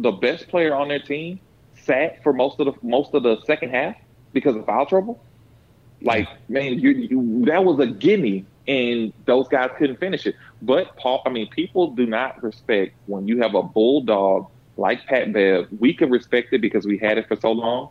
the 0.00 0.10
best 0.10 0.48
player 0.48 0.74
on 0.74 0.88
their 0.88 0.98
team, 0.98 1.38
sat 1.80 2.20
for 2.24 2.32
most 2.32 2.58
of 2.58 2.66
the 2.66 2.72
most 2.82 3.14
of 3.14 3.22
the 3.22 3.40
second 3.44 3.70
half 3.70 3.94
because 4.32 4.56
of 4.56 4.66
foul 4.66 4.86
trouble. 4.86 5.22
Like, 6.00 6.28
man, 6.48 6.78
you, 6.78 6.90
you 6.90 7.44
that 7.46 7.64
was 7.64 7.80
a 7.80 7.86
gimme, 7.86 8.44
and 8.66 9.12
those 9.26 9.48
guys 9.48 9.70
couldn't 9.78 9.98
finish 9.98 10.26
it. 10.26 10.36
But 10.62 10.96
Paul, 10.96 11.22
I 11.26 11.30
mean, 11.30 11.48
people 11.50 11.90
do 11.90 12.06
not 12.06 12.42
respect 12.42 12.94
when 13.06 13.26
you 13.26 13.40
have 13.42 13.54
a 13.54 13.62
bulldog 13.62 14.48
like 14.76 15.04
Pat 15.06 15.32
Bev. 15.32 15.66
We 15.78 15.92
can 15.92 16.10
respect 16.10 16.52
it 16.52 16.60
because 16.60 16.86
we 16.86 16.98
had 16.98 17.18
it 17.18 17.26
for 17.26 17.36
so 17.36 17.52
long. 17.52 17.90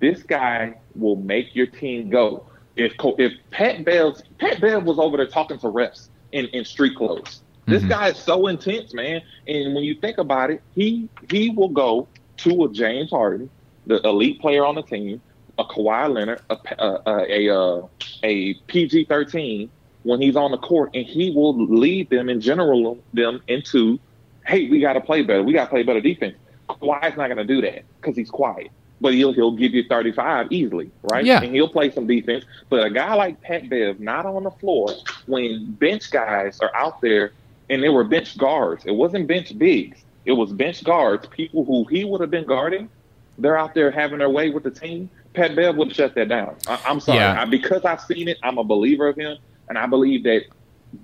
This 0.00 0.22
guy 0.22 0.74
will 0.94 1.16
make 1.16 1.54
your 1.54 1.66
team 1.66 2.10
go. 2.10 2.46
If 2.76 2.94
if 3.18 3.32
Pat 3.50 3.84
Bev 3.84 4.22
Pat 4.38 4.60
Bev 4.60 4.84
was 4.84 4.98
over 4.98 5.16
there 5.16 5.26
talking 5.26 5.58
to 5.58 5.66
refs 5.66 6.08
in, 6.32 6.46
in 6.46 6.64
street 6.64 6.96
clothes. 6.96 7.42
This 7.66 7.80
mm-hmm. 7.80 7.90
guy 7.90 8.08
is 8.08 8.16
so 8.16 8.46
intense, 8.46 8.94
man. 8.94 9.20
And 9.46 9.74
when 9.74 9.84
you 9.84 9.94
think 9.94 10.18
about 10.18 10.50
it, 10.50 10.62
he 10.74 11.08
he 11.28 11.50
will 11.50 11.68
go 11.68 12.08
to 12.38 12.64
a 12.64 12.72
James 12.72 13.10
Harden, 13.10 13.50
the 13.86 14.00
elite 14.06 14.40
player 14.40 14.64
on 14.64 14.76
the 14.76 14.82
team, 14.82 15.20
a 15.58 15.64
Kawhi 15.64 16.12
Leonard, 16.12 16.40
a 16.50 16.54
uh, 16.80 17.02
uh, 17.06 17.24
a 17.28 17.48
uh, 17.48 17.88
a, 18.22 18.24
a, 18.24 18.50
a 18.50 18.54
PG 18.66 19.04
thirteen 19.06 19.70
when 20.04 20.20
he's 20.20 20.36
on 20.36 20.50
the 20.50 20.58
court, 20.58 20.90
and 20.94 21.04
he 21.04 21.30
will 21.30 21.56
lead 21.66 22.08
them 22.10 22.28
and 22.28 22.40
general 22.40 22.98
them 23.12 23.42
into, 23.48 23.98
hey, 24.46 24.68
we 24.70 24.80
got 24.80 24.94
to 24.94 25.00
play 25.00 25.22
better. 25.22 25.42
We 25.42 25.52
got 25.52 25.64
to 25.64 25.70
play 25.70 25.82
better 25.82 26.00
defense. 26.00 26.36
Kawhi's 26.68 27.16
not 27.16 27.26
going 27.26 27.36
to 27.38 27.44
do 27.44 27.60
that 27.62 27.84
because 28.00 28.16
he's 28.16 28.30
quiet, 28.30 28.70
but 29.00 29.14
he'll 29.14 29.32
he'll 29.32 29.56
give 29.56 29.74
you 29.74 29.84
thirty 29.88 30.12
five 30.12 30.46
easily, 30.50 30.90
right? 31.02 31.24
Yeah. 31.24 31.42
and 31.42 31.54
he'll 31.54 31.68
play 31.68 31.90
some 31.90 32.06
defense. 32.06 32.44
But 32.68 32.84
a 32.86 32.90
guy 32.90 33.14
like 33.14 33.40
Pat 33.40 33.68
Bev, 33.68 34.00
not 34.00 34.26
on 34.26 34.44
the 34.44 34.50
floor 34.50 34.94
when 35.26 35.72
bench 35.72 36.10
guys 36.10 36.60
are 36.60 36.74
out 36.74 37.00
there, 37.00 37.32
and 37.70 37.82
they 37.82 37.88
were 37.88 38.04
bench 38.04 38.36
guards. 38.38 38.84
It 38.86 38.92
wasn't 38.92 39.26
bench 39.26 39.56
bigs. 39.58 39.98
It 40.24 40.32
was 40.32 40.52
bench 40.52 40.84
guards, 40.84 41.26
people 41.28 41.64
who 41.64 41.84
he 41.84 42.04
would 42.04 42.20
have 42.20 42.30
been 42.30 42.46
guarding. 42.46 42.90
They're 43.38 43.56
out 43.56 43.74
there 43.74 43.90
having 43.90 44.18
their 44.18 44.30
way 44.30 44.50
with 44.50 44.64
the 44.64 44.70
team. 44.70 45.08
Pat 45.34 45.54
Bev 45.54 45.76
would 45.76 45.88
have 45.88 45.96
shut 45.96 46.14
that 46.16 46.28
down. 46.28 46.56
I, 46.66 46.80
I'm 46.86 47.00
sorry. 47.00 47.18
Yeah. 47.20 47.40
I, 47.40 47.44
because 47.44 47.84
I've 47.84 48.00
seen 48.00 48.28
it, 48.28 48.38
I'm 48.42 48.58
a 48.58 48.64
believer 48.64 49.06
of 49.08 49.16
him, 49.16 49.38
and 49.68 49.78
I 49.78 49.86
believe 49.86 50.24
that 50.24 50.42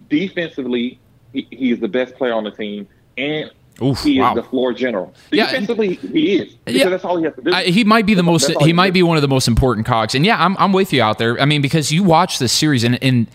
defensively, 0.08 0.98
he, 1.32 1.46
he 1.50 1.70
is 1.72 1.80
the 1.80 1.88
best 1.88 2.14
player 2.14 2.32
on 2.32 2.44
the 2.44 2.50
team, 2.50 2.88
and 3.16 3.50
Oof, 3.82 4.02
he 4.02 4.20
wow. 4.20 4.30
is 4.34 4.42
the 4.42 4.48
floor 4.48 4.72
general. 4.72 5.14
Yeah. 5.30 5.46
Defensively, 5.46 5.94
he 5.94 6.36
is. 6.36 6.54
Because 6.64 6.80
Yeah. 6.80 6.88
that's 6.88 7.04
all 7.04 7.18
he 7.18 7.24
has 7.24 7.34
to 7.34 7.42
do. 7.42 7.52
I, 7.52 7.64
he 7.64 7.84
might 7.84 8.06
be 8.06 8.14
the 8.14 8.22
most. 8.22 8.46
That's 8.46 8.56
all 8.56 8.64
He 8.64 8.70
he 8.70 8.72
might 8.72 8.92
be 8.92 9.02
one 9.02 9.16
of 9.16 9.22
the 9.22 9.28
most 9.28 9.48
important 9.48 9.86
cogs. 9.86 10.14
And 10.14 10.24
yeah, 10.24 10.42
I'm 10.42 10.56
I'm 10.58 10.72
with 10.72 10.92
you 10.92 11.02
out 11.02 11.18
there. 11.18 11.40
I 11.40 11.44
mean, 11.44 11.62
because 11.62 11.92
you 11.92 12.02
watch 12.04 12.38
this 12.38 12.52
series 12.52 12.84
and 12.84 13.02
and 13.02 13.26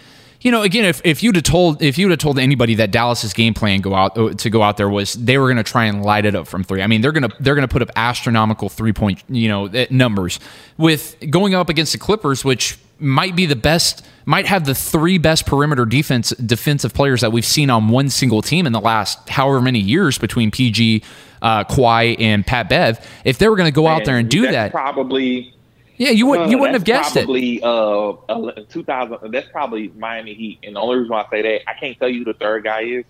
you 0.41 0.52
know, 0.52 0.62
again, 0.62 0.86
if 0.86 1.02
if 1.04 1.21
you'd 1.21 1.36
have 1.36 1.43
told 1.43 1.82
if 1.82 1.97
you'd 1.97 2.12
have 2.12 2.19
told 2.19 2.39
anybody 2.39 2.75
that 2.75 2.91
Dallas's 2.91 3.34
game 3.34 3.54
plan 3.54 3.82
go 3.82 3.93
out 3.93 4.17
uh, 4.17 4.34
to 4.34 4.49
go 4.49 4.62
out 4.62 4.78
there 4.78 4.89
was 4.89 5.13
they 5.13 5.38
were 5.38 5.47
going 5.47 5.58
to 5.58 5.63
try 5.63 5.86
and 5.86 6.04
light 6.04 6.25
it 6.25 6.34
up 6.34 6.47
from 6.47 6.63
three. 6.63 6.82
I 6.82 6.88
mean, 6.88 7.02
they're 7.02 7.12
gonna 7.12 7.30
they're 7.39 7.56
gonna 7.56 7.67
put 7.67 7.82
up 7.82 7.89
astronomical 7.95 8.69
three 8.69 8.93
point 8.93 9.21
you 9.28 9.49
know 9.49 9.65
eh, 9.65 9.88
numbers 9.89 10.39
with 10.78 11.17
going 11.30 11.56
up 11.56 11.67
against 11.67 11.91
the 11.91 11.97
Clippers, 11.97 12.45
which 12.45 12.80
might 12.99 13.36
be 13.36 13.45
the 13.45 13.56
best 13.56 14.06
might 14.25 14.45
have 14.45 14.65
the 14.65 14.75
three 14.75 15.17
best 15.17 15.45
perimeter 15.45 15.86
defense 15.86 16.30
defensive 16.30 16.93
players 16.93 17.19
that 17.19 17.32
we've 17.32 17.45
seen 17.45 17.69
on 17.69 17.89
one 17.89 18.10
single 18.10 18.41
team 18.41 18.65
in 18.65 18.71
the 18.71 18.82
last 18.82 19.28
however 19.28 19.62
many 19.62 19.80
years 19.80 20.17
between 20.17 20.52
PG, 20.52 21.04
uh, 21.41 21.65
Kawhi, 21.65 22.15
and 22.19 22.47
Pat 22.47 22.69
Bev. 22.69 23.06
If 23.25 23.39
they 23.39 23.49
were 23.49 23.58
going 23.58 23.67
to 23.67 23.75
go 23.75 23.88
out 23.88 24.06
there 24.06 24.17
and 24.17 24.30
do 24.30 24.43
that, 24.43 24.71
Probably. 24.71 25.54
Yeah, 25.99 26.12
you 26.12 26.25
would 26.27 26.39
uh, 26.39 26.45
you 26.45 26.57
wouldn't 26.57 26.75
have 26.75 26.85
guessed 26.85 27.17
it. 27.17 27.25
probably, 27.25 27.62
uh, 27.62 28.63
2000. 28.69 29.31
That's 29.31 29.49
probably 29.49 29.89
Miami 29.89 30.33
Heat. 30.33 30.59
And 30.63 30.75
the 30.75 30.79
only 30.79 30.95
reason 30.99 31.12
why 31.12 31.23
I 31.23 31.29
say 31.29 31.41
that, 31.41 31.69
I 31.69 31.73
can't 31.77 31.99
tell 31.99 32.07
you 32.07 32.19
who 32.19 32.25
the 32.31 32.39
third 32.39 32.63
guy 32.63 32.81
is. 32.83 33.05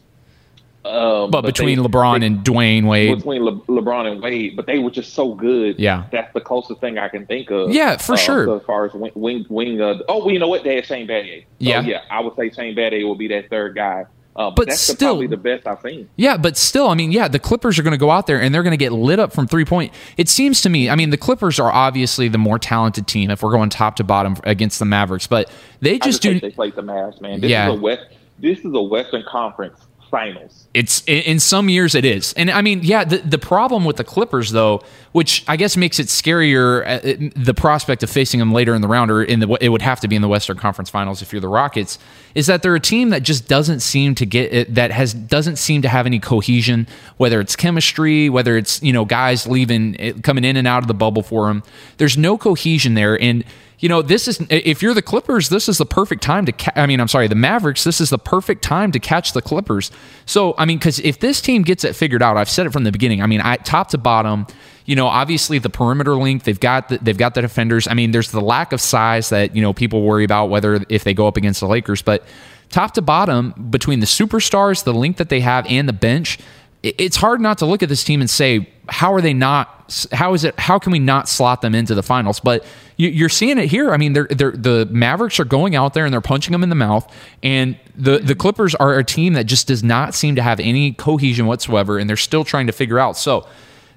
Um, 0.85 1.29
but, 1.29 1.41
between 1.41 1.81
they- 1.81 1.87
LeBron 1.87 2.21
they- 2.21 2.25
and 2.25 2.39
Dwyane 2.39 2.87
Wade, 2.87 3.15
between 3.17 3.43
Le- 3.43 3.59
LeBron 3.61 4.11
and 4.11 4.21
Wade, 4.23 4.55
but 4.55 4.65
they 4.65 4.79
were 4.79 4.89
just 4.89 5.13
so 5.13 5.33
good. 5.35 5.77
Yeah. 5.77 6.05
that's 6.11 6.33
the 6.33 6.39
closest 6.41 6.79
thing 6.81 6.97
I 6.97 7.09
can 7.09 7.25
think 7.27 7.51
of. 7.51 7.69
Yeah, 7.71 7.97
for 7.97 8.13
uh, 8.13 8.15
sure. 8.15 8.45
so 8.45 8.55
as 8.57 8.63
far 8.63 8.85
as 8.85 8.93
wing, 8.93 9.11
wing, 9.13 9.45
wing 9.49 9.81
uh, 9.81 9.99
oh, 10.07 10.19
well, 10.19 10.31
you 10.31 10.39
know 10.39 10.47
what? 10.47 10.63
They 10.63 10.75
had 10.75 10.85
Shane 10.85 11.05
Battier. 11.07 11.41
So, 11.41 11.45
Yeah. 11.59 11.81
yeah, 11.81 12.01
I 12.09 12.21
would 12.21 12.35
say 12.37 12.49
Shane 12.49 12.75
Battier 12.75 13.03
will 13.05 13.15
be 13.15 13.27
that 13.27 13.49
third 13.49 13.75
guy. 13.75 14.05
Uh, 14.39 14.49
But 14.49 14.69
that's 14.69 14.87
the- 14.87 14.93
still- 14.93 15.09
probably 15.09 15.27
the 15.27 15.35
best 15.35 15.67
I've 15.67 15.81
seen. 15.81 16.07
Yeah, 16.15 16.37
but 16.37 16.55
still, 16.55 16.87
I 16.87 16.93
mean, 16.95 17.11
yeah, 17.11 17.27
the 17.27 17.39
Clippers 17.39 17.77
are 17.77 17.83
going 17.83 17.91
to 17.91 17.97
go 17.97 18.09
out 18.09 18.25
there 18.25 18.41
and 18.41 18.55
they're 18.55 18.63
going 18.63 18.71
to 18.71 18.77
get 18.77 18.93
lit 18.93 19.19
up 19.19 19.33
from 19.33 19.47
three 19.47 19.65
point. 19.65 19.91
It 20.15 20.29
seems 20.29 20.61
to 20.61 20.69
me, 20.69 20.89
I 20.89 20.95
mean, 20.95 21.09
the 21.09 21.17
Clippers 21.17 21.59
are 21.59 21.69
obviously 21.69 22.29
the 22.29 22.37
more 22.37 22.57
talented 22.57 23.05
team 23.05 23.29
if 23.31 23.43
we're 23.43 23.51
going 23.51 23.69
top 23.69 23.97
to 23.97 24.03
bottom 24.05 24.37
against 24.45 24.79
the 24.79 24.85
Mavericks, 24.85 25.27
but 25.27 25.49
they 25.81 25.97
just 25.99 26.09
just 26.09 26.21
do. 26.21 26.39
they 26.39 26.51
played 26.51 26.73
the 26.75 26.81
Mavs, 26.81 27.19
man. 27.19 27.41
This 27.41 27.51
Yeah. 27.51 27.69
is 27.69 27.77
a 27.77 27.81
West. 27.81 28.03
This 28.39 28.59
is 28.59 28.73
a 28.73 28.81
Western 28.81 29.23
Conference 29.29 29.77
Finals. 30.09 30.67
It's 30.73 31.03
in- 31.07 31.39
some 31.39 31.69
years 31.69 31.95
it 31.95 32.05
is, 32.05 32.33
and 32.33 32.49
I 32.51 32.61
mean, 32.61 32.81
yeah. 32.83 33.03
The 33.03 33.17
the 33.17 33.37
problem 33.37 33.85
with 33.85 33.97
the 33.97 34.03
Clippers, 34.03 34.51
though, 34.51 34.81
which 35.11 35.43
I 35.47 35.55
guess 35.55 35.77
makes 35.77 35.99
it 35.99 36.07
scarier, 36.07 36.85
uh, 36.85 37.29
the 37.35 37.53
prospect 37.53 38.03
of 38.03 38.09
facing 38.09 38.39
them 38.39 38.51
later 38.51 38.75
in 38.75 38.81
the 38.81 38.87
round, 38.87 39.11
or 39.11 39.23
in 39.23 39.39
the 39.39 39.57
it 39.61 39.69
would 39.69 39.81
have 39.81 39.99
to 40.01 40.07
be 40.07 40.15
in 40.15 40.21
the 40.21 40.27
Western 40.27 40.57
Conference 40.57 40.89
Finals 40.89 41.21
if 41.21 41.31
you're 41.31 41.41
the 41.41 41.47
Rockets, 41.47 41.99
is 42.35 42.47
that 42.47 42.61
they're 42.61 42.75
a 42.75 42.79
team 42.79 43.09
that 43.09 43.23
just 43.23 43.47
doesn't 43.47 43.79
seem 43.79 44.15
to 44.15 44.25
get 44.25 44.53
it, 44.53 44.75
that 44.75 44.91
has 44.91 45.13
doesn't 45.13 45.57
seem 45.57 45.81
to 45.81 45.89
have 45.89 46.05
any 46.05 46.19
cohesion, 46.19 46.87
whether 47.17 47.39
it's 47.39 47.55
chemistry, 47.55 48.29
whether 48.29 48.57
it's 48.57 48.81
you 48.83 48.93
know 48.93 49.05
guys 49.05 49.47
leaving, 49.47 49.95
eh, 49.99 50.13
coming 50.23 50.43
in 50.43 50.57
and 50.57 50.67
out 50.67 50.83
of 50.83 50.87
the 50.87 50.93
bubble 50.93 51.23
for 51.23 51.47
them. 51.47 51.63
There's 51.97 52.17
no 52.17 52.37
cohesion 52.37 52.93
there, 52.93 53.19
and 53.21 53.43
you 53.79 53.87
know, 53.87 54.01
this 54.01 54.27
is 54.27 54.45
if 54.49 54.81
you're 54.81 54.93
the 54.93 55.01
Clippers, 55.01 55.47
this 55.47 55.69
is 55.69 55.77
the 55.77 55.85
perfect 55.85 56.21
time 56.21 56.45
to. 56.45 56.51
Ca- 56.51 56.73
I 56.75 56.85
mean, 56.85 56.99
I'm 56.99 57.07
sorry, 57.07 57.27
the 57.27 57.35
Mavericks. 57.35 57.85
This 57.85 58.01
is 58.01 58.09
the 58.09 58.17
perfect 58.17 58.61
time 58.61 58.91
to 58.91 58.99
catch 58.99 59.31
the 59.31 59.41
Clippers. 59.41 59.89
So, 60.25 60.53
I 60.57 60.65
mean, 60.65 60.79
because 60.79 60.99
if 60.99 61.19
this 61.19 61.39
team 61.39 61.61
gets 61.61 61.85
it 61.85 61.95
figured 61.95 62.21
out, 62.21 62.35
I've 62.35 62.49
said 62.49 62.65
it 62.65 62.73
from 62.73 62.83
the 62.83 62.91
beginning. 62.91 63.21
I 63.21 63.25
mean, 63.25 63.39
I, 63.41 63.55
top 63.55 63.89
to 63.89 63.97
bottom, 63.97 64.47
you 64.85 64.97
know, 64.97 65.07
obviously 65.07 65.59
the 65.59 65.69
perimeter 65.69 66.15
length, 66.15 66.43
they've 66.43 66.59
got 66.59 66.89
the, 66.89 66.97
they've 66.97 67.17
got 67.17 67.35
the 67.35 67.41
defenders. 67.41 67.87
I 67.87 67.93
mean, 67.93 68.11
there's 68.11 68.31
the 68.31 68.41
lack 68.41 68.73
of 68.73 68.81
size 68.81 69.29
that 69.29 69.55
you 69.55 69.61
know 69.61 69.71
people 69.71 70.01
worry 70.01 70.25
about 70.25 70.47
whether 70.47 70.83
if 70.89 71.05
they 71.05 71.13
go 71.13 71.27
up 71.27 71.37
against 71.37 71.61
the 71.61 71.67
Lakers, 71.67 72.01
but 72.01 72.25
top 72.69 72.93
to 72.95 73.01
bottom, 73.01 73.53
between 73.69 74.01
the 74.01 74.05
superstars, 74.05 74.83
the 74.83 74.93
length 74.93 75.17
that 75.17 75.29
they 75.29 75.39
have, 75.39 75.65
and 75.67 75.87
the 75.87 75.93
bench, 75.93 76.37
it's 76.81 77.17
hard 77.17 77.41
not 77.41 77.57
to 77.57 77.65
look 77.65 77.83
at 77.83 77.89
this 77.89 78.03
team 78.03 78.21
and 78.21 78.29
say, 78.29 78.69
how 78.87 79.13
are 79.13 79.21
they 79.21 79.33
not? 79.33 80.07
How 80.11 80.33
is 80.33 80.43
it? 80.43 80.57
How 80.59 80.79
can 80.79 80.91
we 80.91 80.99
not 80.99 81.27
slot 81.27 81.61
them 81.61 81.75
into 81.75 81.93
the 81.93 82.03
finals? 82.03 82.39
But 82.39 82.65
you, 82.95 83.09
you're 83.09 83.29
seeing 83.29 83.57
it 83.57 83.69
here. 83.69 83.91
I 83.91 83.97
mean, 83.97 84.13
they're, 84.13 84.27
they're, 84.29 84.51
the 84.51 84.87
Mavericks 84.89 85.39
are 85.39 85.45
going 85.45 85.75
out 85.75 85.93
there 85.93 86.05
and 86.05 86.13
they're 86.13 86.21
punching 86.21 86.51
them 86.51 86.63
in 86.63 86.69
the 86.69 86.75
mouth, 86.75 87.11
and 87.43 87.77
the 87.95 88.19
the 88.19 88.35
Clippers 88.35 88.75
are 88.75 88.97
a 88.97 89.03
team 89.03 89.33
that 89.33 89.45
just 89.45 89.67
does 89.67 89.83
not 89.83 90.13
seem 90.13 90.35
to 90.35 90.41
have 90.41 90.59
any 90.59 90.93
cohesion 90.93 91.47
whatsoever, 91.47 91.97
and 91.97 92.09
they're 92.09 92.17
still 92.17 92.43
trying 92.43 92.67
to 92.67 92.73
figure 92.73 92.99
out. 92.99 93.17
So. 93.17 93.47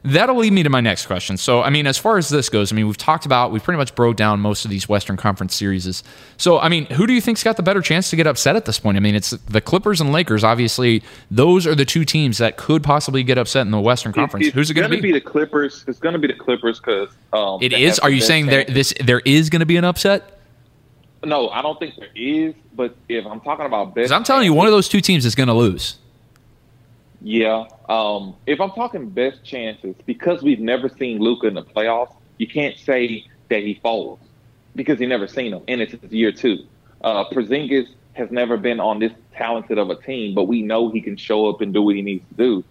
That'll 0.05 0.37
lead 0.37 0.53
me 0.53 0.65
to 0.65 0.71
my 0.71 0.81
next 0.81 1.07
question. 1.07 1.37
So, 1.37 1.63
I 1.63 1.71
mean, 1.71 1.87
as 1.87 1.97
far 1.97 2.19
as 2.19 2.29
this 2.29 2.49
goes, 2.49 2.73
I 2.73 2.75
mean, 2.75 2.89
we've 2.89 2.97
talked 2.97 3.25
about, 3.25 3.53
we've 3.53 3.63
pretty 3.63 3.79
much 3.79 3.95
broke 3.95 4.17
down 4.17 4.41
most 4.41 4.65
of 4.65 4.71
these 4.71 4.89
Western 4.89 5.17
Conference 5.17 5.55
series. 5.55 6.03
So, 6.39 6.59
I 6.59 6.69
mean, 6.69 6.87
who 6.87 7.07
do 7.07 7.13
you 7.13 7.21
think's 7.21 7.45
got 7.45 7.57
the 7.57 7.63
better 7.63 7.81
chance 7.81 8.11
to 8.11 8.17
get 8.17 8.27
upset 8.27 8.57
at 8.57 8.65
this 8.65 8.81
point? 8.81 8.97
I 8.97 9.01
mean, 9.01 9.15
it's 9.15 9.31
the 9.31 9.61
Clippers 9.61 10.01
and 10.01 10.11
Lakers. 10.11 10.43
Obviously, 10.43 11.05
those 11.31 11.69
are 11.69 11.77
the 11.77 11.85
two 11.85 12.05
teams 12.05 12.39
that 12.39 12.57
could 12.57 12.83
possibly 12.83 13.23
get 13.23 13.39
upset 13.39 13.65
in 13.65 13.71
the 13.71 13.81
Western 13.81 14.13
Conference. 14.13 14.47
It's, 14.47 14.55
Who's 14.55 14.71
it 14.71 14.75
going 14.75 14.91
to 14.91 14.97
gonna 14.97 15.03
be? 15.03 15.13
be 15.13 15.19
the 15.21 15.25
Clippers. 15.25 15.85
It's 15.87 16.01
going 16.01 16.15
to 16.15 16.19
be 16.19 16.27
the 16.27 16.35
Clippers 16.35 16.81
because 16.81 17.11
um, 17.33 17.61
It 17.63 17.73
is. 17.73 18.01
Are 18.01 18.11
you 18.11 18.21
saying 18.21 18.47
there 18.47 18.65
this 18.65 18.93
there 18.99 19.21
is 19.25 19.51
going 19.51 19.61
to 19.61 19.67
be 19.67 19.77
an 19.77 19.85
upset? 19.85 20.41
No, 21.25 21.49
I 21.51 21.63
don't 21.63 21.79
think 21.79 21.95
there 21.97 22.09
is. 22.17 22.55
But 22.75 22.97
if 23.09 23.25
I'm 23.25 23.41
talking 23.41 23.67
about 23.67 23.95
best, 23.95 24.11
I'm 24.13 24.25
telling 24.25 24.47
you, 24.47 24.53
one 24.53 24.67
of 24.67 24.73
those 24.73 24.89
two 24.89 25.01
teams 25.01 25.25
is 25.25 25.37
going 25.37 25.47
to 25.47 25.55
lose. 25.55 25.99
Yeah. 27.23 27.67
Um, 27.89 28.35
if 28.47 28.61
I'm 28.61 28.71
talking 28.71 29.09
best 29.11 29.45
chances, 29.45 29.95
because 30.07 30.43
we've 30.43 30.61
never 30.61 30.89
seen 30.89 31.21
Luka 31.21 31.47
in 31.47 31.55
the 31.55 31.63
playoffs, 31.63 32.15
you 32.39 32.47
can't 32.47 32.77
say 32.77 33.27
that 33.49 33.63
he 33.63 33.79
falls 33.83 34.19
because 34.75 34.99
he 34.99 35.07
never 35.07 35.29
seen 35.29 35.53
him, 35.53 35.63
and 35.69 35.81
it's 35.81 35.93
his 35.93 36.13
year 36.13 36.33
two. 36.33 36.67
Uh, 37.03 37.25
Porzingis 37.31 37.89
has 38.15 38.31
never 38.31 38.57
been 38.57 38.81
on 38.81 38.99
this 38.99 39.13
talented 39.35 39.79
of 39.79 39.91
a 39.91 39.97
team, 39.97 40.35
but 40.35 40.45
we 40.45 40.63
know 40.63 40.91
he 40.91 41.01
can 41.01 41.17
show 41.17 41.49
up 41.49 41.61
and 41.61 41.73
do 41.73 41.83
what 41.83 41.95
he 41.95 42.03
needs 42.03 42.25
to 42.31 42.35
do, 42.35 42.65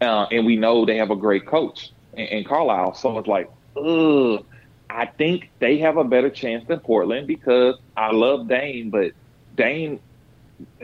uh, 0.00 0.26
and 0.30 0.46
we 0.46 0.56
know 0.56 0.84
they 0.84 0.98
have 0.98 1.10
a 1.10 1.16
great 1.16 1.46
coach 1.46 1.90
in, 2.12 2.26
in 2.26 2.44
Carlisle. 2.44 2.94
So 2.94 3.18
it's 3.18 3.28
like, 3.28 3.50
ugh. 3.76 4.44
I 4.88 5.06
think 5.06 5.50
they 5.58 5.78
have 5.78 5.96
a 5.96 6.04
better 6.04 6.30
chance 6.30 6.66
than 6.68 6.78
Portland 6.78 7.26
because 7.26 7.76
I 7.96 8.12
love 8.12 8.48
Dame, 8.48 8.90
but 8.90 9.12
Dame 9.56 10.00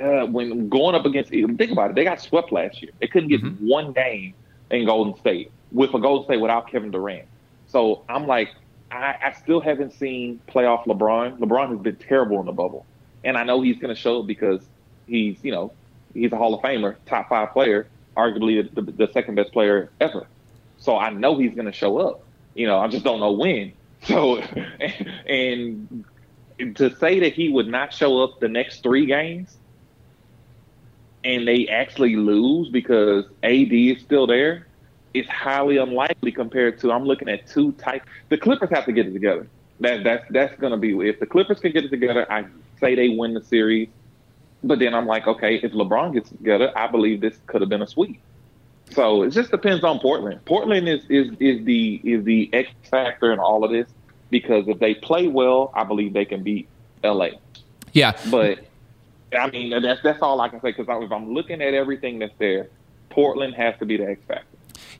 uh, 0.00 0.26
when 0.26 0.68
going 0.68 0.94
up 0.94 1.04
against 1.04 1.30
think 1.30 1.70
about 1.70 1.90
it, 1.90 1.96
they 1.96 2.04
got 2.04 2.20
swept 2.20 2.52
last 2.52 2.82
year. 2.82 2.92
They 3.00 3.06
couldn't 3.06 3.28
get 3.28 3.40
one 3.60 3.92
game 3.92 4.34
in 4.70 4.86
Golden 4.86 5.18
State 5.18 5.50
with 5.70 5.94
a 5.94 5.98
Golden 5.98 6.26
State 6.26 6.40
without 6.40 6.70
Kevin 6.70 6.90
Durant. 6.90 7.26
So 7.66 8.04
I'm 8.08 8.26
like, 8.26 8.50
I, 8.90 9.16
I 9.22 9.32
still 9.32 9.60
haven't 9.60 9.92
seen 9.92 10.40
playoff 10.48 10.84
LeBron. 10.84 11.38
LeBron 11.38 11.70
has 11.70 11.80
been 11.80 11.96
terrible 11.96 12.40
in 12.40 12.46
the 12.46 12.52
bubble, 12.52 12.84
and 13.24 13.36
I 13.36 13.44
know 13.44 13.62
he's 13.62 13.78
going 13.78 13.94
to 13.94 14.00
show 14.00 14.22
because 14.22 14.62
he's 15.06 15.42
you 15.42 15.52
know 15.52 15.72
he's 16.12 16.32
a 16.32 16.36
Hall 16.36 16.54
of 16.54 16.60
Famer, 16.60 16.96
top 17.06 17.28
five 17.28 17.52
player, 17.52 17.86
arguably 18.16 18.74
the, 18.74 18.82
the, 18.82 18.92
the 18.92 19.12
second 19.12 19.36
best 19.36 19.52
player 19.52 19.90
ever. 20.00 20.26
So 20.78 20.98
I 20.98 21.10
know 21.10 21.38
he's 21.38 21.54
going 21.54 21.66
to 21.66 21.72
show 21.72 21.98
up. 21.98 22.22
You 22.54 22.66
know, 22.66 22.78
I 22.78 22.88
just 22.88 23.04
don't 23.04 23.20
know 23.20 23.32
when. 23.32 23.72
So 24.04 24.38
and 25.28 26.04
to 26.74 26.96
say 26.96 27.20
that 27.20 27.34
he 27.34 27.48
would 27.50 27.68
not 27.68 27.94
show 27.94 28.24
up 28.24 28.40
the 28.40 28.48
next 28.48 28.82
three 28.82 29.06
games 29.06 29.56
and 31.24 31.46
they 31.46 31.68
actually 31.68 32.16
lose 32.16 32.68
because 32.68 33.24
AD 33.42 33.72
is 33.72 34.00
still 34.02 34.26
there, 34.26 34.66
it's 35.14 35.28
highly 35.28 35.76
unlikely 35.76 36.32
compared 36.32 36.78
to 36.80 36.92
I'm 36.92 37.04
looking 37.04 37.28
at 37.28 37.46
two 37.46 37.72
types. 37.72 38.06
The 38.28 38.38
Clippers 38.38 38.70
have 38.70 38.86
to 38.86 38.92
get 38.92 39.06
it 39.06 39.12
together. 39.12 39.46
That 39.80 40.04
that's 40.04 40.24
that's 40.30 40.60
gonna 40.60 40.76
be 40.76 41.08
if 41.08 41.20
the 41.20 41.26
Clippers 41.26 41.60
can 41.60 41.72
get 41.72 41.84
it 41.84 41.90
together, 41.90 42.30
I 42.30 42.46
say 42.80 42.94
they 42.94 43.10
win 43.10 43.34
the 43.34 43.42
series. 43.42 43.88
But 44.64 44.78
then 44.78 44.94
I'm 44.94 45.06
like, 45.06 45.26
okay, 45.26 45.56
if 45.56 45.72
LeBron 45.72 46.14
gets 46.14 46.30
it 46.30 46.36
together, 46.36 46.72
I 46.76 46.86
believe 46.86 47.20
this 47.20 47.36
could 47.46 47.62
have 47.62 47.70
been 47.70 47.82
a 47.82 47.86
sweep. 47.86 48.20
So 48.90 49.22
it 49.22 49.30
just 49.30 49.50
depends 49.50 49.82
on 49.84 49.98
Portland. 49.98 50.44
Portland 50.44 50.88
is 50.88 51.04
is 51.08 51.28
is 51.40 51.64
the 51.64 52.00
is 52.04 52.24
the 52.24 52.50
X 52.52 52.70
factor 52.90 53.32
in 53.32 53.38
all 53.38 53.64
of 53.64 53.70
this 53.70 53.88
because 54.30 54.68
if 54.68 54.78
they 54.78 54.94
play 54.94 55.28
well, 55.28 55.72
I 55.74 55.84
believe 55.84 56.12
they 56.12 56.24
can 56.24 56.42
beat 56.42 56.68
LA. 57.02 57.30
Yeah. 57.92 58.16
But 58.30 58.66
I 59.38 59.50
mean, 59.50 59.70
that's 59.82 60.02
that's 60.02 60.22
all 60.22 60.40
I 60.40 60.48
can 60.48 60.60
say 60.60 60.72
because 60.72 60.86
if 60.88 61.12
I'm 61.12 61.32
looking 61.32 61.62
at 61.62 61.74
everything 61.74 62.18
that's 62.18 62.34
there, 62.38 62.68
Portland 63.10 63.54
has 63.54 63.74
to 63.78 63.86
be 63.86 63.96
the 63.96 64.10
X 64.10 64.20
factor. 64.26 64.46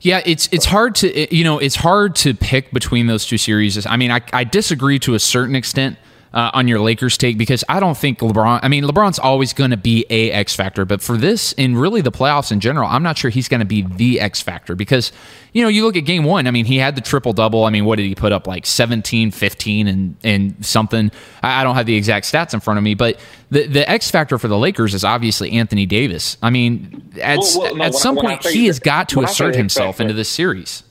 Yeah, 0.01 0.21
it's 0.25 0.49
it's 0.51 0.65
hard 0.65 0.95
to 0.95 1.35
you 1.35 1.43
know 1.43 1.59
it's 1.59 1.75
hard 1.75 2.15
to 2.17 2.33
pick 2.33 2.71
between 2.71 3.07
those 3.07 3.25
two 3.25 3.37
series. 3.37 3.85
I 3.85 3.95
mean, 3.95 4.11
I, 4.11 4.21
I 4.33 4.43
disagree 4.43 4.99
to 4.99 5.15
a 5.15 5.19
certain 5.19 5.55
extent 5.55 5.97
uh, 6.33 6.49
on 6.53 6.67
your 6.67 6.79
Lakers 6.79 7.17
take 7.17 7.37
because 7.37 7.63
I 7.69 7.79
don't 7.79 7.97
think 7.97 8.19
LeBron. 8.19 8.59
I 8.63 8.67
mean, 8.67 8.83
LeBron's 8.85 9.19
always 9.19 9.53
going 9.53 9.69
to 9.71 9.77
be 9.77 10.05
a 10.09 10.31
X 10.31 10.55
factor, 10.55 10.83
but 10.83 11.01
for 11.01 11.15
this 11.15 11.53
and 11.57 11.79
really 11.79 12.01
the 12.01 12.11
playoffs 12.11 12.51
in 12.51 12.59
general, 12.59 12.89
I'm 12.89 13.03
not 13.03 13.17
sure 13.17 13.29
he's 13.29 13.47
going 13.47 13.59
to 13.59 13.65
be 13.65 13.83
the 13.83 14.19
X 14.19 14.41
factor 14.41 14.73
because 14.75 15.11
you 15.53 15.61
know 15.61 15.67
you 15.67 15.85
look 15.85 15.95
at 15.95 16.05
Game 16.05 16.23
One. 16.23 16.47
I 16.47 16.51
mean, 16.51 16.65
he 16.65 16.77
had 16.77 16.95
the 16.95 17.01
triple 17.01 17.33
double. 17.33 17.65
I 17.65 17.69
mean, 17.69 17.85
what 17.85 17.97
did 17.97 18.07
he 18.07 18.15
put 18.15 18.31
up 18.31 18.47
like 18.47 18.65
17, 18.65 19.29
15, 19.31 19.87
and 19.87 20.15
and 20.23 20.65
something? 20.65 21.11
I, 21.43 21.61
I 21.61 21.63
don't 21.63 21.75
have 21.75 21.85
the 21.85 21.95
exact 21.95 22.25
stats 22.25 22.53
in 22.53 22.59
front 22.59 22.79
of 22.79 22.83
me, 22.83 22.95
but 22.95 23.19
the 23.51 23.67
the 23.67 23.87
X 23.89 24.09
factor 24.09 24.39
for 24.39 24.47
the 24.47 24.57
Lakers 24.57 24.95
is 24.95 25.03
obviously 25.03 25.51
Anthony 25.51 25.85
Davis. 25.85 26.37
I 26.41 26.49
mean, 26.49 27.11
at 27.21 27.37
Well, 27.37 27.59
well, 27.59 27.75
no, 27.75 27.83
at 27.85 27.93
some 27.93 28.17
I- 28.17 28.21
point 28.21 28.45
he 28.47 28.65
has 28.65 28.79
got 28.79 29.09
to 29.09 29.17
when 29.17 29.25
I 29.25 29.29
say 29.29 29.45
assert 29.45 29.55
himself 29.55 29.99
into 30.01 30.13
this 30.13 30.29
series. 30.29 30.83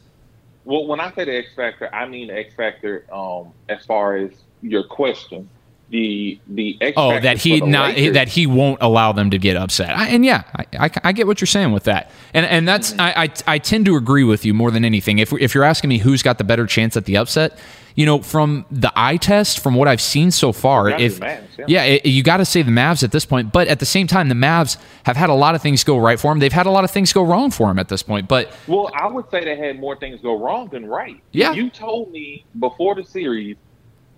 Well, 0.65 0.87
when 0.87 1.01
I 1.01 1.11
say 1.13 1.25
the 1.25 1.37
X 1.39 1.49
factor, 1.57 1.93
I 1.93 2.07
mean 2.07 2.29
the 2.29 2.35
X 2.39 2.55
factor 2.55 3.05
um, 3.13 3.53
as 3.69 3.85
far 3.85 4.17
as 4.17 4.31
your 4.63 4.85
question. 4.85 5.49
The 5.91 6.41
the 6.49 6.79
X 6.81 6.95
Oh, 6.97 7.21
that 7.21 7.37
he 7.37 7.61
not 7.61 7.95
Lakers- 7.95 8.15
that 8.15 8.29
he 8.29 8.47
won't 8.47 8.79
allow 8.81 9.13
them 9.13 9.29
to 9.31 9.37
get 9.37 9.59
upset. 9.59 9.91
I, 9.95 10.09
and 10.09 10.25
yeah, 10.25 10.45
I, 10.57 10.87
I, 10.87 10.91
I 11.05 11.13
get 11.13 11.27
what 11.27 11.43
you're 11.43 11.47
saying 11.47 11.73
with 11.73 11.85
that, 11.85 12.11
and 12.33 12.47
and 12.47 12.67
that's 12.67 12.99
I, 12.99 13.25
I 13.25 13.31
I 13.47 13.59
tend 13.59 13.85
to 13.87 13.97
agree 13.97 14.25
with 14.25 14.47
you 14.47 14.55
more 14.55 14.71
than 14.71 14.87
anything. 14.87 15.19
If 15.19 15.35
if 15.35 15.55
you're 15.55 15.65
asking 15.65 15.89
me 15.89 15.99
who's 15.99 16.23
got 16.23 16.39
the 16.39 16.45
better 16.45 16.65
chance 16.65 16.97
at 16.97 17.05
the 17.05 17.19
upset, 17.19 17.59
you 17.95 18.07
know, 18.07 18.23
from 18.23 18.65
the 18.71 18.91
eye 18.97 19.19
test, 19.19 19.61
from 19.61 19.75
what 19.75 19.87
I've 19.87 20.01
seen 20.01 20.31
so 20.31 20.51
far, 20.51 20.89
if 20.89 21.21
Mavs, 21.21 21.43
yeah. 21.59 21.65
yeah, 21.69 21.83
it, 21.85 22.07
you 22.07 22.23
got 22.23 22.39
to 22.39 22.47
say 22.47 22.63
the 22.63 22.71
Mavs 22.71 23.05
at 23.05 23.13
this 23.13 23.27
point. 23.27 23.53
But 23.53 23.69
at 23.69 23.79
the 23.79 23.85
same 23.85 24.07
time, 24.07 24.31
the 24.31 24.35
Mavs 24.35 24.79
have 25.05 25.19
had 25.19 25.29
a 25.29 25.35
lot 25.35 25.55
of 25.55 25.61
things 25.61 25.85
go 25.85 25.99
right 25.99 26.19
for 26.19 26.31
them. 26.31 26.39
They've 26.39 26.51
had 26.51 26.65
a 26.65 26.71
lot 26.71 26.85
of 26.85 26.91
things 26.91 27.13
go 27.13 27.23
wrong 27.23 27.51
for 27.51 27.67
them 27.67 27.79
at 27.79 27.91
this 27.91 28.03
point. 28.03 28.29
But 28.29 28.51
Well, 28.67 28.91
I 28.95 29.09
would 29.09 29.31
say 29.31 29.45
they 29.45 29.57
had 29.57 29.79
more 29.79 29.97
things 29.97 30.23
go 30.23 30.39
wrong 30.43 30.69
than 30.69 30.87
right. 30.87 31.21
Yeah. 31.33 31.53
You 31.53 31.69
told 31.69 32.11
me 32.13 32.47
before 32.59 32.95
the 32.95 33.05
series 33.05 33.59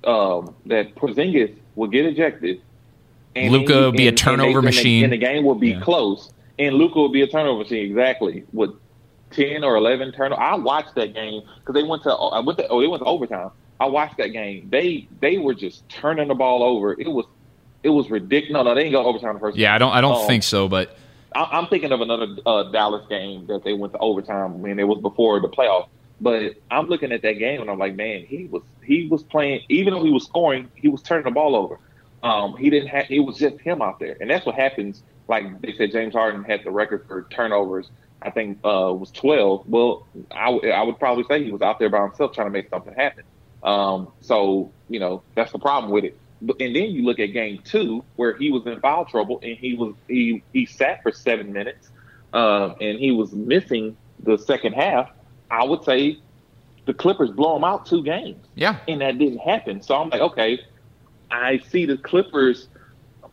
um, 0.06 0.54
that 0.66 0.94
Porzingis 0.94 1.54
would 1.76 1.92
get 1.92 2.06
ejected. 2.06 2.60
Luka 3.36 3.86
would 3.86 3.96
be 3.96 4.04
a 4.04 4.08
and- 4.08 4.08
and 4.08 4.18
turnover 4.18 4.58
and 4.58 4.64
machine. 4.64 5.04
And 5.04 5.12
the 5.12 5.16
game 5.16 5.44
would 5.44 5.60
be 5.60 5.70
Yeah. 5.70 5.80
close. 5.80 6.32
And 6.58 6.76
Luka 6.76 7.00
would 7.02 7.12
be 7.12 7.22
a 7.22 7.26
turnover 7.26 7.58
machine, 7.60 7.86
exactly. 7.86 8.44
With 8.52 8.70
10 9.30 9.64
or 9.64 9.74
11 9.76 10.12
turnovers. 10.12 10.38
I 10.40 10.54
watched 10.54 10.94
that 10.94 11.14
game 11.14 11.42
because 11.58 11.74
they 11.74 11.82
went 11.82 12.04
to, 12.04 12.12
I 12.12 12.38
went 12.40 12.58
to, 12.58 12.68
oh, 12.68 12.80
they 12.80 12.86
went 12.86 13.02
to 13.02 13.08
overtime. 13.08 13.50
I 13.80 13.86
watched 13.86 14.18
that 14.18 14.28
game. 14.28 14.68
They 14.70 15.08
they 15.20 15.36
were 15.38 15.52
just 15.52 15.86
turning 15.88 16.28
the 16.28 16.34
ball 16.34 16.62
over. 16.62 16.92
It 16.92 17.08
was 17.10 17.26
it 17.82 17.88
was 17.90 18.08
ridiculous. 18.08 18.52
No, 18.54 18.62
no, 18.62 18.74
they 18.74 18.84
didn't 18.84 18.92
go 18.92 19.04
overtime 19.04 19.34
the 19.34 19.40
first 19.40 19.58
yeah, 19.58 19.74
I 19.74 19.78
don't 19.78 19.92
I 19.92 20.00
don't 20.00 20.14
Oh. 20.14 20.26
think 20.28 20.44
so. 20.44 20.68
But 20.68 20.96
I, 21.34 21.58
am 21.58 21.66
thinking 21.66 21.90
of 21.90 22.00
another 22.00 22.28
uh, 22.46 22.62
Dallas 22.70 23.04
game 23.08 23.46
that 23.48 23.64
they 23.64 23.72
went 23.72 23.92
to 23.94 23.98
overtime 23.98 24.62
when 24.62 24.78
it 24.78 24.84
was 24.86 25.00
before 25.00 25.40
the 25.40 25.48
playoffs. 25.48 25.88
But 26.20 26.54
I'm 26.70 26.86
looking 26.86 27.12
at 27.12 27.22
that 27.22 27.34
game 27.38 27.60
and 27.60 27.70
I'm 27.70 27.78
like, 27.78 27.96
man, 27.96 28.24
he 28.26 28.46
was 28.46 28.62
he 28.84 29.08
was 29.08 29.22
playing. 29.22 29.62
Even 29.68 29.94
though 29.94 30.04
he 30.04 30.10
was 30.10 30.24
scoring, 30.24 30.70
he 30.74 30.88
was 30.88 31.02
turning 31.02 31.24
the 31.24 31.30
ball 31.30 31.56
over. 31.56 31.78
Um, 32.22 32.56
he 32.56 32.70
didn't 32.70 32.88
have. 32.88 33.06
It 33.10 33.20
was 33.20 33.36
just 33.36 33.60
him 33.60 33.82
out 33.82 33.98
there, 33.98 34.16
and 34.20 34.30
that's 34.30 34.46
what 34.46 34.54
happens. 34.54 35.02
Like 35.28 35.60
they 35.60 35.72
said, 35.72 35.92
James 35.92 36.14
Harden 36.14 36.44
had 36.44 36.64
the 36.64 36.70
record 36.70 37.06
for 37.06 37.26
turnovers. 37.30 37.90
I 38.22 38.30
think 38.30 38.58
uh, 38.64 38.92
was 38.94 39.10
12. 39.10 39.68
Well, 39.68 40.06
I, 40.30 40.46
w- 40.46 40.72
I 40.72 40.82
would 40.82 40.98
probably 40.98 41.24
say 41.28 41.44
he 41.44 41.52
was 41.52 41.60
out 41.60 41.78
there 41.78 41.90
by 41.90 42.02
himself 42.02 42.32
trying 42.32 42.46
to 42.46 42.50
make 42.50 42.70
something 42.70 42.94
happen. 42.94 43.24
Um, 43.62 44.12
so 44.20 44.72
you 44.88 45.00
know 45.00 45.22
that's 45.34 45.52
the 45.52 45.58
problem 45.58 45.92
with 45.92 46.04
it. 46.04 46.18
But, 46.40 46.56
and 46.60 46.74
then 46.74 46.90
you 46.90 47.04
look 47.04 47.18
at 47.18 47.32
game 47.32 47.60
two 47.64 48.04
where 48.16 48.36
he 48.36 48.50
was 48.50 48.66
in 48.66 48.80
foul 48.80 49.04
trouble 49.04 49.40
and 49.42 49.56
he 49.56 49.74
was 49.74 49.94
he 50.08 50.42
he 50.52 50.66
sat 50.66 51.02
for 51.02 51.12
seven 51.12 51.52
minutes 51.52 51.88
uh, 52.32 52.74
and 52.80 52.98
he 52.98 53.10
was 53.10 53.32
missing 53.32 53.96
the 54.20 54.36
second 54.36 54.74
half. 54.74 55.10
I 55.54 55.64
would 55.64 55.84
say 55.84 56.18
the 56.86 56.94
Clippers 56.94 57.30
blow 57.30 57.54
them 57.54 57.64
out 57.64 57.86
two 57.86 58.02
games. 58.02 58.44
Yeah, 58.54 58.78
and 58.88 59.00
that 59.00 59.18
didn't 59.18 59.38
happen. 59.38 59.82
So 59.82 59.94
I'm 59.94 60.08
like, 60.10 60.20
okay, 60.20 60.60
I 61.30 61.58
see 61.70 61.86
the 61.86 61.96
Clippers 61.96 62.68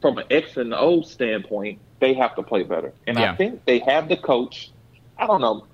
from 0.02 0.18
an 0.18 0.26
X 0.30 0.58
and 0.58 0.74
O 0.74 1.02
standpoint. 1.02 1.80
They 2.00 2.14
have 2.14 2.36
to 2.36 2.44
play 2.44 2.64
better, 2.64 2.94
and 3.08 3.18
Yeah. 3.18 3.32
I 3.32 3.36
think 3.36 3.66
they 3.66 3.80
have 3.80 4.08
the 4.10 4.18
coach. 4.18 4.72
I 5.18 5.28
don't 5.28 5.42
know. 5.42 5.66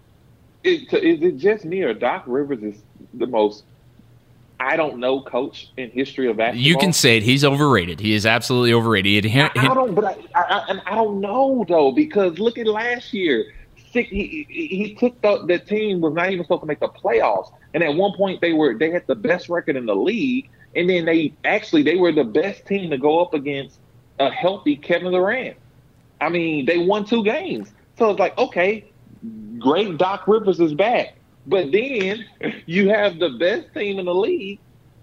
Is, 0.63 0.81
is 0.93 1.21
it 1.21 1.37
just 1.37 1.63
me 1.65 1.81
or 1.83 1.93
Doc 1.93 2.23
Rivers 2.27 2.61
is 2.63 2.81
the 3.13 3.27
most 3.27 3.63
I 4.59 4.75
don't 4.75 4.97
know 4.97 5.21
coach 5.21 5.69
in 5.77 5.91
history 5.91 6.27
of 6.29 6.37
basketball? 6.37 6.63
you 6.67 6.77
can 6.77 6.91
say 6.91 7.17
it. 7.17 7.23
He's 7.23 7.45
overrated. 7.45 7.99
He 7.99 8.13
is 8.13 8.25
absolutely 8.25 8.73
overrated. 8.73 9.23
He- 9.25 9.39
I, 9.39 9.51
I 9.55 9.73
don't, 9.73 9.93
but 9.93 10.05
I, 10.05 10.17
I, 10.35 10.81
I 10.87 10.95
don't 10.95 11.21
know 11.21 11.63
though 11.67 11.91
because 11.91 12.39
look 12.39 12.57
at 12.57 12.65
last 12.67 13.13
year. 13.13 13.53
Six, 13.91 14.09
he, 14.09 14.45
he 14.49 14.95
took 14.95 15.21
the, 15.21 15.45
the 15.45 15.59
team 15.59 16.01
was 16.01 16.13
not 16.13 16.31
even 16.31 16.43
supposed 16.43 16.61
to 16.61 16.67
make 16.67 16.79
the 16.79 16.89
playoffs, 16.89 17.51
and 17.73 17.83
at 17.83 17.95
one 17.95 18.15
point 18.17 18.41
they 18.41 18.53
were 18.53 18.77
they 18.77 18.91
had 18.91 19.07
the 19.07 19.15
best 19.15 19.49
record 19.49 19.75
in 19.75 19.85
the 19.85 19.95
league, 19.95 20.49
and 20.75 20.89
then 20.89 21.05
they 21.05 21.33
actually 21.45 21.83
they 21.83 21.95
were 21.95 22.11
the 22.11 22.23
best 22.23 22.65
team 22.65 22.89
to 22.89 22.97
go 22.97 23.19
up 23.19 23.33
against 23.33 23.79
a 24.19 24.29
healthy 24.29 24.75
Kevin 24.75 25.11
Durant. 25.11 25.57
I 26.19 26.29
mean, 26.29 26.65
they 26.65 26.79
won 26.79 27.05
two 27.05 27.23
games, 27.23 27.71
so 27.97 28.09
it's 28.09 28.19
like 28.19 28.37
okay, 28.37 28.91
great. 29.57 29.97
Doc 29.97 30.27
Rivers 30.27 30.59
is 30.59 30.73
back, 30.73 31.15
but 31.45 31.71
then 31.71 32.25
you 32.65 32.89
have 32.89 33.19
the 33.19 33.29
best 33.39 33.73
team 33.73 33.99
in 33.99 34.05
the 34.05 34.15
league, 34.15 34.59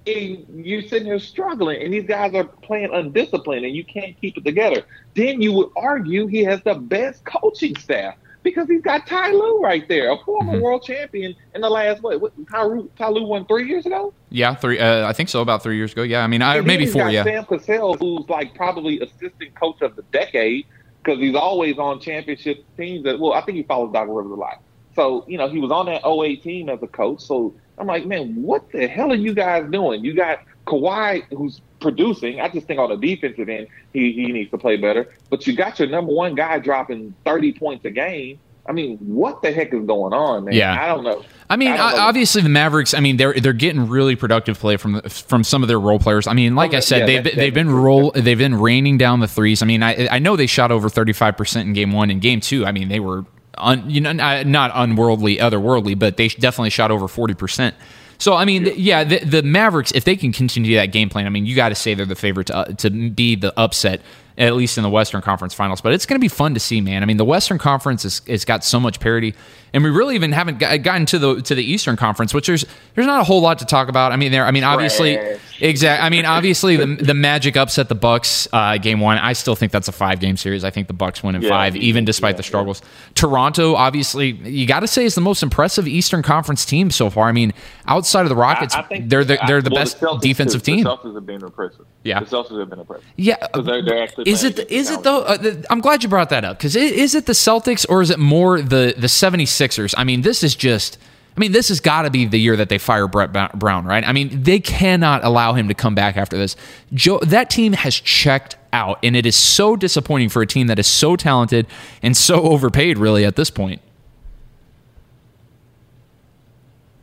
and 0.06 0.44
you're 0.66 0.82
sitting 0.82 1.06
here 1.06 1.18
struggling, 1.18 1.82
and 1.82 1.92
these 1.92 2.06
guys 2.06 2.34
are 2.34 2.44
playing 2.44 2.90
undisciplined, 2.92 3.64
and 3.64 3.74
you 3.74 3.84
can't 3.84 4.20
keep 4.20 4.36
it 4.36 4.44
together. 4.44 4.82
Then 5.14 5.40
you 5.40 5.52
would 5.52 5.70
argue 5.74 6.26
he 6.26 6.44
has 6.44 6.62
the 6.64 6.74
best 6.74 7.24
coaching 7.24 7.76
staff 7.76 8.16
because 8.44 8.68
he's 8.68 8.82
got 8.82 9.06
Ty 9.08 9.32
Lue 9.32 9.60
right 9.60 9.88
there, 9.88 10.12
a 10.12 10.16
former 10.18 10.52
Mhm. 10.52 10.60
world 10.60 10.84
champion 10.84 11.34
in 11.56 11.60
the 11.62 11.68
last 11.68 12.00
what? 12.02 12.20
what 12.20 12.32
Ty, 12.48 12.62
Lue- 12.66 12.90
Ty 12.96 13.08
Lue 13.08 13.24
won 13.26 13.44
three 13.46 13.66
years 13.66 13.84
ago. 13.86 14.14
yeah, 14.30 14.54
three. 14.54 14.78
Uh, 14.78 15.08
I 15.08 15.12
think 15.12 15.28
so. 15.28 15.40
About 15.40 15.62
three 15.64 15.76
years 15.76 15.92
ago. 15.92 16.02
Yeah, 16.02 16.22
I 16.22 16.28
mean, 16.28 16.42
I, 16.42 16.60
maybe 16.60 16.86
four. 16.86 17.10
Yeah, 17.10 17.24
Sam 17.24 17.44
Cassell, 17.46 17.94
who's 17.94 18.28
like 18.28 18.54
probably 18.54 19.00
assistant 19.00 19.54
coach 19.58 19.82
of 19.82 19.96
the 19.96 20.02
decade 20.12 20.66
because 21.02 21.18
he's 21.18 21.34
always 21.34 21.78
on 21.78 21.98
championship 22.00 22.64
teams. 22.76 23.02
That 23.04 23.18
well, 23.18 23.32
I 23.32 23.40
think 23.40 23.56
he 23.56 23.64
follows 23.64 23.92
Doc 23.92 24.06
Rivers 24.08 24.30
a 24.30 24.34
lot. 24.36 24.60
So 24.94 25.24
you 25.26 25.38
know 25.38 25.48
he 25.48 25.58
was 25.58 25.72
on 25.72 25.86
that 25.86 26.02
08 26.06 26.42
team 26.42 26.68
as 26.68 26.80
a 26.82 26.86
coach. 26.86 27.20
So 27.20 27.52
I'm 27.78 27.88
like, 27.88 28.06
man, 28.06 28.40
what 28.40 28.70
the 28.70 28.86
hell 28.86 29.10
are 29.10 29.16
you 29.16 29.34
guys 29.34 29.68
doing? 29.70 30.04
You 30.04 30.14
got 30.14 30.40
Kawhi 30.66 31.24
who's 31.36 31.60
producing. 31.84 32.40
I 32.40 32.48
just 32.48 32.66
think 32.66 32.80
on 32.80 32.88
the 32.90 32.96
defensive 32.96 33.48
end 33.48 33.68
he 33.92 34.12
he 34.12 34.32
needs 34.32 34.50
to 34.50 34.58
play 34.58 34.76
better. 34.76 35.14
But 35.30 35.46
you 35.46 35.54
got 35.54 35.78
your 35.78 35.88
number 35.88 36.12
one 36.12 36.34
guy 36.34 36.58
dropping 36.58 37.14
30 37.24 37.52
points 37.52 37.84
a 37.84 37.90
game. 37.90 38.40
I 38.66 38.72
mean, 38.72 38.96
what 38.96 39.42
the 39.42 39.52
heck 39.52 39.74
is 39.74 39.84
going 39.86 40.14
on, 40.14 40.46
man? 40.46 40.54
Yeah. 40.54 40.82
I 40.82 40.86
don't 40.88 41.04
know. 41.04 41.22
I 41.50 41.56
mean, 41.56 41.72
I 41.72 41.76
don't 41.76 41.92
o- 41.92 41.96
know. 41.96 42.02
obviously 42.02 42.40
the 42.40 42.48
Mavericks. 42.48 42.94
I 42.94 43.00
mean, 43.00 43.18
they're 43.18 43.34
they're 43.34 43.52
getting 43.52 43.86
really 43.88 44.16
productive 44.16 44.58
play 44.58 44.78
from 44.78 45.02
from 45.02 45.44
some 45.44 45.62
of 45.62 45.68
their 45.68 45.78
role 45.78 45.98
players. 45.98 46.26
I 46.26 46.32
mean, 46.32 46.54
like 46.56 46.70
Okay, 46.70 46.78
I 46.78 46.80
said, 46.80 47.00
yeah, 47.08 47.20
they've 47.20 47.36
they've 47.36 47.54
been 47.54 47.68
roll 47.70 48.10
they've 48.12 48.38
been 48.38 48.54
raining 48.58 48.96
down 48.96 49.20
the 49.20 49.28
threes. 49.28 49.60
I 49.62 49.66
mean, 49.66 49.82
I 49.82 50.08
I 50.10 50.18
know 50.18 50.34
they 50.36 50.46
shot 50.46 50.72
over 50.72 50.88
thirty 50.88 51.12
five 51.12 51.36
percent 51.36 51.68
in 51.68 51.74
game 51.74 51.92
one. 51.92 52.10
In 52.10 52.18
game 52.20 52.40
two, 52.40 52.64
I 52.64 52.72
mean, 52.72 52.88
they 52.88 53.00
were 53.00 53.26
un, 53.58 53.88
you 53.90 54.00
know 54.00 54.12
not 54.12 54.38
uh, 54.38 54.42
not 54.48 54.70
unworldly, 54.74 55.36
otherworldly, 55.36 55.98
but 55.98 56.16
they 56.16 56.28
definitely 56.28 56.70
shot 56.70 56.90
over 56.90 57.06
forty 57.06 57.34
percent. 57.34 57.74
So 58.18 58.34
I 58.34 58.44
mean, 58.44 58.64
th- 58.64 58.76
yeah, 58.76 59.04
the, 59.04 59.18
the 59.18 59.42
Mavericks, 59.42 59.92
if 59.92 60.04
they 60.04 60.16
can 60.16 60.32
continue 60.32 60.76
that 60.76 60.86
game 60.86 61.08
plan, 61.08 61.26
I 61.26 61.30
mean, 61.30 61.46
you 61.46 61.54
got 61.56 61.70
to 61.70 61.74
say 61.74 61.94
they're 61.94 62.06
the 62.06 62.14
favorite 62.14 62.48
to, 62.48 62.56
uh, 62.56 62.64
to 62.64 62.90
be 62.90 63.34
the 63.34 63.52
upset 63.58 64.00
at 64.36 64.54
least 64.56 64.76
in 64.76 64.82
the 64.82 64.90
Western 64.90 65.22
Conference 65.22 65.54
Finals. 65.54 65.80
But 65.80 65.92
it's 65.92 66.06
going 66.06 66.18
to 66.18 66.24
be 66.24 66.28
fun 66.28 66.54
to 66.54 66.60
see, 66.60 66.80
man. 66.80 67.02
I 67.02 67.06
mean, 67.06 67.16
the 67.18 67.24
Western 67.24 67.58
Conference 67.58 68.04
is, 68.04 68.20
has 68.26 68.44
got 68.44 68.64
so 68.64 68.80
much 68.80 68.98
parity, 69.00 69.34
and 69.72 69.82
we 69.84 69.90
really 69.90 70.14
even 70.16 70.32
haven't 70.32 70.58
gotten 70.58 71.06
to 71.06 71.18
the 71.18 71.42
to 71.42 71.54
the 71.54 71.62
Eastern 71.64 71.96
Conference, 71.96 72.32
which 72.34 72.46
there's 72.46 72.64
there's 72.94 73.06
not 73.06 73.20
a 73.20 73.24
whole 73.24 73.40
lot 73.40 73.58
to 73.60 73.64
talk 73.64 73.88
about. 73.88 74.12
I 74.12 74.16
mean, 74.16 74.32
there. 74.32 74.44
I 74.44 74.50
mean, 74.50 74.64
obviously, 74.64 75.16
Trash. 75.16 75.38
exact. 75.62 76.02
I 76.02 76.10
mean, 76.10 76.24
obviously, 76.26 76.76
the 76.76 76.86
the 76.86 77.14
Magic 77.14 77.56
upset 77.56 77.88
the 77.88 77.94
Bucks 77.94 78.46
uh, 78.52 78.76
game 78.78 79.00
one. 79.00 79.18
I 79.18 79.32
still 79.34 79.54
think 79.56 79.72
that's 79.72 79.88
a 79.88 79.92
five 79.92 80.20
game 80.20 80.36
series. 80.36 80.64
I 80.64 80.70
think 80.70 80.86
the 80.88 80.94
Bucks 80.94 81.22
win 81.22 81.34
in 81.34 81.42
Yeah, 81.42 81.48
five, 81.50 81.76
even 81.76 82.04
despite 82.04 82.34
yeah, 82.34 82.38
the 82.38 82.42
struggles. 82.44 82.82
Toronto, 83.14 83.74
obviously, 83.74 84.30
you 84.32 84.66
got 84.66 84.80
to 84.80 84.88
say 84.88 85.04
is 85.04 85.14
the 85.14 85.20
most 85.20 85.42
impressive 85.42 85.86
Eastern 85.88 86.22
Conference 86.22 86.64
team 86.64 86.90
so 86.90 87.10
far. 87.10 87.28
I 87.28 87.32
mean, 87.32 87.52
outside 87.86 88.22
of 88.22 88.28
the 88.28 88.36
Rockets, 88.36 88.74
I, 88.74 88.80
I 88.80 88.82
think 88.82 89.08
they're 89.08 89.24
the, 89.24 89.38
they're 89.46 89.62
the 89.62 89.70
well, 89.70 89.80
best 89.82 90.00
Celtics 90.00 90.20
defensive 90.20 90.62
too. 90.62 90.76
team. 90.76 90.84
The 90.84 90.90
Celtics 90.96 91.14
have 91.14 91.26
been 91.26 91.42
impressive. 91.42 91.86
Yeah. 92.02 92.20
the 92.20 92.26
Celtics 92.26 92.58
have 92.58 92.70
been 92.70 92.80
impressive. 92.80 93.04
Yeah, 93.16 93.36
they're- 93.54 93.82
they're 93.82 94.02
actually 94.02 94.23
is 94.26 94.44
it 94.44 94.52
against 94.58 94.72
is 94.72 94.88
the 94.88 94.94
it 94.94 95.02
though? 95.02 95.22
Uh, 95.22 95.36
the- 95.36 95.66
I'm 95.70 95.80
glad 95.80 96.02
you 96.02 96.08
brought 96.08 96.30
that 96.30 96.44
up 96.44 96.58
because 96.58 96.76
is 96.76 97.14
it 97.14 97.26
the 97.26 97.32
Celtics 97.32 97.86
or 97.88 98.02
is 98.02 98.10
it 98.10 98.18
more 98.18 98.60
the 98.60 98.94
the 98.96 99.06
76ers? 99.06 99.94
I 99.96 100.04
mean, 100.04 100.22
this 100.22 100.42
is 100.42 100.54
just. 100.54 100.98
I 101.36 101.40
mean, 101.40 101.50
this 101.50 101.66
has 101.66 101.80
got 101.80 102.02
to 102.02 102.10
be 102.10 102.26
the 102.26 102.38
year 102.38 102.54
that 102.54 102.68
they 102.68 102.78
fire 102.78 103.08
Brett 103.08 103.32
Brown, 103.58 103.84
right? 103.84 104.06
I 104.06 104.12
mean, 104.12 104.44
they 104.44 104.60
cannot 104.60 105.24
allow 105.24 105.52
him 105.54 105.66
to 105.66 105.74
come 105.74 105.92
back 105.92 106.16
after 106.16 106.38
this. 106.38 106.54
Joe, 106.92 107.18
that 107.24 107.50
team 107.50 107.72
has 107.72 107.96
checked 107.96 108.56
out, 108.72 109.00
and 109.02 109.16
it 109.16 109.26
is 109.26 109.34
so 109.34 109.74
disappointing 109.74 110.28
for 110.28 110.42
a 110.42 110.46
team 110.46 110.68
that 110.68 110.78
is 110.78 110.86
so 110.86 111.16
talented 111.16 111.66
and 112.04 112.16
so 112.16 112.40
overpaid, 112.42 112.98
really, 112.98 113.24
at 113.24 113.34
this 113.34 113.50
point. 113.50 113.82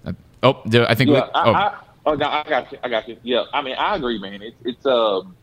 Uh, 0.05 0.13
oh, 0.43 0.61
I 0.87 0.95
think. 0.95 1.09
Yeah, 1.09 1.27
I, 1.35 1.49
oh, 1.49 1.53
I, 1.53 1.77
oh, 2.05 2.13
no, 2.15 2.25
I 2.29 2.43
got 2.47 2.71
you. 2.71 2.77
I 2.83 2.87
got 2.87 3.09
you. 3.09 3.17
Yeah, 3.23 3.43
I 3.53 3.61
mean, 3.61 3.75
I 3.75 3.97
agree, 3.97 4.17
man. 4.17 4.41
It's 4.41 4.55
it's 4.63 4.85
um, 4.85 5.35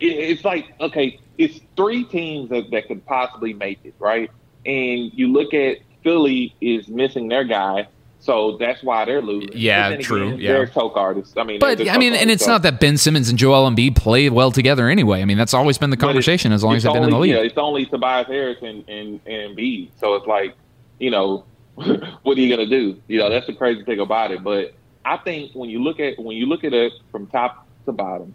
it's 0.00 0.44
like 0.44 0.72
okay, 0.80 1.20
it's 1.38 1.60
three 1.76 2.04
teams 2.04 2.50
that, 2.50 2.70
that 2.70 2.88
could 2.88 3.04
possibly 3.06 3.52
make 3.52 3.78
it, 3.84 3.94
right? 3.98 4.30
And 4.66 5.12
you 5.14 5.28
look 5.28 5.54
at 5.54 5.78
Philly 6.02 6.54
is 6.60 6.88
missing 6.88 7.28
their 7.28 7.44
guy, 7.44 7.88
so 8.20 8.58
that's 8.58 8.82
why 8.82 9.06
they're 9.06 9.22
losing. 9.22 9.50
Yeah, 9.54 9.96
true, 9.96 10.28
Again, 10.28 10.40
yeah. 10.40 10.52
they're 10.52 10.66
choke 10.66 10.96
artists. 10.96 11.36
I 11.36 11.44
mean, 11.44 11.58
But 11.58 11.88
I 11.88 11.96
mean, 11.96 12.12
and 12.12 12.30
it's 12.30 12.42
artists, 12.42 12.48
not 12.48 12.62
that 12.62 12.78
Ben 12.80 12.98
Simmons 12.98 13.30
and 13.30 13.38
Joel 13.38 13.68
Embiid 13.70 13.96
play 13.96 14.28
well 14.28 14.52
together 14.52 14.88
anyway. 14.88 15.22
I 15.22 15.24
mean, 15.24 15.38
that's 15.38 15.54
always 15.54 15.78
been 15.78 15.90
the 15.90 15.96
conversation 15.96 16.52
as 16.52 16.62
long 16.62 16.76
as 16.76 16.82
they've 16.82 16.92
been 16.92 17.04
in 17.04 17.10
the 17.10 17.18
league. 17.18 17.32
Yeah, 17.32 17.38
it's 17.38 17.56
only 17.56 17.86
Tobias 17.86 18.26
Harris 18.26 18.58
and 18.62 18.86
and, 18.88 19.20
and 19.26 19.56
Embiid. 19.56 19.90
So 19.98 20.14
it's 20.16 20.26
like, 20.26 20.54
you 20.98 21.10
know, 21.10 21.44
what 21.74 22.36
are 22.36 22.40
you 22.40 22.54
gonna 22.54 22.68
do? 22.68 23.00
You 23.08 23.18
know, 23.18 23.30
that's 23.30 23.46
the 23.46 23.54
crazy 23.54 23.84
thing 23.84 24.00
about 24.00 24.30
it. 24.32 24.44
But 24.44 24.74
I 25.04 25.16
think 25.16 25.52
when 25.54 25.70
you 25.70 25.82
look 25.82 25.98
at 26.00 26.18
when 26.18 26.36
you 26.36 26.46
look 26.46 26.64
at 26.64 26.74
it 26.74 26.92
from 27.10 27.26
top 27.26 27.66
to 27.86 27.92
bottom, 27.92 28.34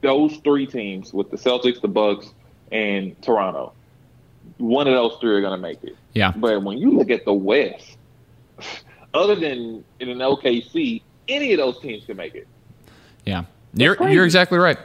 those 0.00 0.36
three 0.38 0.66
teams 0.66 1.12
with 1.12 1.30
the 1.30 1.36
Celtics, 1.36 1.80
the 1.80 1.88
Bucks, 1.88 2.32
and 2.70 3.20
Toronto, 3.22 3.72
one 4.58 4.86
of 4.86 4.94
those 4.94 5.18
three 5.20 5.34
are 5.34 5.40
gonna 5.40 5.58
make 5.58 5.82
it. 5.84 5.96
Yeah. 6.14 6.32
But 6.34 6.62
when 6.62 6.78
you 6.78 6.90
look 6.92 7.10
at 7.10 7.24
the 7.24 7.32
West, 7.32 7.96
other 9.14 9.34
than 9.34 9.84
in 10.00 10.08
an 10.08 10.18
OKC, 10.18 11.02
any 11.28 11.52
of 11.52 11.58
those 11.58 11.80
teams 11.80 12.04
can 12.04 12.16
make 12.16 12.34
it. 12.34 12.46
Yeah, 13.24 13.44
you're 13.74 14.08
you're 14.08 14.24
exactly 14.24 14.58
right. 14.58 14.78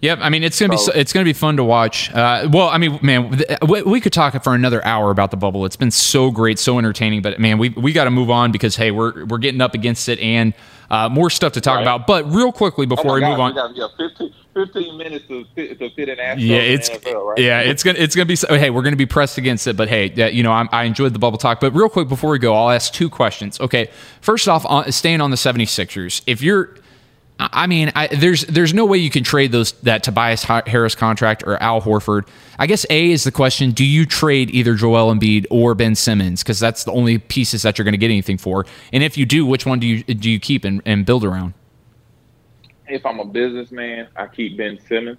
Yep, 0.00 0.20
I 0.22 0.28
mean 0.28 0.44
it's 0.44 0.60
gonna 0.60 0.70
be 0.70 0.76
So- 0.76 0.92
so, 0.92 0.92
it's 0.92 1.12
gonna 1.12 1.24
be 1.24 1.32
fun 1.32 1.56
to 1.56 1.64
watch. 1.64 2.12
Uh, 2.14 2.48
well, 2.52 2.68
I 2.68 2.78
mean, 2.78 3.00
man, 3.02 3.40
we, 3.66 3.82
we 3.82 4.00
could 4.00 4.12
talk 4.12 4.40
for 4.44 4.54
another 4.54 4.84
hour 4.84 5.10
about 5.10 5.32
the 5.32 5.36
bubble. 5.36 5.64
It's 5.64 5.74
been 5.76 5.90
so 5.90 6.30
great, 6.30 6.58
so 6.60 6.78
entertaining. 6.78 7.20
But 7.22 7.40
man, 7.40 7.58
we 7.58 7.70
we 7.70 7.92
got 7.92 8.04
to 8.04 8.10
move 8.10 8.30
on 8.30 8.52
because 8.52 8.76
hey, 8.76 8.92
we're 8.92 9.24
we're 9.24 9.38
getting 9.38 9.60
up 9.60 9.74
against 9.74 10.08
it 10.08 10.20
and 10.20 10.54
uh, 10.90 11.08
more 11.08 11.30
stuff 11.30 11.52
to 11.54 11.60
talk 11.60 11.76
Right. 11.76 11.82
about. 11.82 12.06
But 12.06 12.32
real 12.32 12.52
quickly 12.52 12.86
Oh 12.86 12.94
before 12.94 13.14
we 13.14 13.20
my 13.22 13.30
move 13.30 13.40
on, 13.40 13.50
we 13.54 13.56
got, 13.60 13.76
yeah, 13.76 14.08
15, 14.08 14.32
15 14.54 14.96
minutes 14.98 15.26
to 15.28 15.44
fit, 15.56 15.78
to 15.80 15.90
fit 15.90 16.08
an 16.08 16.38
yeah, 16.38 16.58
it's 16.58 16.88
NFL, 16.90 17.26
right? 17.30 17.38
yeah, 17.40 17.60
it's 17.60 17.82
gonna 17.82 17.98
it's 17.98 18.14
gonna 18.14 18.24
be. 18.26 18.36
So, 18.36 18.56
hey, 18.56 18.70
we're 18.70 18.82
gonna 18.82 18.94
be 18.94 19.04
pressed 19.04 19.36
against 19.36 19.66
it, 19.66 19.76
but 19.76 19.88
hey, 19.88 20.12
yeah, 20.14 20.28
you 20.28 20.44
know, 20.44 20.52
I'm, 20.52 20.68
I 20.70 20.84
enjoyed 20.84 21.12
the 21.12 21.18
bubble 21.18 21.38
talk. 21.38 21.58
But 21.58 21.74
real 21.74 21.88
quick 21.88 22.08
before 22.08 22.30
we 22.30 22.38
go, 22.38 22.54
I'll 22.54 22.70
ask 22.70 22.92
two 22.92 23.10
questions. 23.10 23.58
Okay, 23.60 23.88
first 24.20 24.48
off, 24.48 24.64
on, 24.64 24.92
staying 24.92 25.20
on 25.20 25.30
the 25.32 25.36
76ers, 25.36 26.22
if 26.28 26.40
you're 26.40 26.76
I 27.40 27.66
mean, 27.68 27.92
I, 27.94 28.08
there's 28.08 28.42
there's 28.46 28.74
no 28.74 28.84
way 28.84 28.98
you 28.98 29.10
can 29.10 29.22
trade 29.22 29.52
those 29.52 29.72
that 29.82 30.02
Tobias 30.02 30.42
Harris 30.42 30.94
contract 30.94 31.44
or 31.46 31.62
Al 31.62 31.80
Horford. 31.80 32.26
I 32.58 32.66
guess 32.66 32.84
A 32.90 33.10
is 33.12 33.24
the 33.24 33.32
question: 33.32 33.70
Do 33.70 33.84
you 33.84 34.06
trade 34.06 34.50
either 34.50 34.74
Joel 34.74 35.14
Embiid 35.14 35.46
or 35.50 35.74
Ben 35.74 35.94
Simmons? 35.94 36.42
Because 36.42 36.58
that's 36.58 36.84
the 36.84 36.92
only 36.92 37.18
pieces 37.18 37.62
that 37.62 37.78
you're 37.78 37.84
going 37.84 37.92
to 37.92 37.98
get 37.98 38.10
anything 38.10 38.38
for. 38.38 38.66
And 38.92 39.04
if 39.04 39.16
you 39.16 39.24
do, 39.24 39.46
which 39.46 39.66
one 39.66 39.78
do 39.78 39.86
you 39.86 40.02
do 40.02 40.30
you 40.30 40.40
keep 40.40 40.64
and, 40.64 40.82
and 40.84 41.06
build 41.06 41.24
around? 41.24 41.54
if 42.88 43.04
I'm 43.04 43.20
a 43.20 43.24
businessman, 43.24 44.08
I 44.16 44.26
keep 44.26 44.56
Ben 44.56 44.78
Simmons 44.86 45.18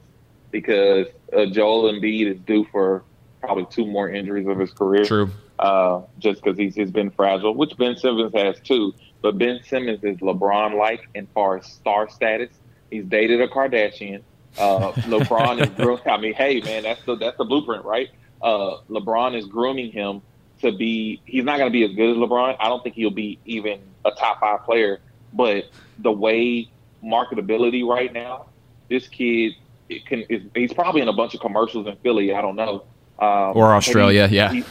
because 0.51 1.07
uh, 1.35 1.45
Joel 1.45 1.91
Embiid 1.91 2.33
is 2.33 2.39
due 2.41 2.65
for 2.71 3.03
probably 3.41 3.67
two 3.69 3.85
more 3.85 4.09
injuries 4.09 4.47
of 4.47 4.57
his 4.57 4.71
career. 4.71 5.05
True. 5.05 5.29
Uh, 5.59 6.01
just 6.19 6.41
because 6.41 6.57
he's, 6.57 6.75
he's 6.75 6.91
been 6.91 7.11
fragile, 7.11 7.53
which 7.53 7.75
Ben 7.77 7.95
Simmons 7.95 8.33
has 8.33 8.59
too. 8.61 8.93
But 9.21 9.37
Ben 9.37 9.61
Simmons 9.63 10.03
is 10.03 10.17
LeBron 10.17 10.77
like 10.77 11.07
in 11.15 11.27
far 11.27 11.57
as 11.57 11.65
star 11.65 12.09
status. 12.09 12.49
He's 12.89 13.05
dated 13.05 13.41
a 13.41 13.47
Kardashian. 13.47 14.21
Uh, 14.57 14.91
LeBron 14.93 15.61
is 15.61 15.69
grooming. 15.75 16.01
I 16.07 16.17
mean, 16.17 16.33
hey 16.33 16.61
man, 16.61 16.83
that's 16.83 17.03
the 17.03 17.15
that's 17.15 17.37
the 17.37 17.45
blueprint, 17.45 17.85
right? 17.85 18.09
Uh, 18.41 18.77
LeBron 18.89 19.35
is 19.35 19.45
grooming 19.45 19.91
him 19.91 20.21
to 20.61 20.71
be. 20.71 21.21
He's 21.25 21.43
not 21.43 21.57
going 21.57 21.69
to 21.69 21.73
be 21.73 21.83
as 21.83 21.93
good 21.95 22.11
as 22.11 22.17
LeBron. 22.17 22.55
I 22.59 22.67
don't 22.69 22.81
think 22.83 22.95
he'll 22.95 23.09
be 23.11 23.37
even 23.45 23.79
a 24.05 24.11
top 24.11 24.39
five 24.39 24.63
player. 24.63 24.99
But 25.33 25.65
the 25.99 26.11
way 26.11 26.69
marketability 27.03 27.85
right 27.87 28.11
now, 28.11 28.47
this 28.89 29.07
kid 29.07 29.53
it 29.89 30.05
can. 30.05 30.21
Is, 30.29 30.43
he's 30.55 30.73
probably 30.73 31.01
in 31.01 31.07
a 31.07 31.13
bunch 31.13 31.33
of 31.33 31.41
commercials 31.41 31.87
in 31.87 31.95
Philly. 31.97 32.33
I 32.33 32.41
don't 32.41 32.55
know. 32.55 32.83
Um, 33.19 33.51
Or 33.57 33.73
Australia, 33.75 34.27
he- 34.27 34.35
yeah. 34.37 34.51
he- 34.53 34.63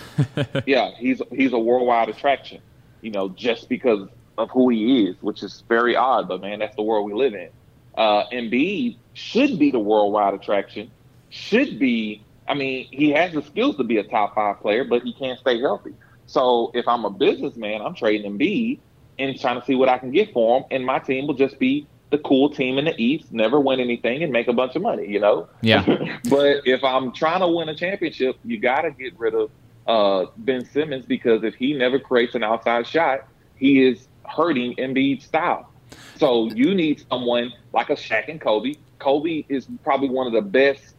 yeah, 0.67 0.91
he's 0.97 1.21
he's 1.31 1.53
a 1.53 1.59
worldwide 1.59 2.09
attraction. 2.09 2.61
You 3.03 3.11
know, 3.13 3.29
just 3.29 3.69
because 3.69 4.09
of 4.39 4.51
who 4.51 4.71
he 4.71 5.05
is, 5.05 5.17
which 5.21 5.43
is 5.43 5.65
very 5.69 5.97
odd, 5.97 6.29
but 6.29 6.41
man, 6.41 6.61
that's 6.61 6.77
the 6.77 6.83
world 6.83 7.05
we 7.05 7.13
live 7.13 7.35
in. 7.35 7.51
Uh, 7.97 8.25
Embiid 8.33 8.97
should 9.13 9.59
be 9.59 9.71
the 9.71 9.81
worldwide 9.81 10.33
attraction. 10.33 10.91
Should 11.29 11.79
be. 11.79 12.23
I 12.47 12.55
mean, 12.55 12.87
he 12.91 13.11
has 13.11 13.35
the 13.35 13.43
skills 13.43 13.77
to 13.77 13.85
be 13.85 13.99
a 13.99 14.05
top 14.05 14.35
five 14.35 14.61
player, 14.61 14.85
but 14.85 15.03
he 15.03 15.13
can't 15.13 15.39
stay 15.39 15.61
healthy. 15.61 15.93
So 16.27 16.71
if 16.73 16.87
I'm 16.89 17.05
a 17.05 17.11
businessman, 17.11 17.83
I'm 17.83 17.95
trading 17.95 18.39
Embiid 18.39 18.79
and 19.19 19.39
trying 19.39 19.61
to 19.61 19.67
see 19.67 19.75
what 19.75 19.89
I 19.89 19.99
can 19.99 20.13
get 20.13 20.33
for 20.33 20.59
him, 20.59 20.65
and 20.71 20.87
my 20.87 21.01
team 21.01 21.27
will 21.27 21.35
just 21.35 21.59
be 21.59 21.87
the 22.11 22.19
cool 22.19 22.49
team 22.49 22.79
in 22.79 22.87
the 22.87 22.95
East, 22.97 23.33
never 23.33 23.61
win 23.61 23.81
anything, 23.81 24.23
and 24.23 24.33
make 24.33 24.49
a 24.49 24.53
bunch 24.53 24.77
of 24.77 24.83
money. 24.83 25.07
You 25.09 25.21
know. 25.21 25.49
Yeah. 25.61 25.85
but 26.31 26.67
if 26.67 26.85
I'm 26.85 27.13
trying 27.13 27.41
to 27.41 27.49
win 27.49 27.69
a 27.69 27.75
championship, 27.75 28.39
you 28.45 28.59
got 28.59 28.83
to 28.83 28.93
get 28.93 29.19
rid 29.19 29.35
of 29.35 29.51
uh, 29.89 30.31
Ben 30.37 30.65
Simmons 30.65 31.05
because 31.05 31.43
if 31.43 31.55
he 31.55 31.75
never 31.75 31.99
creates 31.99 32.35
an 32.37 32.45
outside 32.45 32.87
shot, 32.87 33.27
he 33.57 33.85
is 33.85 34.07
hurting 34.29 34.77
Embiid's 34.77 35.25
style. 35.25 35.71
So 36.17 36.49
you 36.51 36.75
need 36.75 37.05
someone 37.11 37.53
like 37.73 37.91
a 37.91 37.95
Shaq 37.95 38.29
and 38.29 38.41
Kobe. 38.41 38.75
Kobe 38.99 39.45
is 39.49 39.69
probably 39.85 40.11
one 40.11 40.27
of 40.27 40.33
the 40.33 40.43
best 40.43 40.95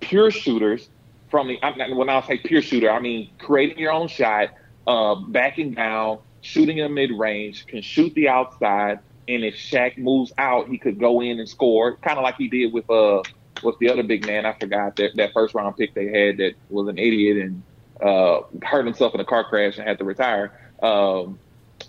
pure 0.00 0.30
shooters 0.30 0.88
from 1.30 1.48
the. 1.48 1.58
I'm 1.62 1.76
not, 1.78 1.94
when 1.94 2.08
I 2.08 2.20
say 2.22 2.38
pure 2.38 2.62
shooter, 2.62 2.90
I 2.90 3.00
mean 3.00 3.30
creating 3.38 3.78
your 3.78 3.92
own 3.92 4.08
shot, 4.08 4.50
uh, 4.86 5.14
backing 5.16 5.72
down, 5.74 6.18
shooting 6.40 6.78
in 6.78 6.84
the 6.84 6.94
mid 6.94 7.10
range, 7.10 7.66
can 7.66 7.82
shoot 7.82 8.14
the 8.14 8.28
outside, 8.28 9.00
and 9.26 9.44
if 9.44 9.54
Shaq 9.54 9.98
moves 9.98 10.32
out, 10.38 10.68
he 10.68 10.78
could 10.78 10.98
go 10.98 11.20
in 11.20 11.38
and 11.38 11.48
score, 11.48 11.96
kind 11.96 12.18
of 12.18 12.24
like 12.24 12.36
he 12.36 12.48
did 12.48 12.72
with 12.72 12.88
uh, 12.90 13.22
what's 13.62 13.78
the 13.78 13.90
other 13.90 14.02
big 14.02 14.26
man? 14.26 14.46
I 14.46 14.52
forgot 14.54 14.96
that 14.96 15.16
that 15.16 15.32
first 15.32 15.54
round 15.54 15.76
pick 15.76 15.94
they 15.94 16.06
had 16.06 16.38
that 16.38 16.54
was 16.70 16.88
an 16.88 16.98
idiot 16.98 17.38
and 17.38 17.62
uh, 18.02 18.40
hurt 18.62 18.86
himself 18.86 19.14
in 19.14 19.20
a 19.20 19.24
car 19.24 19.44
crash 19.44 19.78
and 19.78 19.86
had 19.86 19.98
to 19.98 20.04
retire. 20.04 20.52
Um, 20.82 21.38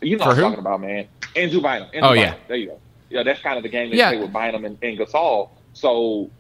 you 0.02 0.18
know 0.18 0.24
For 0.24 0.30
what 0.30 0.32
I'm 0.32 0.36
who? 0.38 0.42
talking 0.44 0.60
about, 0.60 0.82
man. 0.82 1.08
Andrew 1.36 1.62
Bynum. 1.62 1.90
Andrew 1.94 2.02
Oh, 2.10 2.14
Bynum. 2.14 2.18
yeah. 2.18 2.36
There 2.48 2.58
you 2.58 2.68
go. 2.68 2.82
Yeah, 3.10 3.24
that's 3.24 3.42
kind 3.42 3.58
of 3.58 3.64
the 3.64 3.70
game 3.70 3.90
they 3.90 3.98
Yeah. 3.98 4.10
play 4.12 4.20
with 4.20 4.34
Bynum 4.34 4.66
and, 4.66 4.78
and 4.82 4.98
Gasol. 4.98 5.50
So 5.74 6.32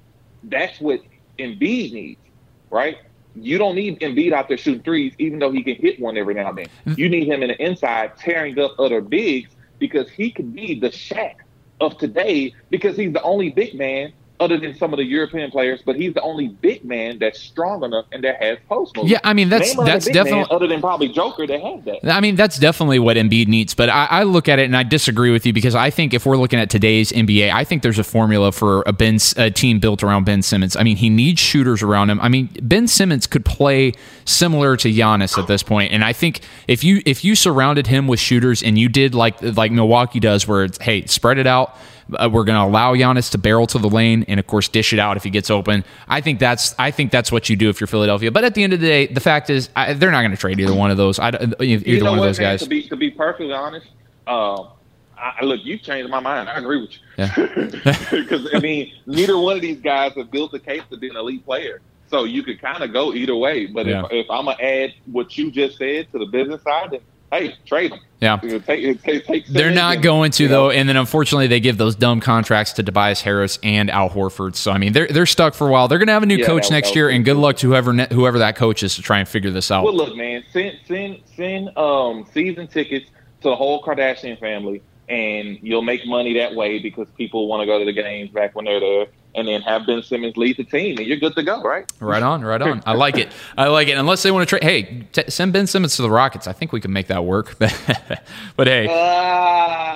that's 0.43 0.80
what 0.80 1.01
Embiid 1.38 1.93
needs, 1.93 2.22
right? 2.70 2.97
You 3.36 3.57
don't 3.57 3.76
need 3.76 3.99
Embiid 4.01 4.34
out 4.34 4.47
there 4.47 4.57
shooting 4.57 4.84
threes, 4.84 5.14
even 5.20 5.39
though 5.39 5.51
he 5.51 5.64
can 5.64 5.76
hit 5.76 5.99
one 5.99 6.18
every 6.18 6.34
now 6.34 6.49
and 6.49 6.57
then. 6.60 6.68
Mm. 6.88 6.97
You 6.97 7.10
need 7.10 7.28
him 7.28 7.41
in 7.43 7.49
the 7.49 7.64
inside 7.64 8.18
tearing 8.18 8.57
up 8.60 8.76
other 8.80 9.01
bigs 9.01 9.49
because 9.80 10.10
he 10.10 10.32
could 10.32 10.53
be 10.53 10.80
the 10.80 10.89
Shaq 10.89 11.36
of 11.80 11.97
today 11.97 12.53
because 12.70 12.97
he's 12.97 13.14
the 13.14 13.22
only 13.22 13.49
big 13.51 13.74
man 13.76 14.12
other 14.40 14.58
than 14.58 14.76
some 14.78 14.94
of 14.94 14.98
the 14.98 15.04
European 15.06 15.52
players, 15.52 15.82
but 15.86 15.96
he's 15.96 16.14
the 16.14 16.22
only 16.22 16.48
big 16.48 16.86
man 16.86 17.20
that's 17.20 17.40
strong 17.40 17.84
enough 17.84 18.06
and 18.12 18.24
that 18.24 18.42
has 18.42 18.58
post 18.70 18.96
moves. 18.96 19.12
Yeah, 19.12 19.20
I 19.24 19.34
mean, 19.34 19.50
that's- 19.50 19.76
Name 19.76 19.86
that's 19.86 20.06
definitely- 20.06 20.46
other 20.50 20.68
than 20.68 20.80
probably 20.80 21.10
Joker 21.10 21.46
that 21.46 21.62
has 21.62 21.84
that. 21.86 22.16
I 22.16 22.22
mean, 22.22 22.36
that's 22.36 22.58
definitely 22.58 23.00
what 23.00 23.18
Embiid 23.18 23.48
needs. 23.48 23.74
But 23.74 23.90
I, 23.90 24.06
I 24.10 24.24
look 24.24 24.48
at 24.48 24.60
it 24.60 24.64
and 24.64 24.78
I 24.78 24.84
disagree 24.84 25.32
with 25.32 25.46
you 25.46 25.54
because 25.54 25.76
I 25.76 25.90
think 25.90 26.14
if 26.14 26.26
we're 26.26 26.38
looking 26.38 26.60
at 26.60 26.70
today's 26.70 27.12
NBA, 27.12 27.52
I 27.52 27.64
think 27.64 27.84
there's 27.84 28.00
a 28.00 28.04
formula 28.04 28.52
for 28.52 28.84
a 28.86 28.94
Ben 28.94 29.18
a 29.38 29.52
team 29.52 29.80
built 29.80 30.04
around 30.04 30.26
Ben 30.26 30.42
Simmons. 30.42 30.76
I 30.76 30.84
mean, 30.84 30.98
he 30.98 31.10
needs 31.10 31.40
shooters 31.42 31.84
around 31.84 32.10
him. 32.10 32.20
I 32.22 32.30
mean, 32.30 32.50
Ben 32.62 32.88
Simmons 32.88 33.28
could 33.28 33.44
play 33.44 33.94
similar 34.26 34.78
to 34.78 34.90
Giannis 34.92 35.38
at 35.38 35.48
this 35.48 35.64
point, 35.64 35.92
and 35.92 36.04
I 36.04 36.14
think 36.14 36.42
if 36.68 36.84
you 36.84 37.02
if 37.06 37.24
you 37.24 37.36
surrounded 37.36 37.88
him 37.88 38.08
with 38.08 38.20
shooters 38.20 38.64
and 38.64 38.78
you 38.78 38.88
did 38.90 39.14
like 39.16 39.42
like 39.42 39.72
Milwaukee 39.72 40.20
does, 40.20 40.48
where 40.48 40.64
it's 40.64 40.78
hey, 40.82 41.06
spread 41.08 41.38
it 41.38 41.48
out. 41.48 41.76
Uh, 42.14 42.30
we're 42.32 42.43
going 42.43 42.57
to 42.60 42.66
allow 42.66 42.93
Giannis 42.95 43.32
to 43.32 43.38
barrel 43.38 43.68
to 43.68 43.78
the 43.78 43.89
lane 43.89 44.26
and, 44.28 44.39
of 44.39 44.47
course, 44.47 44.68
dish 44.68 44.93
it 44.93 44.99
out 44.99 45.18
if 45.18 45.24
he 45.24 45.30
gets 45.30 45.49
open. 45.49 45.84
I 46.07 46.22
think 46.22 46.39
that's 46.39 46.74
I 46.80 46.91
think 46.91 47.12
that's 47.12 47.32
what 47.32 47.49
you 47.49 47.55
do 47.55 47.70
if 47.70 47.80
you're 47.80 47.88
Philadelphia. 47.88 48.32
But 48.32 48.43
at 48.43 48.55
the 48.55 48.64
end 48.64 48.74
of 48.74 48.80
the 48.80 48.88
day, 48.88 49.07
the 49.07 49.20
fact 49.22 49.49
is 49.49 49.70
I, 49.76 49.93
they're 49.93 50.12
not 50.12 50.22
going 50.22 50.32
to 50.32 50.38
trade 50.38 50.60
either 50.60 50.74
one 50.74 50.91
of 50.91 50.97
those. 50.97 51.20
I, 51.20 51.30
either 51.30 51.64
you 51.64 51.99
know 51.99 52.12
one 52.12 52.14
of 52.14 52.20
what, 52.20 52.26
those 52.28 52.39
man, 52.39 52.53
guys. 52.53 52.62
To 52.64 52.70
be 52.70 52.88
to 52.89 52.95
be 52.95 53.12
perfectly 53.12 53.53
honest, 53.53 53.88
um, 54.28 54.70
I, 55.18 55.43
look, 55.43 55.60
you 55.64 55.78
changed 55.78 56.10
my 56.10 56.20
mind. 56.20 56.49
I 56.49 56.57
agree 56.57 56.82
with 56.82 56.91
you. 56.91 56.99
Yeah. 57.18 57.36
Because 58.12 58.49
I 58.53 58.60
mean, 58.60 58.93
neither 59.05 59.38
one 59.38 59.55
of 59.55 59.62
these 59.62 59.80
guys 59.82 60.14
have 60.16 60.32
built 60.32 60.53
a 60.53 60.60
case 60.60 60.82
to 60.91 60.97
be 60.97 61.10
an 61.10 61.16
elite 61.18 61.45
player. 61.45 61.82
So 62.10 62.24
you 62.24 62.41
could 62.41 62.60
kind 62.62 62.84
of 62.84 62.91
go 62.93 63.14
either 63.14 63.36
way. 63.36 63.68
But 63.68 63.86
Yeah. 63.86 64.05
if, 64.05 64.12
if 64.26 64.30
I'm 64.32 64.45
gonna 64.45 64.62
add 64.62 64.93
what 65.05 65.38
you 65.38 65.51
just 65.51 65.78
said 65.78 66.12
to 66.12 66.20
the 66.20 66.26
business 66.26 66.64
side, 66.64 66.91
then 66.91 67.01
hey, 67.32 67.56
trade 67.66 67.92
them. 67.92 68.00
Yeah. 68.20 68.38
Take, 68.38 69.02
take, 69.02 69.26
take 69.26 69.48
They're 69.48 69.72
not 69.72 70.02
going 70.02 70.32
to 70.32 70.48
though, 70.48 70.72
and 70.72 70.90
then 70.90 70.98
unfortunately 70.98 71.48
they 71.48 71.60
give 71.60 71.78
those 71.78 71.96
dumb 71.96 72.20
contracts 72.20 72.74
to 72.74 72.84
Tobias 72.84 73.22
Harris 73.22 73.60
and 73.64 73.90
Al 73.90 74.10
Horford. 74.10 74.56
So 74.56 74.72
I 74.72 74.78
mean 74.78 74.92
they're 74.92 75.08
they're 75.08 75.26
stuck 75.26 75.54
for 75.54 75.68
a 75.68 75.72
while. 75.72 75.88
They're 75.88 76.00
going 76.00 76.08
to 76.08 76.14
have 76.14 76.24
a 76.24 76.26
new 76.26 76.38
Yeah, 76.38 76.46
coach 76.46 76.70
next 76.70 76.96
year, 76.96 77.10
and 77.10 77.24
good 77.24 77.38
luck 77.38 77.58
to 77.58 77.68
whoever 77.68 77.94
ne- 77.94 78.08
whoever 78.12 78.40
that 78.40 78.56
coach 78.56 78.84
is 78.84 78.96
to 78.96 79.02
try 79.02 79.20
and 79.20 79.28
figure 79.28 79.52
this 79.52 79.72
out. 79.72 79.84
Well, 79.86 79.96
look, 79.96 80.16
man, 80.16 80.44
send 80.52 80.78
send 80.86 81.22
send 81.36 81.78
um 81.78 82.26
season 82.34 82.68
tickets 82.68 83.06
to 83.42 83.50
the 83.50 83.56
whole 83.56 83.82
Kardashian 83.82 84.38
family, 84.38 84.82
and 85.08 85.58
you'll 85.62 85.82
make 85.82 86.06
money 86.06 86.34
that 86.40 86.54
way 86.56 86.80
because 86.80 87.08
people 87.18 87.48
want 87.48 87.62
to 87.62 87.66
go 87.66 87.80
to 87.80 87.86
the 87.86 87.94
games 87.94 88.32
back 88.32 88.54
when 88.54 88.66
they're 88.66 88.82
there, 88.82 89.08
and 89.36 89.48
then 89.48 89.62
have 89.62 89.86
Ben 89.86 90.02
Simmons 90.04 90.36
lead 90.38 90.58
the 90.58 90.64
team, 90.64 90.98
and 90.98 91.06
you're 91.08 91.18
good 91.18 91.36
to 91.36 91.44
go, 91.44 91.62
right? 91.62 91.90
Right 92.00 92.24
on, 92.24 92.44
right 92.44 92.62
on. 92.62 92.82
I 92.86 92.94
like 92.94 93.18
it. 93.18 93.30
I 93.58 93.68
like 93.68 93.88
it. 93.88 93.98
Unless 93.98 94.24
they 94.24 94.32
want 94.32 94.48
to 94.50 94.58
trade, 94.58 94.64
hey, 94.64 95.06
t- 95.12 95.30
send 95.30 95.54
Ben 95.54 95.68
Simmons 95.68 95.96
to 95.98 96.02
the 96.02 96.10
Rockets. 96.10 96.48
I 96.48 96.54
think 96.54 96.72
we 96.72 96.82
can 96.82 96.92
make 96.92 97.08
that 97.08 97.24
work. 97.26 97.58
but 97.60 98.68
hey, 98.68 98.88
Uh, 98.88 98.92
I 98.92 99.68
don't 99.68 99.84
know. 99.86 99.89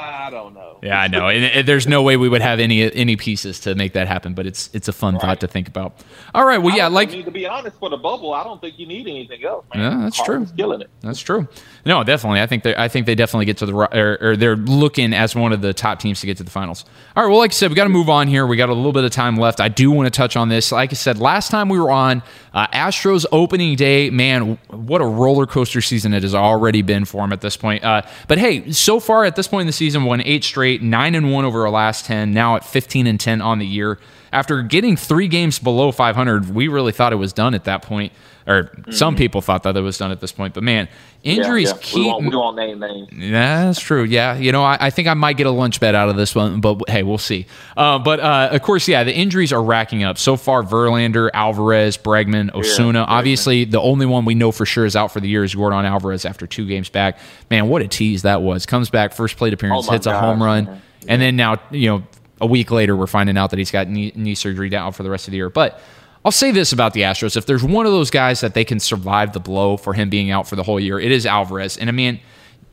Yeah, 0.84 1.00
I 1.00 1.08
know. 1.08 1.30
And, 1.30 1.46
and 1.46 1.68
there's 1.68 1.88
no 1.88 2.04
way 2.04 2.18
we 2.18 2.28
would 2.28 2.42
have 2.42 2.60
any 2.60 2.94
any 2.94 3.16
pieces 3.16 3.62
to 3.62 3.74
make 3.74 3.94
that 3.94 4.08
happen. 4.08 4.34
But 4.34 4.46
it's 4.46 4.70
it's 4.74 4.88
a 4.90 4.94
fun 4.94 5.18
thought 5.18 5.40
to 5.40 5.48
think 5.48 5.70
about. 5.70 5.96
All 6.36 6.46
right. 6.46 6.58
Well, 6.58 6.76
yeah, 6.76 6.88
like 6.88 7.10
to 7.12 7.32
be 7.32 7.48
honest 7.48 7.78
for 7.80 7.90
the 7.90 7.98
bubble. 7.98 8.34
I 8.34 8.44
don't 8.44 8.60
think 8.60 8.78
you 8.78 8.86
need 8.86 9.08
anything 9.08 9.44
else. 9.46 9.66
Man. 9.74 10.00
Yeah, 10.00 10.04
that's 10.04 10.22
true. 10.22 10.46
Killing 10.58 10.82
it. 10.82 10.90
That's 11.02 11.22
true. 11.22 11.48
No, 11.86 12.04
definitely. 12.04 12.42
I 12.42 12.48
think 12.48 12.64
they 12.64 12.76
I 12.76 12.90
think 12.90 13.06
they 13.06 13.16
definitely 13.16 13.46
get 13.46 13.58
to 13.58 13.66
the 13.66 13.74
or, 13.74 14.18
or 14.22 14.36
they're 14.36 14.58
looking 14.58 15.14
as 15.14 15.36
one 15.36 15.54
of 15.54 15.62
the 15.62 15.74
top 15.74 16.00
teams 16.00 16.20
to 16.20 16.26
get 16.26 16.38
to 16.38 16.44
the 16.44 16.52
finals. 16.52 16.84
All 17.16 17.24
right. 17.24 17.30
Well, 17.30 17.40
like 17.40 17.52
I 17.52 17.54
said, 17.54 17.70
we 17.70 17.76
got 17.76 17.84
to 17.84 17.90
move 17.90 18.10
on 18.10 18.28
here. 18.28 18.46
We 18.46 18.58
got 18.58 18.70
a 18.70 18.74
little 18.74 18.92
bit 18.94 19.06
of 19.06 19.12
time 19.12 19.38
left. 19.38 19.62
I 19.62 19.70
do 19.70 19.90
want 19.90 20.08
to 20.08 20.12
touch 20.12 20.36
on 20.36 20.50
this. 20.50 20.72
Like 20.72 20.92
I 20.92 20.96
said, 20.96 21.18
last 21.18 21.50
time 21.50 21.70
we 21.70 21.80
were 21.80 21.92
on 21.92 22.24
uh, 22.54 22.68
Astros 22.68 23.26
opening 23.32 23.76
day, 23.76 24.10
man, 24.10 24.58
what 24.70 25.02
a 25.02 25.06
roller 25.06 25.46
coaster 25.46 25.82
season 25.82 26.14
it 26.14 26.24
has 26.24 26.36
already 26.36 26.82
been 26.82 27.06
for 27.06 27.22
them 27.22 27.34
at 27.34 27.42
this 27.42 27.58
point. 27.58 27.84
Uh, 27.84 28.02
but 28.28 28.38
hey, 28.38 28.72
so 28.72 29.00
far 29.00 29.26
at 29.26 29.36
this 29.36 29.48
point 29.48 29.62
in 29.62 29.68
the 29.68 29.74
season, 29.74 30.04
won 30.06 30.22
eight 30.22 30.44
straight, 30.44 30.73
nine 30.82 31.16
and 31.16 31.32
one 31.32 31.46
over 31.46 31.66
our 31.66 31.72
last 31.72 32.06
ten. 32.06 32.34
Now 32.34 32.56
at 32.56 32.66
fifteen 32.66 33.08
and 33.08 33.20
ten 33.20 33.42
on 33.42 33.60
the 33.60 33.68
year. 33.68 34.00
After 34.34 34.64
getting 34.64 34.98
three 34.98 35.28
games 35.28 35.60
below 35.60 35.92
500, 35.92 36.54
we 36.54 36.68
really 36.68 36.92
thought 36.92 37.14
it 37.14 37.18
was 37.18 37.34
done 37.34 37.54
at 37.54 37.66
that 37.66 37.84
point. 37.84 38.12
Or 38.46 38.72
some 38.90 39.16
people 39.16 39.40
thought 39.40 39.64
that 39.64 39.78
it 39.78 39.82
was 39.82 39.98
done 39.98 40.12
at 40.12 40.20
this 40.20 40.34
point. 40.34 40.54
But 40.54 40.64
man, 40.64 40.90
injuries 41.24 41.70
yeah, 41.70 41.76
yeah. 41.76 41.82
keep 41.82 41.96
We 41.96 42.08
won't, 42.08 42.26
we 42.26 42.36
won't 42.36 42.58
name 42.58 42.80
names. 42.80 43.10
yeah, 43.14 43.66
that's 43.66 43.80
true. 43.80 44.04
Yeah, 44.04 44.36
you 44.36 44.52
know, 44.52 44.64
I, 44.64 44.78
I 44.82 44.90
think 44.90 45.08
I 45.08 45.14
might 45.14 45.38
get 45.38 45.48
a 45.48 45.52
lunch 45.52 45.80
bet 45.80 45.96
out 45.96 46.10
of 46.10 46.18
this 46.18 46.36
one, 46.36 46.60
but 46.60 46.90
hey, 46.90 47.04
we'll 47.04 47.18
see. 47.18 47.46
Uh, 47.78 48.00
but 48.00 48.20
uh, 48.20 48.50
of 48.52 48.62
course, 48.62 48.86
yeah, 48.88 49.06
the 49.06 49.14
injuries 49.14 49.54
are 49.54 49.64
racking 49.64 50.04
up 50.04 50.18
so 50.18 50.36
far. 50.36 50.62
Verlander, 50.62 51.30
Alvarez, 51.34 51.98
Bregman, 51.98 52.54
Osuna. 52.54 53.06
Bregman. 53.06 53.06
Obviously, 53.08 53.64
the 53.64 53.80
only 53.80 54.06
one 54.06 54.26
we 54.26 54.36
know 54.36 54.52
for 54.52 54.66
sure 54.66 54.86
is 54.86 54.98
out 54.98 55.14
for 55.14 55.22
the 55.22 55.30
year 55.30 55.46
is 55.46 55.56
Yordan 55.56 55.86
Alvarez 55.86 56.26
after 56.26 56.46
two 56.46 56.68
games 56.68 56.90
back. 56.90 57.20
Man, 57.50 57.70
what 57.70 57.82
a 57.82 57.88
tease 57.88 58.24
that 58.24 58.42
was! 58.42 58.66
Comes 58.66 58.90
back, 58.90 59.14
first 59.14 59.38
plate 59.38 59.54
appearance, 59.54 59.88
Oh 59.88 59.92
hits 59.92 60.06
a 60.06 60.20
home 60.20 60.44
run, 60.44 60.82
and 61.08 61.22
then 61.22 61.38
now 61.38 61.62
you 61.72 61.88
know 61.88 62.04
a 62.44 62.46
week 62.46 62.72
later 62.72 62.96
we're 62.96 63.08
finding 63.08 63.38
out 63.38 63.50
that 63.50 63.60
he's 63.60 63.72
got 63.72 63.88
knee, 63.88 64.12
knee 64.16 64.36
surgery 64.36 64.70
down 64.70 64.92
for 64.92 65.04
the 65.04 65.10
rest 65.10 65.28
of 65.28 65.32
the 65.32 65.38
year. 65.38 65.50
But 65.50 65.82
I'll 66.26 66.32
say 66.32 66.52
this 66.52 66.72
about 66.72 66.94
the 66.94 67.02
Astros: 67.02 67.36
if 67.36 67.46
there's 67.46 67.64
one 67.64 67.86
of 67.86 67.92
those 67.92 68.12
guys 68.12 68.42
that 68.42 68.54
they 68.54 68.64
can 68.64 68.80
survive 68.80 69.34
the 69.34 69.40
blow 69.40 69.78
for 69.78 69.94
him 69.94 70.10
being 70.10 70.30
out 70.32 70.48
for 70.48 70.56
the 70.56 70.64
whole 70.64 70.80
year, 70.80 71.00
it 71.00 71.12
is 71.12 71.26
Alvarez. 71.26 71.78
And 71.78 71.90
I 71.90 71.94
mean 71.94 72.20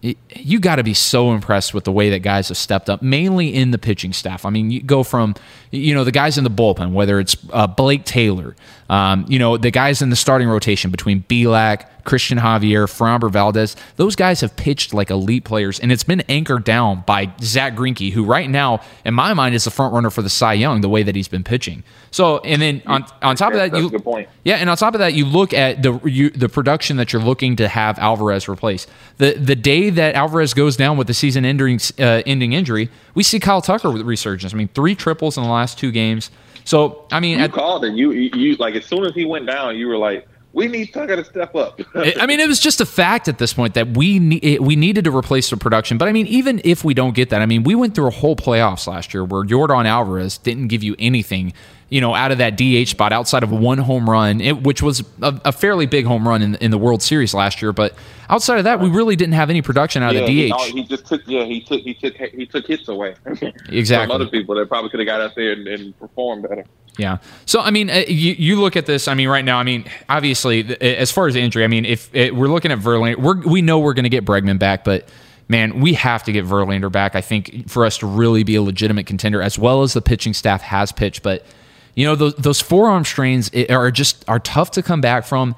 you 0.03 0.61
got 0.61 0.77
to 0.77 0.83
be 0.83 0.95
so 0.95 1.33
impressed 1.33 1.75
with 1.75 1.85
the 1.85 1.93
way 1.93 2.09
that 2.11 2.21
guys 2.21 2.49
have 2.49 2.57
stepped 2.57 2.89
up, 2.89 3.03
mainly 3.03 3.55
in 3.55 3.71
the 3.71 3.79
pitching 3.79 4.14
staff. 4.14 4.47
I 4.47 4.51
mean, 4.51 4.71
you 4.71 4.83
go 4.83 5.03
from, 5.03 5.35
you 5.71 5.95
know, 5.95 6.05
the 6.05 6.12
guys 6.12 6.39
in 6.39 6.45
the 6.45 6.51
bullpen, 6.51 6.93
whether 6.93 7.21
it's 7.21 7.37
uh, 7.53 7.66
Blake 7.66 8.05
Taylor, 8.05 8.57
um, 8.91 9.24
you 9.28 9.38
know, 9.38 9.57
the 9.57 9.70
guys 9.70 10.03
in 10.03 10.11
the 10.11 10.16
starting 10.16 10.49
rotation 10.49 10.91
between 10.91 11.22
Bielak, 11.22 11.86
Cristian 12.03 12.41
Javier, 12.41 12.88
Framber 12.88 13.30
Valdez. 13.30 13.76
Those 13.95 14.16
guys 14.16 14.41
have 14.41 14.57
pitched 14.57 14.93
like 14.93 15.11
elite 15.11 15.45
players, 15.45 15.78
and 15.78 15.93
it's 15.93 16.03
been 16.03 16.22
anchored 16.22 16.64
down 16.64 17.05
by 17.07 17.32
Zack 17.41 17.74
Greinke, 17.76 18.11
who 18.11 18.24
right 18.24 18.51
now, 18.51 18.80
in 19.05 19.14
my 19.14 19.32
mind, 19.32 19.55
is 19.55 19.62
the 19.62 19.70
front 19.70 19.95
runner 19.95 20.11
for 20.11 20.22
the 20.22 20.28
Cy 20.28 20.55
Young. 20.55 20.80
The 20.80 20.88
way 20.88 21.05
that 21.05 21.14
he's 21.14 21.28
been 21.28 21.45
pitching. 21.45 21.84
So, 22.11 22.38
and 22.38 22.61
then 22.61 22.82
on 22.84 23.05
on 23.22 23.36
top 23.36 23.53
of 23.53 23.59
that, 23.59 23.76
you 23.76 23.86
a 23.86 23.91
good 23.91 24.03
point. 24.03 24.28
yeah, 24.43 24.57
and 24.57 24.68
on 24.68 24.76
top 24.76 24.95
of 24.95 24.99
that, 24.99 25.14
you 25.14 25.24
look 25.24 25.55
at 25.55 25.84
the 25.84 26.01
you, 26.01 26.30
the 26.30 26.49
production 26.49 26.97
that 26.97 27.12
you're 27.12 27.22
looking 27.22 27.55
to 27.57 27.68
have 27.68 27.97
Alvarez 28.01 28.49
replace. 28.49 28.88
The 29.18 29.34
the 29.34 29.55
day 29.55 29.91
that 29.91 30.16
Alvarez 30.16 30.53
goes 30.53 30.76
down 30.76 30.97
with 30.97 31.07
the 31.07 31.14
season 31.14 31.45
ending 31.45 31.78
uh, 32.01 32.22
ending 32.26 32.55
injury, 32.55 32.91
we 33.14 33.22
see 33.22 33.38
Kyle 33.38 33.62
Tucker 33.62 33.88
with 33.88 34.03
resurgence. 34.03 34.53
I 34.53 34.57
mean, 34.57 34.68
three 34.74 34.97
triples 34.97 35.36
in 35.36 35.45
the 35.45 35.51
last 35.51 35.78
two 35.78 35.93
games. 35.93 36.32
So, 36.64 37.07
I 37.11 37.20
mean, 37.20 37.38
You 37.38 37.45
at, 37.47 37.53
called 37.53 37.84
it. 37.84 37.95
You, 37.95 38.12
you 38.12 38.30
you 38.34 38.57
like 38.57 38.74
as 38.81 38.87
soon 38.87 39.05
as 39.05 39.14
he 39.14 39.24
went 39.24 39.47
down, 39.47 39.76
you 39.76 39.87
were 39.89 39.97
like, 39.97 40.26
"We 40.53 40.66
need 40.66 40.93
Tucker 40.93 41.16
to 41.16 41.24
step 41.24 41.55
up." 41.55 41.81
I 41.95 42.26
mean, 42.26 42.41
it 42.41 42.49
was 42.49 42.61
just 42.61 42.81
a 42.81 42.87
fact 42.87 43.28
at 43.28 43.39
this 43.39 43.53
point 43.53 43.74
that 43.74 43.97
we 43.97 44.18
ne- 44.18 44.59
we 44.59 44.76
needed 44.76 45.05
to 45.05 45.16
replace 45.16 45.51
the 45.51 45.57
production. 45.57 45.99
But 45.99 46.09
I 46.09 46.12
mean, 46.12 46.26
even 46.26 46.61
if 46.64 46.85
we 46.85 46.95
don't 46.95 47.14
get 47.14 47.31
that, 47.31 47.43
I 47.43 47.47
mean, 47.47 47.62
we 47.62 47.74
went 47.74 47.95
through 47.95 48.09
a 48.09 48.12
whole 48.12 48.37
playoffs 48.37 48.87
last 48.87 49.14
year 49.14 49.24
where 49.24 49.45
Yordan 49.45 49.87
Alvarez 49.87 50.39
didn't 50.39 50.68
give 50.68 50.83
you 50.83 50.97
anything, 50.99 51.53
you 51.91 52.01
know, 52.01 52.14
out 52.14 52.30
of 52.30 52.38
that 52.38 52.57
DH 52.57 52.88
spot 52.88 53.12
outside 53.12 53.43
of 53.43 53.51
one 53.51 53.78
home 53.78 54.09
run, 54.09 54.41
it, 54.41 54.62
which 54.62 54.80
was 54.80 55.01
a, 55.20 55.41
a 55.45 55.53
fairly 55.53 55.86
big 55.86 56.07
home 56.07 56.26
run 56.26 56.41
in, 56.41 56.55
in 56.57 56.70
the 56.70 56.78
World 56.78 57.03
Series 57.03 57.34
last 57.34 57.61
year. 57.61 57.72
But 57.72 57.97
outside 58.28 58.59
of 58.59 58.64
that, 58.64 58.78
we 58.78 58.88
really 58.88 59.16
didn't 59.16 59.34
have 59.34 59.51
any 59.51 59.61
production 59.61 60.03
out 60.03 60.14
yeah, 60.14 60.20
of 60.20 60.26
the 60.28 60.51
DH. 60.51 60.72
he 60.72 60.84
just 60.84 61.07
took. 61.07 61.22
Yeah, 61.26 61.45
he 61.45 61.61
took. 61.61 61.80
He 61.80 61.95
took. 61.95 62.14
He 62.16 62.47
took 62.47 62.66
hits 62.66 62.88
away. 62.88 63.16
Exactly. 63.70 64.07
From 64.07 64.22
other 64.22 64.30
people 64.30 64.55
that 64.57 64.68
probably 64.68 64.91
could 64.91 65.01
have 65.01 65.07
got 65.07 65.20
out 65.20 65.34
there 65.34 65.53
and, 65.53 65.66
and 65.66 65.99
performed 65.99 66.43
better. 66.49 66.64
Yeah. 66.99 67.18
So 67.47 67.61
I 67.61 67.70
mean, 67.70 67.91
uh, 67.91 68.05
you, 68.07 68.34
you 68.34 68.61
look 68.61 68.76
at 68.76 68.86
this. 68.86 69.09
I 69.09 69.14
mean, 69.14 69.28
right 69.28 69.45
now, 69.45 69.59
I 69.59 69.62
mean, 69.62 69.84
obviously, 70.09 70.76
as 70.80 71.11
far 71.11 71.26
as 71.26 71.36
injury, 71.36 71.64
I 71.64 71.66
mean, 71.66 71.84
if 71.84 72.14
it, 72.14 72.34
we're 72.34 72.49
looking 72.49 72.70
at 72.72 72.78
Verlander, 72.78 73.16
we're, 73.16 73.41
we 73.41 73.62
know 73.62 73.78
we're 73.78 73.95
going 73.95 74.05
to 74.05 74.11
get 74.11 74.24
Bregman 74.24 74.59
back, 74.59 74.84
but 74.84 75.09
man, 75.49 75.80
we 75.80 75.95
have 75.95 76.22
to 76.24 76.32
get 76.32 76.45
Verlander 76.45 76.91
back. 76.93 77.14
I 77.14 77.20
think 77.20 77.68
for 77.68 77.84
us 77.84 77.99
to 77.99 78.07
really 78.07 78.45
be 78.45 78.55
a 78.55 78.62
legitimate 78.62 79.07
contender, 79.07 79.43
as 79.43 79.59
well 79.59 79.82
as 79.82 79.93
the 79.93 80.03
pitching 80.03 80.34
staff 80.34 80.62
has 80.62 80.93
pitched, 80.93 81.22
but 81.22 81.45
you 81.95 82.07
know, 82.07 82.14
those 82.14 82.34
those 82.34 82.61
forearm 82.61 83.05
strains 83.05 83.51
are 83.68 83.91
just 83.91 84.24
are 84.28 84.38
tough 84.38 84.72
to 84.72 84.82
come 84.82 85.01
back 85.01 85.24
from. 85.24 85.55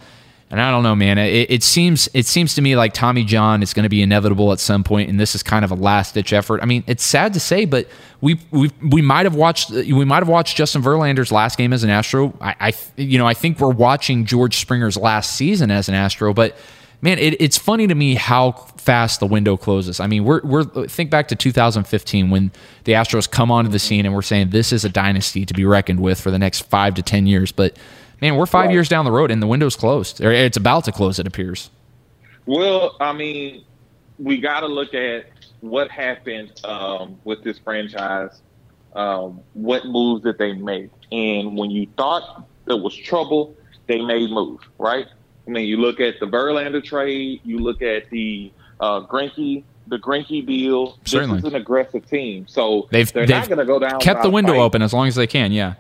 And 0.51 0.61
I 0.61 0.71
don't 0.71 0.83
know, 0.83 0.95
man. 0.95 1.17
It, 1.17 1.51
it 1.51 1.63
seems 1.63 2.11
it 2.13 2.27
seems 2.27 2.55
to 2.57 2.63
me 2.63 2.77
like 2.77 2.93
Tommy 2.93 3.25
John 3.25 3.63
is 3.63 3.73
going 3.73 3.85
to 3.85 3.89
be 3.89 4.03
inevitable 4.03 4.53
at 4.53 4.61
some 4.61 4.85
point, 4.85 5.09
and 5.09 5.19
this 5.19 5.35
is 5.35 5.43
kind 5.43 5.65
of 5.65 5.71
a 5.71 5.75
last 5.75 6.13
ditch 6.13 6.35
effort. 6.35 6.61
I 6.63 6.67
mean, 6.67 6.85
it's 6.87 7.03
sad 7.03 7.33
to 7.33 7.41
say, 7.41 7.65
but 7.65 7.89
we 8.21 8.39
we 8.51 8.71
we 8.87 9.01
might 9.01 9.25
have 9.25 9.35
watched 9.35 9.71
we 9.71 10.05
might 10.05 10.19
have 10.19 10.29
watched 10.29 10.59
Justin 10.59 10.83
Verlander's 10.83 11.33
last 11.33 11.57
game 11.57 11.73
as 11.73 11.85
an 11.85 11.91
Astro. 11.91 12.37
I, 12.39 12.55
I 12.61 12.73
you 12.99 13.17
know 13.17 13.27
I 13.27 13.33
think 13.33 13.61
we're 13.61 13.71
watching 13.71 14.27
George 14.27 14.59
Springer's 14.59 14.99
last 14.99 15.37
season 15.37 15.71
as 15.71 15.89
an 15.89 15.95
Astro, 15.95 16.35
but 16.35 16.55
man, 17.03 17.19
it, 17.19 17.39
it's 17.41 17.59
funny 17.59 17.87
to 17.87 17.95
me 17.95 18.15
how 18.15 18.53
fast 18.53 19.21
the 19.21 19.27
window 19.27 19.57
closes. 19.57 20.01
I 20.01 20.07
mean, 20.07 20.25
we're 20.25 20.41
we're 20.43 20.65
think 20.65 21.11
back 21.11 21.29
to 21.29 21.37
2015 21.37 22.31
when 22.31 22.51
the 22.85 22.93
Astros 22.93 23.31
come 23.31 23.51
onto 23.51 23.71
the 23.71 23.79
scene 23.79 24.07
and 24.07 24.15
we're 24.15 24.23
saying 24.23 24.51
this 24.51 24.73
is 24.73 24.85
a 24.85 24.89
dynasty 24.89 25.45
to 25.45 25.53
be 25.53 25.65
reckoned 25.65 26.01
with 26.01 26.21
for 26.21 26.31
the 26.31 26.39
next 26.39 26.61
five 26.63 26.95
to 26.95 27.03
ten 27.03 27.27
years, 27.27 27.53
but. 27.53 27.77
Man, 28.21 28.37
we're 28.37 28.47
five 28.47 28.71
years 28.71 28.89
down 28.89 29.05
the 29.05 29.11
road 29.11 29.33
and 29.33 29.43
the 29.43 29.49
window's 29.49 29.75
closed. 29.75 30.21
Or 30.21 30.31
it's 30.31 30.57
about 30.57 30.85
to 30.85 30.93
close, 30.93 31.19
it 31.19 31.27
appears. 31.27 31.71
Well, 32.47 32.97
I 33.01 33.13
mean, 33.13 33.65
we 34.17 34.41
got 34.41 34.61
to 34.61 34.69
look 34.69 34.95
at 34.95 35.27
what 35.61 35.91
happened 35.91 36.53
um, 36.65 37.19
with 37.25 37.43
this 37.43 37.59
franchise. 37.59 38.41
Um, 38.95 39.41
what 39.55 39.87
moves 39.87 40.23
did 40.23 40.39
they 40.39 40.53
make? 40.53 40.91
And 41.11 41.57
when 41.57 41.73
you 41.73 41.89
thought 41.97 42.47
there 42.67 42.77
was 42.77 42.95
trouble, 42.95 43.57
they 43.89 44.01
made 44.01 44.31
moves, 44.31 44.65
right? 44.79 45.09
I 45.47 45.51
mean, 45.51 45.67
you 45.67 45.77
look 45.77 46.01
at 46.01 46.21
the 46.21 46.27
Verlander 46.27 46.83
trade, 46.83 47.41
you 47.45 47.59
look 47.59 47.83
at 47.83 48.09
the 48.11 48.53
uh, 48.81 49.01
Greinke, 49.07 49.65
the 49.89 49.99
Greinke 49.99 50.47
deal. 50.47 50.99
Certainly. 51.05 51.37
This 51.37 51.45
is 51.47 51.55
an 51.55 51.61
aggressive 51.61 52.07
team, 52.07 52.47
so 52.47 52.89
They've, 52.91 53.13
they're 53.13 53.27
they've 53.27 53.37
not 53.37 53.49
going 53.49 53.59
to 53.59 53.65
go 53.65 53.79
down. 53.79 54.01
kept 54.01 54.23
the 54.23 54.31
window 54.31 54.55
open 54.61 54.83
as 54.83 54.93
long 54.93 55.09
as 55.09 55.15
they 55.17 55.27
can, 55.27 55.53
yeah. 55.53 55.75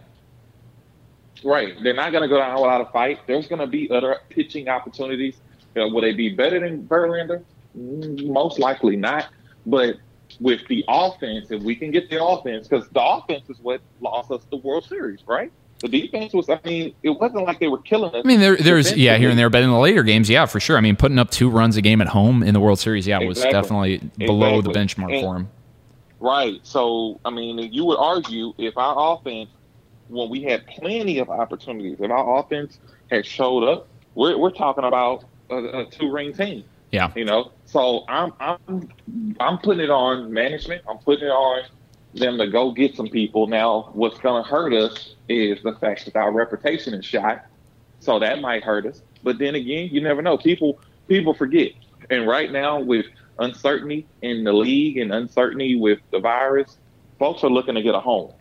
Right. 1.44 1.74
They're 1.82 1.94
not 1.94 2.12
going 2.12 2.22
to 2.22 2.28
go 2.28 2.38
down 2.38 2.54
without 2.60 2.80
a 2.80 2.92
fight. 2.92 3.26
There's 3.26 3.48
going 3.48 3.60
to 3.60 3.66
be 3.66 3.90
other 3.90 4.18
pitching 4.28 4.68
opportunities. 4.68 5.40
You 5.74 5.82
know, 5.82 5.88
will 5.88 6.02
they 6.02 6.12
be 6.12 6.28
better 6.30 6.60
than 6.60 6.86
Verlander? 6.86 7.42
Mm, 7.76 8.32
Most 8.32 8.58
likely 8.58 8.96
not. 8.96 9.28
But 9.66 9.96
with 10.40 10.60
the 10.68 10.84
offense, 10.88 11.50
if 11.50 11.62
we 11.62 11.74
can 11.74 11.90
get 11.90 12.10
the 12.10 12.24
offense, 12.24 12.68
because 12.68 12.88
the 12.90 13.02
offense 13.02 13.48
is 13.48 13.58
what 13.60 13.80
lost 14.00 14.30
us 14.30 14.42
the 14.50 14.56
World 14.56 14.84
Series, 14.84 15.20
right? 15.26 15.50
The 15.82 15.88
defense 15.88 16.32
was, 16.32 16.48
I 16.48 16.58
mean, 16.64 16.94
it 17.02 17.10
wasn't 17.10 17.44
like 17.44 17.58
they 17.60 17.68
were 17.68 17.78
killing 17.82 18.14
us. 18.14 18.22
I 18.24 18.26
mean, 18.26 18.40
there, 18.40 18.56
there's, 18.56 18.96
yeah, 18.96 19.18
here 19.18 19.28
and 19.30 19.38
there, 19.38 19.50
but 19.50 19.62
in 19.62 19.70
the 19.70 19.78
later 19.78 20.02
games, 20.02 20.30
yeah, 20.30 20.46
for 20.46 20.60
sure. 20.60 20.76
I 20.76 20.80
mean, 20.80 20.96
putting 20.96 21.18
up 21.18 21.30
two 21.30 21.50
runs 21.50 21.76
a 21.76 21.82
game 21.82 22.00
at 22.00 22.08
home 22.08 22.42
in 22.42 22.54
the 22.54 22.60
World 22.60 22.78
Series, 22.78 23.06
yeah, 23.06 23.18
was 23.18 23.38
Exactly. 23.38 23.52
definitely 23.60 24.10
below 24.18 24.62
the 24.62 24.70
benchmark 24.70 25.12
And- 25.12 25.20
for 25.22 25.36
him. 25.36 25.48
Right. 26.20 26.60
So, 26.62 27.18
I 27.24 27.30
mean, 27.30 27.58
you 27.72 27.84
would 27.84 27.98
argue 27.98 28.54
if 28.56 28.78
our 28.78 29.14
offense, 29.16 29.50
when 30.08 30.30
we 30.30 30.42
had 30.42 30.64
plenty 30.68 31.18
of 31.18 31.28
opportunities, 31.28 31.96
if 32.00 32.10
our 32.10 32.38
offense 32.38 32.78
had 33.10 33.26
showed 33.26 33.64
up, 33.64 33.88
we're, 34.14 34.38
we're 34.38 34.50
talking 34.52 34.84
about 34.84 35.24
a, 35.50 35.80
a 35.80 35.86
two 35.86 36.12
ring 36.12 36.32
team. 36.32 36.62
Yeah. 36.92 37.10
You 37.16 37.24
know, 37.24 37.50
so 37.64 38.04
I'm 38.06 38.32
I'm 38.38 38.88
I'm 39.40 39.58
putting 39.58 39.82
it 39.82 39.90
on 39.90 40.30
management. 40.32 40.82
I'm 40.88 40.98
putting 40.98 41.24
it 41.26 41.30
on 41.30 41.62
them 42.14 42.38
to 42.38 42.46
go 42.46 42.72
get 42.72 42.94
some 42.94 43.08
people. 43.08 43.46
Now, 43.46 43.90
what's 43.94 44.18
going 44.18 44.42
to 44.42 44.48
hurt 44.48 44.72
us 44.72 45.14
is 45.28 45.62
the 45.62 45.72
fact 45.74 46.04
that 46.06 46.16
our 46.16 46.30
reputation 46.32 46.94
is 46.94 47.04
shot. 47.04 47.44
So 48.00 48.18
that 48.18 48.40
might 48.40 48.62
hurt 48.64 48.86
us. 48.86 49.02
But 49.22 49.38
then 49.38 49.54
again, 49.54 49.88
you 49.92 50.00
never 50.00 50.22
know. 50.22 50.36
People 50.36 50.78
people 51.08 51.34
forget. 51.34 51.72
And 52.10 52.26
right 52.26 52.50
now, 52.50 52.80
with 52.80 53.06
uncertainty 53.38 54.06
in 54.22 54.44
the 54.44 54.52
league 54.52 54.98
and 54.98 55.12
uncertainty 55.12 55.76
with 55.76 56.00
the 56.10 56.18
virus, 56.18 56.76
folks 57.18 57.44
are 57.44 57.50
looking 57.50 57.74
to 57.76 57.82
get 57.82 57.94
a 57.94 58.00
home. 58.00 58.32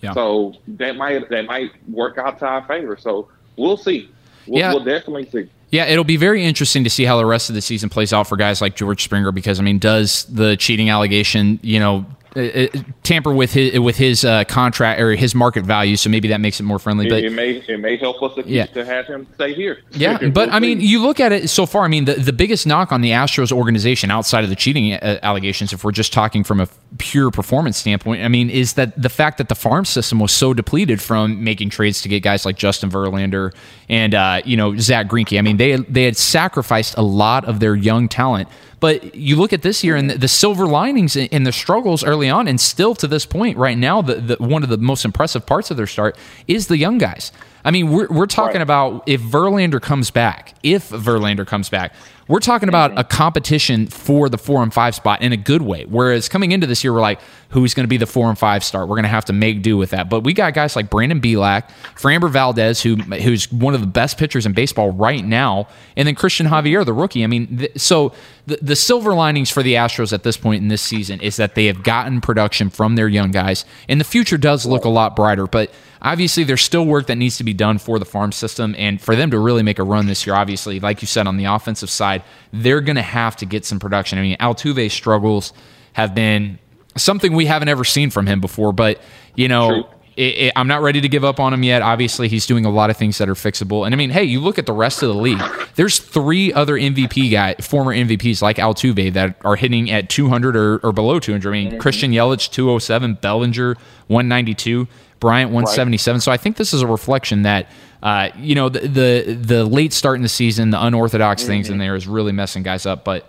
Yeah. 0.00 0.12
So 0.12 0.54
that 0.68 0.96
might 0.96 1.28
that 1.30 1.46
might 1.46 1.70
work 1.88 2.18
out 2.18 2.38
to 2.40 2.46
our 2.46 2.66
favor. 2.66 2.96
So 2.98 3.28
we'll 3.56 3.76
see. 3.76 4.10
We'll, 4.46 4.58
Yeah. 4.58 4.74
we'll 4.74 4.84
definitely 4.84 5.30
see. 5.30 5.50
Yeah, 5.70 5.86
it'll 5.86 6.04
be 6.04 6.16
very 6.16 6.44
interesting 6.44 6.84
to 6.84 6.90
see 6.90 7.04
how 7.04 7.16
the 7.16 7.26
rest 7.26 7.48
of 7.48 7.54
the 7.56 7.60
season 7.62 7.88
plays 7.88 8.12
out 8.12 8.28
for 8.28 8.36
guys 8.36 8.60
like 8.60 8.76
George 8.76 9.02
Springer 9.02 9.32
because 9.32 9.58
I 9.58 9.62
mean, 9.62 9.78
does 9.78 10.24
the 10.26 10.56
cheating 10.56 10.90
allegation, 10.90 11.58
you 11.62 11.80
know, 11.80 12.04
uh, 12.36 12.40
uh, 12.40 12.66
tamper 13.02 13.32
with 13.32 13.52
his 13.52 13.78
with 13.80 13.96
his 13.96 14.24
uh, 14.24 14.44
contract 14.44 15.00
or 15.00 15.14
his 15.14 15.34
market 15.34 15.64
value? 15.64 15.96
So 15.96 16.10
maybe 16.10 16.28
that 16.28 16.40
makes 16.40 16.60
it 16.60 16.64
more 16.64 16.78
friendly. 16.78 17.08
But 17.08 17.24
it 17.24 17.32
may 17.32 17.50
it 17.68 17.80
may 17.80 17.96
help 17.96 18.22
us 18.22 18.34
to, 18.36 18.42
Yeah. 18.46 18.66
to 18.66 18.84
have 18.84 19.06
him 19.06 19.26
stay 19.34 19.54
here. 19.54 19.78
Yeah, 19.92 20.28
but 20.28 20.50
I 20.52 20.58
mean, 20.60 20.80
you 20.80 21.00
look 21.00 21.20
at 21.20 21.32
it 21.32 21.48
so 21.50 21.66
far. 21.66 21.84
I 21.84 21.88
mean, 21.88 22.04
the, 22.04 22.14
the 22.14 22.32
biggest 22.32 22.66
knock 22.66 22.92
on 22.92 23.00
the 23.00 23.10
Astros 23.10 23.52
organization 23.52 24.10
outside 24.10 24.44
of 24.44 24.50
the 24.50 24.56
cheating 24.56 24.92
uh, 24.94 25.18
allegations, 25.22 25.72
if 25.72 25.84
we're 25.84 25.92
just 25.92 26.12
talking 26.12 26.44
from 26.44 26.60
a 26.60 26.68
pure 26.98 27.30
performance 27.30 27.76
standpoint, 27.76 28.22
I 28.22 28.28
mean, 28.28 28.50
is 28.50 28.74
that 28.74 29.00
the 29.00 29.08
fact 29.08 29.38
that 29.38 29.48
the 29.48 29.54
farm 29.54 29.84
system 29.84 30.18
was 30.18 30.32
so 30.32 30.54
depleted 30.54 31.00
from 31.00 31.42
making 31.44 31.70
trades 31.70 32.02
to 32.02 32.08
get 32.08 32.20
guys 32.22 32.44
like 32.44 32.56
Justin 32.56 32.90
Verlander 32.90 33.54
and 33.88 34.14
uh, 34.14 34.40
you 34.44 34.56
know 34.56 34.76
Zack 34.78 35.06
Greinke. 35.08 35.38
I 35.38 35.42
mean, 35.42 35.56
they 35.56 35.76
they 35.76 36.04
had 36.04 36.16
sacrificed 36.16 36.96
a 36.96 37.02
lot 37.02 37.44
of 37.44 37.60
their 37.60 37.74
young 37.74 38.08
talent. 38.08 38.48
But 38.84 39.14
you 39.14 39.36
look 39.36 39.54
at 39.54 39.62
this 39.62 39.82
year 39.82 39.96
and 39.96 40.10
the, 40.10 40.28
silver 40.28 40.66
linings 40.66 41.16
and 41.16 41.46
the 41.46 41.52
struggles 41.52 42.04
early 42.04 42.28
on, 42.28 42.46
and 42.46 42.60
still 42.60 42.94
to 42.96 43.06
this 43.06 43.24
point, 43.24 43.56
right 43.56 43.78
now, 43.78 44.02
the, 44.02 44.16
the 44.16 44.36
one 44.38 44.62
of 44.62 44.68
the 44.68 44.76
most 44.76 45.06
impressive 45.06 45.46
parts 45.46 45.70
of 45.70 45.78
their 45.78 45.86
start 45.86 46.18
is 46.48 46.66
the 46.66 46.76
young 46.76 46.98
guys. 46.98 47.32
I 47.64 47.70
mean, 47.70 47.90
we're, 47.90 48.08
we're 48.08 48.26
talking 48.26 48.56
Right. 48.56 48.62
about 48.62 49.04
if 49.06 49.20
Verlander 49.22 49.80
comes 49.80 50.10
back, 50.10 50.54
if 50.62 50.90
Verlander 50.90 51.46
comes 51.46 51.68
back, 51.68 51.94
we're 52.28 52.40
talking 52.40 52.68
about 52.68 52.90
mm-hmm. 52.90 53.00
a 53.00 53.04
competition 53.04 53.86
for 53.86 54.28
the 54.28 54.38
four 54.38 54.62
and 54.62 54.72
five 54.72 54.94
spot 54.94 55.20
in 55.20 55.32
a 55.32 55.36
good 55.36 55.60
way. 55.62 55.84
Whereas 55.84 56.28
coming 56.28 56.52
into 56.52 56.66
this 56.66 56.82
year, 56.82 56.92
we're 56.92 57.00
like, 57.00 57.20
who's 57.50 57.74
going 57.74 57.84
to 57.84 57.88
be 57.88 57.98
the 57.98 58.06
four 58.06 58.28
and 58.28 58.38
five 58.38 58.64
start? 58.64 58.88
We're 58.88 58.96
going 58.96 59.04
to 59.04 59.10
have 59.10 59.26
to 59.26 59.32
make 59.32 59.62
do 59.62 59.76
with 59.76 59.90
that. 59.90 60.08
But 60.08 60.20
we 60.20 60.32
got 60.32 60.54
guys 60.54 60.74
like 60.74 60.88
Brandon 60.88 61.20
Bielak, 61.20 61.68
Framber 61.96 62.30
Valdez, 62.30 62.82
who 62.82 62.96
who's 62.96 63.52
one 63.52 63.74
of 63.74 63.80
the 63.80 63.86
best 63.86 64.16
pitchers 64.16 64.46
in 64.46 64.52
baseball 64.52 64.90
right 64.90 65.24
now, 65.24 65.68
and 65.96 66.08
then 66.08 66.14
Cristian 66.14 66.46
mm-hmm. 66.46 66.66
Javier, 66.66 66.84
the 66.84 66.94
rookie. 66.94 67.24
I 67.24 67.26
mean, 67.26 67.58
th- 67.58 67.78
so 67.78 68.12
the, 68.46 68.58
the 68.62 68.76
silver 68.76 69.14
linings 69.14 69.50
for 69.50 69.62
the 69.62 69.74
Astros 69.74 70.12
at 70.12 70.22
this 70.22 70.36
point 70.36 70.62
in 70.62 70.68
this 70.68 70.82
season 70.82 71.20
is 71.20 71.36
that 71.36 71.54
they 71.54 71.66
have 71.66 71.82
gotten 71.82 72.20
production 72.20 72.70
from 72.70 72.96
their 72.96 73.08
young 73.08 73.32
guys, 73.32 73.66
and 73.88 74.00
the 74.00 74.04
future 74.04 74.38
does 74.38 74.64
look 74.64 74.84
a 74.84 74.90
lot 74.90 75.14
brighter. 75.14 75.46
But 75.46 75.70
obviously, 76.04 76.44
there's 76.44 76.62
still 76.62 76.86
work 76.86 77.06
that 77.06 77.16
needs 77.16 77.38
to 77.38 77.44
be 77.44 77.54
done 77.54 77.78
for 77.78 77.98
the 77.98 78.04
farm 78.04 78.30
system, 78.30 78.74
and 78.78 79.00
for 79.00 79.16
them 79.16 79.30
to 79.32 79.38
really 79.38 79.62
make 79.62 79.78
a 79.78 79.82
run 79.82 80.06
this 80.06 80.26
year, 80.26 80.36
obviously, 80.36 80.78
like 80.78 81.02
you 81.02 81.08
said 81.08 81.26
on 81.26 81.38
the 81.38 81.46
offensive 81.46 81.90
side, 81.90 82.22
they're 82.52 82.82
going 82.82 82.96
to 82.96 83.02
have 83.02 83.34
to 83.36 83.46
get 83.46 83.64
some 83.64 83.80
production. 83.80 84.18
I 84.18 84.22
mean, 84.22 84.36
Altuve's 84.36 84.92
struggles 84.92 85.52
have 85.94 86.14
been 86.14 86.58
something 86.96 87.32
we 87.32 87.46
haven't 87.46 87.68
ever 87.68 87.82
seen 87.82 88.10
from 88.10 88.26
him 88.26 88.40
before, 88.40 88.72
but 88.72 89.00
you 89.34 89.48
know. 89.48 89.88
It, 90.16 90.38
it, 90.38 90.52
I'm 90.54 90.68
not 90.68 90.80
ready 90.80 91.00
to 91.00 91.08
give 91.08 91.24
up 91.24 91.40
on 91.40 91.52
him 91.52 91.64
yet. 91.64 91.82
Obviously, 91.82 92.28
he's 92.28 92.46
doing 92.46 92.64
a 92.64 92.70
lot 92.70 92.88
of 92.88 92.96
things 92.96 93.18
that 93.18 93.28
are 93.28 93.34
fixable. 93.34 93.84
And 93.84 93.92
I 93.92 93.98
mean, 93.98 94.10
hey, 94.10 94.22
you 94.22 94.38
look 94.38 94.60
at 94.60 94.66
the 94.66 94.72
rest 94.72 95.02
of 95.02 95.08
the 95.08 95.16
league. 95.16 95.42
There's 95.74 95.98
three 95.98 96.52
other 96.52 96.74
MVP 96.74 97.32
guy, 97.32 97.56
former 97.56 97.92
MVPs 97.92 98.40
like 98.40 98.58
Altuve 98.58 99.12
that 99.14 99.36
are 99.44 99.56
hitting 99.56 99.90
at 99.90 100.08
200 100.08 100.54
or, 100.54 100.78
or 100.84 100.92
below 100.92 101.18
200. 101.18 101.48
I 101.48 101.52
mean, 101.52 101.68
mm-hmm. 101.68 101.78
Christian 101.78 102.12
Yelich 102.12 102.48
207, 102.48 103.14
Bellinger 103.14 103.74
192, 104.06 104.86
Bryant 105.24 105.50
177. 105.50 106.16
Right. 106.16 106.22
So 106.22 106.32
I 106.32 106.36
think 106.36 106.56
this 106.56 106.72
is 106.72 106.82
a 106.82 106.86
reflection 106.86 107.42
that. 107.42 107.68
Uh, 108.02 108.30
you 108.36 108.54
know 108.54 108.68
the, 108.68 108.80
the, 108.80 109.32
the 109.32 109.64
late 109.64 109.90
start 109.90 110.16
in 110.16 110.22
the 110.22 110.28
season, 110.28 110.68
the 110.68 110.84
unorthodox 110.84 111.40
mm-hmm. 111.40 111.52
things 111.52 111.70
in 111.70 111.78
there 111.78 111.96
is 111.96 112.06
really 112.06 112.32
messing 112.32 112.62
guys 112.62 112.84
up. 112.84 113.02
But 113.02 113.24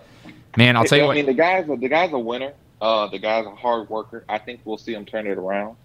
man, 0.58 0.76
I'll 0.76 0.84
tell 0.84 0.98
you 0.98 1.06
I 1.06 1.16
mean, 1.16 1.28
the 1.28 1.34
guy's 1.34 1.70
a, 1.70 1.78
the 1.78 1.88
guy's 1.88 2.12
a 2.12 2.20
winner. 2.20 2.52
Uh, 2.82 3.08
the 3.08 3.18
guy's 3.18 3.46
a 3.46 3.56
hard 3.56 3.90
worker. 3.90 4.26
I 4.28 4.38
think 4.38 4.60
we'll 4.66 4.78
see 4.78 4.94
him 4.94 5.06
turn 5.06 5.28
it 5.28 5.38
around. 5.38 5.78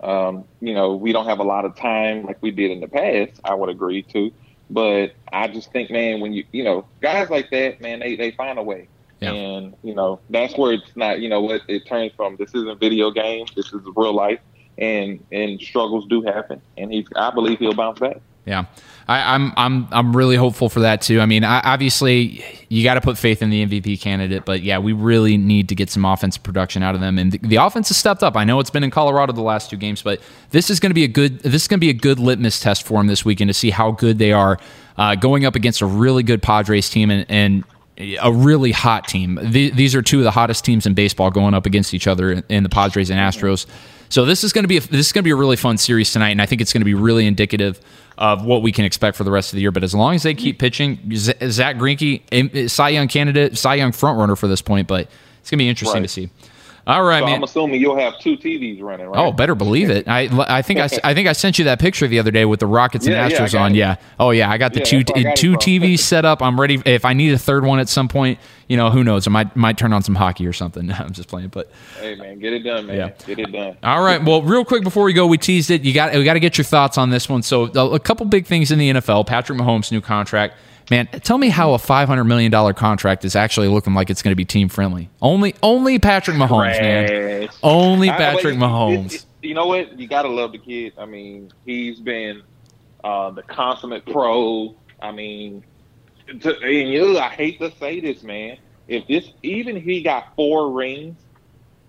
Um, 0.00 0.44
you 0.60 0.74
know, 0.74 0.94
we 0.94 1.12
don't 1.12 1.26
have 1.26 1.38
a 1.38 1.44
lot 1.44 1.64
of 1.64 1.74
time 1.76 2.24
like 2.24 2.38
we 2.40 2.50
did 2.50 2.70
in 2.70 2.80
the 2.80 2.88
past. 2.88 3.40
I 3.44 3.54
would 3.54 3.68
agree 3.68 4.02
to, 4.04 4.30
but 4.70 5.14
I 5.32 5.48
just 5.48 5.72
think, 5.72 5.90
man, 5.90 6.20
when 6.20 6.32
you 6.32 6.44
you 6.52 6.64
know 6.64 6.86
guys 7.00 7.30
like 7.30 7.50
that, 7.50 7.80
man, 7.80 8.00
they 8.00 8.16
they 8.16 8.30
find 8.32 8.58
a 8.58 8.62
way. 8.62 8.88
Yeah. 9.20 9.32
And 9.32 9.74
you 9.82 9.94
know 9.94 10.20
that's 10.28 10.56
where 10.58 10.72
it's 10.72 10.94
not. 10.94 11.20
You 11.20 11.28
know 11.28 11.40
what 11.40 11.62
it 11.68 11.86
turns 11.86 12.12
from. 12.12 12.36
This 12.36 12.54
isn't 12.54 12.78
video 12.78 13.10
game. 13.10 13.46
This 13.56 13.72
is 13.72 13.80
real 13.94 14.12
life, 14.12 14.40
and 14.78 15.24
and 15.32 15.60
struggles 15.60 16.06
do 16.06 16.22
happen. 16.22 16.60
And 16.76 16.92
he's. 16.92 17.06
I 17.16 17.30
believe 17.30 17.58
he'll 17.58 17.74
bounce 17.74 17.98
back. 17.98 18.20
Yeah. 18.44 18.66
I, 19.08 19.34
am 19.34 19.52
I'm, 19.56 19.84
I'm 19.84 19.88
I'm 19.92 20.16
really 20.16 20.34
hopeful 20.34 20.68
for 20.68 20.80
that 20.80 21.00
too. 21.00 21.20
I 21.20 21.26
mean, 21.26 21.44
I, 21.44 21.60
obviously 21.60 22.44
you 22.68 22.82
got 22.82 22.94
to 22.94 23.00
put 23.00 23.16
faith 23.16 23.40
in 23.40 23.50
the 23.50 23.64
MVP 23.64 24.00
candidate, 24.00 24.44
but 24.44 24.62
yeah, 24.62 24.78
we 24.78 24.92
really 24.92 25.36
need 25.36 25.68
to 25.68 25.76
get 25.76 25.90
some 25.90 26.04
offensive 26.04 26.42
production 26.42 26.82
out 26.82 26.96
of 26.96 27.00
them. 27.00 27.16
And 27.16 27.30
the, 27.30 27.38
the 27.38 27.56
offense 27.56 27.88
has 27.88 27.96
stepped 27.96 28.24
up. 28.24 28.36
I 28.36 28.42
know 28.42 28.58
it's 28.58 28.70
been 28.70 28.82
in 28.82 28.90
Colorado 28.90 29.32
the 29.32 29.42
last 29.42 29.70
two 29.70 29.76
games, 29.76 30.02
but 30.02 30.20
this 30.50 30.70
is 30.70 30.80
going 30.80 30.90
to 30.90 30.94
be 30.94 31.04
a 31.04 31.08
good 31.08 31.38
this 31.40 31.62
is 31.62 31.68
going 31.68 31.78
to 31.78 31.84
be 31.84 31.90
a 31.90 31.94
good 31.94 32.18
litmus 32.18 32.58
test 32.58 32.84
for 32.84 32.98
them 32.98 33.06
this 33.06 33.24
weekend 33.24 33.48
to 33.48 33.54
see 33.54 33.70
how 33.70 33.92
good 33.92 34.18
they 34.18 34.32
are 34.32 34.58
uh, 34.96 35.14
going 35.14 35.44
up 35.44 35.54
against 35.54 35.82
a 35.82 35.86
really 35.86 36.24
good 36.24 36.42
Padres 36.42 36.90
team 36.90 37.10
and, 37.10 37.26
and 37.28 37.64
a 38.20 38.32
really 38.32 38.72
hot 38.72 39.08
team. 39.08 39.38
These 39.42 39.94
are 39.94 40.02
two 40.02 40.18
of 40.18 40.24
the 40.24 40.30
hottest 40.30 40.64
teams 40.64 40.84
in 40.84 40.94
baseball 40.94 41.30
going 41.30 41.54
up 41.54 41.64
against 41.64 41.94
each 41.94 42.06
other 42.06 42.42
in 42.48 42.62
the 42.62 42.68
Padres 42.68 43.10
and 43.10 43.18
Astros. 43.18 43.66
So 44.08 44.24
this 44.24 44.44
is 44.44 44.52
going 44.52 44.64
to 44.64 44.68
be 44.68 44.76
a, 44.76 44.80
this 44.80 45.06
is 45.06 45.12
going 45.12 45.22
to 45.22 45.26
be 45.26 45.32
a 45.32 45.36
really 45.36 45.56
fun 45.56 45.78
series 45.78 46.12
tonight, 46.12 46.30
and 46.30 46.42
I 46.42 46.46
think 46.46 46.60
it's 46.60 46.72
going 46.72 46.80
to 46.80 46.86
be 46.86 46.94
really 46.94 47.26
indicative 47.26 47.80
of 48.18 48.44
what 48.44 48.62
we 48.62 48.72
can 48.72 48.84
expect 48.84 49.16
for 49.16 49.24
the 49.24 49.30
rest 49.30 49.52
of 49.52 49.56
the 49.56 49.62
year. 49.62 49.72
But 49.72 49.84
as 49.84 49.94
long 49.94 50.14
as 50.14 50.22
they 50.22 50.34
keep 50.34 50.56
mm-hmm. 50.56 50.60
pitching, 50.60 51.16
Zack 51.50 51.76
Greinke, 51.76 52.70
Cy 52.70 52.88
Young 52.90 53.08
candidate, 53.08 53.58
Cy 53.58 53.74
Young 53.74 53.92
front 53.92 54.18
runner 54.18 54.36
for 54.36 54.48
this 54.48 54.62
point, 54.62 54.88
but 54.88 55.08
it's 55.40 55.50
going 55.50 55.58
to 55.58 55.64
be 55.64 55.68
interesting 55.68 56.00
right. 56.00 56.08
to 56.08 56.12
see. 56.12 56.30
All 56.86 57.02
right, 57.02 57.18
so 57.18 57.26
man. 57.26 57.34
I'm 57.34 57.42
assuming 57.42 57.80
you'll 57.80 57.98
have 57.98 58.16
two 58.20 58.36
TVs 58.36 58.80
running, 58.80 59.08
right? 59.08 59.18
Oh, 59.18 59.32
better 59.32 59.56
believe 59.56 59.90
it. 59.90 60.06
I 60.06 60.28
I 60.48 60.62
think 60.62 60.78
I, 60.78 60.88
I 61.02 61.14
think 61.14 61.26
I 61.26 61.32
sent 61.32 61.58
you 61.58 61.64
that 61.64 61.80
picture 61.80 62.06
the 62.06 62.20
other 62.20 62.30
day 62.30 62.44
with 62.44 62.60
the 62.60 62.68
Rockets 62.68 63.08
yeah, 63.08 63.24
and 63.24 63.32
Astros 63.32 63.54
yeah, 63.54 63.62
on. 63.62 63.72
It. 63.72 63.78
Yeah. 63.78 63.96
Oh 64.20 64.30
yeah, 64.30 64.48
I 64.48 64.56
got 64.56 64.72
the 64.72 64.78
yeah, 64.80 64.84
two 64.84 65.02
two 65.02 65.56
TVs 65.56 65.98
set 65.98 66.24
up. 66.24 66.42
I'm 66.42 66.60
ready. 66.60 66.80
If 66.86 67.04
I 67.04 67.12
need 67.12 67.32
a 67.32 67.38
third 67.38 67.64
one 67.64 67.80
at 67.80 67.88
some 67.88 68.06
point, 68.06 68.38
you 68.68 68.76
know, 68.76 68.90
who 68.90 69.02
knows? 69.02 69.26
I 69.26 69.30
might 69.30 69.56
might 69.56 69.76
turn 69.76 69.92
on 69.92 70.02
some 70.02 70.14
hockey 70.14 70.46
or 70.46 70.52
something. 70.52 70.92
I'm 70.92 71.12
just 71.12 71.28
playing, 71.28 71.48
but 71.48 71.72
hey, 71.98 72.14
man, 72.14 72.38
get 72.38 72.52
it 72.52 72.60
done, 72.60 72.86
man. 72.86 72.96
Yeah. 72.96 73.08
Get 73.26 73.40
it 73.40 73.50
done. 73.50 73.76
All 73.82 74.04
right. 74.04 74.22
Well, 74.22 74.42
real 74.42 74.64
quick 74.64 74.84
before 74.84 75.02
we 75.02 75.12
go, 75.12 75.26
we 75.26 75.38
teased 75.38 75.72
it. 75.72 75.82
You 75.82 75.92
got 75.92 76.14
we 76.14 76.22
got 76.22 76.34
to 76.34 76.40
get 76.40 76.56
your 76.56 76.64
thoughts 76.64 76.98
on 76.98 77.10
this 77.10 77.28
one. 77.28 77.42
So 77.42 77.64
a 77.64 77.98
couple 77.98 78.26
big 78.26 78.46
things 78.46 78.70
in 78.70 78.78
the 78.78 78.90
NFL. 78.92 79.26
Patrick 79.26 79.58
Mahomes' 79.58 79.90
new 79.90 80.00
contract. 80.00 80.54
Man, 80.90 81.06
tell 81.06 81.38
me 81.38 81.48
how 81.48 81.74
a 81.74 81.78
five 81.78 82.08
hundred 82.08 82.24
million 82.24 82.52
dollar 82.52 82.72
contract 82.72 83.24
is 83.24 83.34
actually 83.34 83.68
looking 83.68 83.94
like 83.94 84.10
it's 84.10 84.22
going 84.22 84.32
to 84.32 84.36
be 84.36 84.44
team 84.44 84.68
friendly. 84.68 85.10
Only, 85.20 85.54
only 85.62 85.98
Patrick 85.98 86.36
Mahomes, 86.36 86.80
man. 86.80 87.48
Only 87.62 88.08
Patrick 88.08 88.54
I, 88.54 88.58
Mahomes. 88.58 89.06
It, 89.06 89.14
it, 89.14 89.26
you 89.48 89.54
know 89.54 89.66
what? 89.66 89.98
You 89.98 90.06
gotta 90.06 90.28
love 90.28 90.52
the 90.52 90.58
kid. 90.58 90.92
I 90.98 91.06
mean, 91.06 91.52
he's 91.64 92.00
been 92.00 92.42
uh, 93.02 93.30
the 93.30 93.42
consummate 93.42 94.04
pro. 94.06 94.74
I 95.00 95.12
mean, 95.12 95.64
to, 96.40 96.58
and 96.60 96.90
you, 96.90 97.18
I 97.18 97.28
hate 97.28 97.58
to 97.60 97.72
say 97.78 98.00
this, 98.00 98.22
man. 98.22 98.58
If 98.88 99.06
this, 99.06 99.30
even 99.42 99.80
he 99.80 100.02
got 100.02 100.34
four 100.36 100.70
rings, 100.70 101.16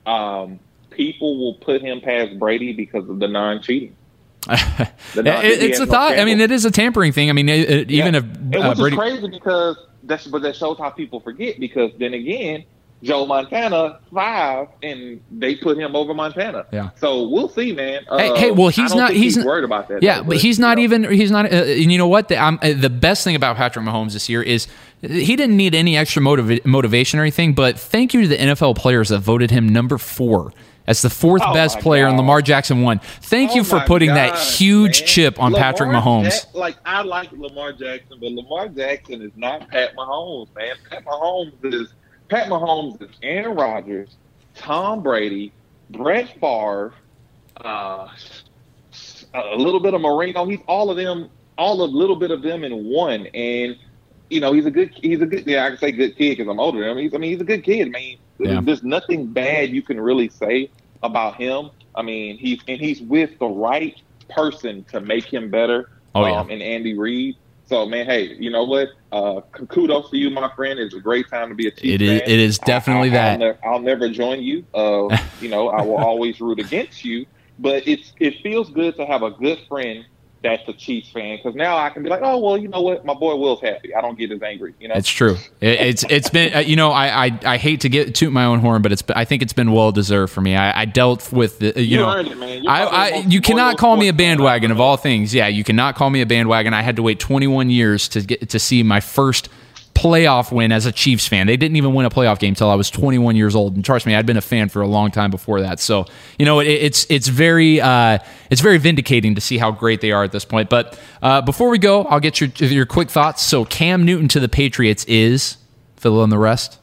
um, 0.06 0.60
people 0.89 1.38
will 1.38 1.56
put 1.56 1.82
him 1.82 2.02
past 2.02 2.39
Brady 2.39 2.74
because 2.74 3.10
of 3.10 3.20
the 3.20 3.28
non-cheating. 3.28 3.95
it's 5.16 5.80
a 5.80 5.86
thought. 5.86 6.20
I 6.20 6.26
mean, 6.26 6.39
it 6.39 6.52
is 6.52 6.66
a 6.66 6.72
tampering 6.72 7.12
thing. 7.12 7.30
I 7.30 7.34
mean, 7.34 7.50
it, 7.50 7.70
it, 7.70 7.91
even 7.91 8.14
yeah. 8.14 8.20
if 8.20 8.66
uh, 8.66 8.72
it 8.72 8.80
was 8.80 8.93
crazy 8.93 9.30
because 9.30 9.78
that's 10.04 10.28
but 10.28 10.41
that 10.41 10.56
shows 10.56 10.78
how 10.78 10.89
people 10.89 11.20
forget. 11.20 11.60
Because 11.60 11.91
then 11.98 12.14
again, 12.14 12.66
Joe 13.04 13.26
Montana 13.26 14.00
five, 14.14 14.70
and 14.82 15.22
they 15.32 15.56
put 15.56 15.78
him 15.78 15.95
over 15.95 16.14
Montana. 16.14 16.66
Yeah. 16.72 16.89
So 16.95 17.28
we'll 17.28 17.50
see, 17.50 17.74
man. 17.74 18.04
Hey, 18.10 18.30
uh, 18.30 18.36
hey 18.36 18.52
well, 18.52 18.70
he's 18.70 18.95
not. 18.95 19.12
He's, 19.12 19.36
he's, 19.36 19.45
worried 19.45 19.66
about 19.66 19.88
that. 19.89 20.02
Yeah, 20.02 20.20
though, 20.20 20.30
but, 20.30 20.38
he's 20.38 20.58
not 20.58 20.78
know. 20.78 20.84
even. 20.84 21.04
He's 21.12 21.32
not. 21.32 21.45
Uh, 21.45 21.56
and 21.56 21.91
you 21.91 21.98
know 21.98 22.08
what? 22.08 22.30
The, 22.30 22.41
uh, 22.41 22.58
the 22.74 22.89
best 22.89 23.24
thing 23.24 23.36
about 23.36 23.58
Patrick 23.58 23.86
Mahomes 23.86 24.14
this 24.14 24.30
year 24.30 24.41
is 24.41 24.68
he 25.02 25.36
didn't 25.36 25.58
need 25.58 25.76
any 25.76 25.95
extra 25.95 26.22
motiv- 26.22 26.66
motivation 26.66 27.20
or 27.20 27.24
anything. 27.24 27.54
But 27.54 27.80
thank 27.80 28.14
you 28.14 28.24
to 28.24 28.28
the 28.28 28.38
NFL 28.38 28.78
players 28.78 29.10
that 29.10 29.20
voted 29.20 29.52
him 29.52 29.70
number 29.70 29.98
four 29.98 30.54
as 30.88 31.02
the 31.02 31.10
fourth 31.10 31.42
oh 31.46 31.54
best 31.54 31.80
player, 31.80 32.04
God. 32.04 32.10
and 32.10 32.18
Lamar 32.18 32.42
Jackson 32.42 32.82
won. 32.82 33.00
Thank 33.22 33.52
oh 33.52 33.56
you 33.56 33.64
for 33.64 33.82
putting 33.82 34.10
God, 34.10 34.16
that 34.16 34.40
huge 34.40 35.02
man. 35.02 35.08
chip 35.08 35.40
on 35.40 35.52
Lamar 35.52 35.74
Patrick 35.74 35.90
Mahomes. 35.90 36.54
Like 36.54 36.78
I 36.86 37.02
like 37.04 37.32
Lamar 37.34 37.74
Jackson, 37.74 38.18
but 38.20 38.32
Lamar 38.32 38.70
Jackson 38.70 39.22
is 39.22 39.32
not 39.36 39.68
Pat 39.70 39.96
Mahomes, 39.96 40.48
man. 40.56 40.76
Pat 40.90 41.06
Mahomes 41.06 41.54
is 41.74 41.94
Pat 42.30 42.48
Mahomes 42.48 43.02
is 43.02 43.10
Aaron 43.22 43.56
Rodgers, 43.56 44.18
Tom 44.56 45.04
Brady, 45.04 45.52
Brett 45.90 46.40
Favre, 46.40 46.94
uh, 47.64 48.08
a 49.34 49.56
little 49.56 49.80
bit 49.80 49.94
of 49.94 50.02
Marino. 50.02 50.46
He's 50.46 50.60
all 50.68 50.90
of 50.90 50.98
them, 50.98 51.30
all 51.58 51.82
a 51.82 51.86
little 51.86 52.16
bit 52.16 52.32
of 52.32 52.42
them 52.42 52.64
in 52.64 52.86
one, 52.86 53.28
and 53.28 53.78
you 54.30 54.39
know 54.39 54.53
he's 54.53 54.65
a 54.65 54.71
good, 54.71 54.91
he's 54.93 55.21
a 55.21 55.25
good. 55.25 55.45
Yeah, 55.45 55.65
I 55.65 55.69
can 55.69 55.78
say 55.78 55.91
good 55.91 56.17
kid 56.17 56.38
because 56.38 56.49
I'm 56.49 56.59
older 56.59 56.80
than 56.80 56.89
him. 56.89 56.97
He's, 56.97 57.13
I 57.13 57.17
mean, 57.17 57.32
he's 57.32 57.41
a 57.41 57.45
good 57.45 57.63
kid. 57.63 57.88
I 57.88 57.89
mean 57.89 58.19
yeah. 58.39 58.61
There's 58.61 58.84
nothing 58.84 59.28
bad 59.28 59.69
you 59.69 59.82
can 59.82 59.99
really 59.99 60.30
say 60.30 60.69
about 61.03 61.36
him. 61.36 61.71
I 61.95 62.01
mean, 62.01 62.38
he's 62.38 62.59
and 62.67 62.80
he's 62.80 63.01
with 63.01 63.38
the 63.39 63.47
right 63.47 63.99
person 64.30 64.84
to 64.86 65.01
make 65.01 65.25
him 65.25 65.49
better. 65.49 65.89
Oh 66.13 66.25
yeah. 66.25 66.39
Um, 66.39 66.49
and 66.49 66.61
Andy 66.61 66.97
Reid. 66.97 67.38
So 67.65 67.86
man, 67.86 68.05
hey, 68.05 68.36
you 68.39 68.49
know 68.49 68.63
what? 68.63 68.89
Uh, 69.11 69.41
kudos 69.51 70.09
to 70.11 70.17
you, 70.17 70.30
my 70.30 70.53
friend. 70.55 70.80
It's 70.80 70.95
a 70.95 70.99
great 70.99 71.30
time 71.30 71.49
to 71.49 71.55
be 71.55 71.67
a 71.67 71.71
Chiefs 71.71 71.95
It 71.95 72.01
is. 72.01 72.21
Fan. 72.21 72.30
It 72.30 72.39
is 72.39 72.59
definitely 72.59 73.09
I, 73.09 73.13
that. 73.13 73.32
I'll, 73.32 73.39
ne- 73.39 73.57
I'll, 73.63 73.80
never 73.80 74.09
join 74.09 74.41
you. 74.41 74.65
Uh, 74.73 75.17
you 75.41 75.49
know, 75.49 75.69
I 75.69 75.82
will 75.82 75.97
always 75.97 76.39
root 76.39 76.59
against 76.59 77.03
you. 77.03 77.25
But 77.59 77.88
it's 77.88 78.13
it 78.19 78.41
feels 78.43 78.69
good 78.69 78.95
to 78.97 79.05
have 79.05 79.23
a 79.23 79.32
good 79.32 79.59
friend 79.67 80.05
that's 80.44 80.68
a 80.68 80.74
Chiefs 80.74 81.10
fan 81.10 81.38
because 81.38 81.56
now 81.56 81.78
I 81.78 81.90
can 81.90 82.04
be 82.04 82.10
like, 82.10 82.22
oh 82.24 82.38
well, 82.38 82.58
you 82.58 82.68
know 82.68 82.82
what, 82.82 83.04
my 83.06 83.14
boy 83.14 83.36
Will's 83.36 83.62
happy. 83.62 83.94
I 83.96 84.02
don't 84.02 84.18
get 84.18 84.32
as 84.32 84.42
angry. 84.42 84.74
You 84.80 84.88
know, 84.88 84.96
it's 84.96 85.10
true. 85.10 85.38
It, 85.62 85.80
it's 85.80 86.06
it's 86.10 86.30
been 86.30 86.54
uh, 86.54 86.60
you 86.60 86.76
know 86.76 86.92
I, 86.92 87.26
I 87.26 87.40
I 87.46 87.58
hate 87.58 87.82
to 87.82 87.90
get 87.90 88.14
toot 88.16 88.32
my 88.32 88.46
own 88.46 88.60
horn, 88.60 88.82
but 88.82 88.92
it's 88.92 89.04
I 89.16 89.26
think 89.26 89.42
it's 89.42 89.54
been 89.54 89.72
well 89.72 89.92
deserved 89.92 90.32
for 90.32 90.42
me. 90.42 90.56
I, 90.56 90.82
I 90.82 90.86
dealt 90.86 91.32
with 91.32 91.60
the 91.60 91.74
you, 91.78 91.84
you 91.84 91.98
know 91.98 92.18
it, 92.18 92.66
I, 92.68 92.84
I 92.84 93.16
you 93.28 93.42
cannot 93.42 93.78
call 93.78 93.98
me 93.98 94.08
a 94.08 94.14
bandwagon 94.14 94.72
of 94.72 94.80
all 94.80 94.98
things. 94.98 95.34
Yeah, 95.34 95.48
you 95.48 95.64
cannot 95.64 95.96
call 95.96 96.10
me 96.10 96.22
a 96.22 96.26
bandwagon. 96.26 96.74
I 96.74 96.82
had 96.82 96.96
to 96.98 97.04
wait 97.04 97.20
21 97.20 97.70
years 97.70 98.08
to 98.10 98.22
get 98.22 98.50
to 98.50 98.60
see 98.60 98.84
my 98.84 99.00
first 99.00 99.50
playoff 99.98 100.52
win 100.52 100.72
as 100.72 100.86
a 100.86 100.91
Chiefs 100.91 101.28
fan. 101.28 101.48
They 101.48 101.58
didn't 101.58 101.76
even 101.76 101.93
win 101.95 102.06
a 102.06 102.10
playoff 102.12 102.38
game 102.38 102.52
until 102.52 102.70
I 102.70 102.76
was 102.76 102.91
21 102.91 103.36
years 103.36 103.56
old, 103.56 103.76
and 103.76 103.84
trust 103.84 104.06
me, 104.06 104.14
I'd 104.14 104.28
been 104.28 104.38
a 104.38 104.41
fan 104.41 104.70
for 104.70 104.84
a 104.84 104.88
long 104.88 105.10
time 105.10 105.32
before 105.32 105.62
that. 105.62 105.80
So 105.80 106.06
you 106.38 106.45
know, 106.45 106.60
it, 106.60 106.68
it's 106.68 107.08
it's 107.10 107.28
very 107.28 107.82
uh, 107.82 108.20
it's 108.52 108.62
very 108.62 108.78
vindicating 108.78 109.36
to 109.36 109.41
see 109.41 109.58
how 109.58 109.72
great 109.72 110.02
they 110.02 110.12
are 110.12 110.24
at 110.24 110.32
this 110.32 110.45
point. 110.45 110.70
But 110.70 111.00
uh, 111.22 111.41
before 111.41 111.70
we 111.70 111.80
go, 111.80 112.04
I'll 112.04 112.20
get 112.20 112.39
your 112.39 112.50
your 112.58 112.86
quick 112.86 113.10
thoughts. 113.10 113.41
So 113.41 113.66
Cam 113.66 114.06
Newton 114.06 114.28
to 114.30 114.39
the 114.39 114.50
Patriots 114.50 115.04
is 115.06 115.58
fill 115.95 116.24
in 116.24 116.30
the 116.30 116.38
rest. 116.38 116.80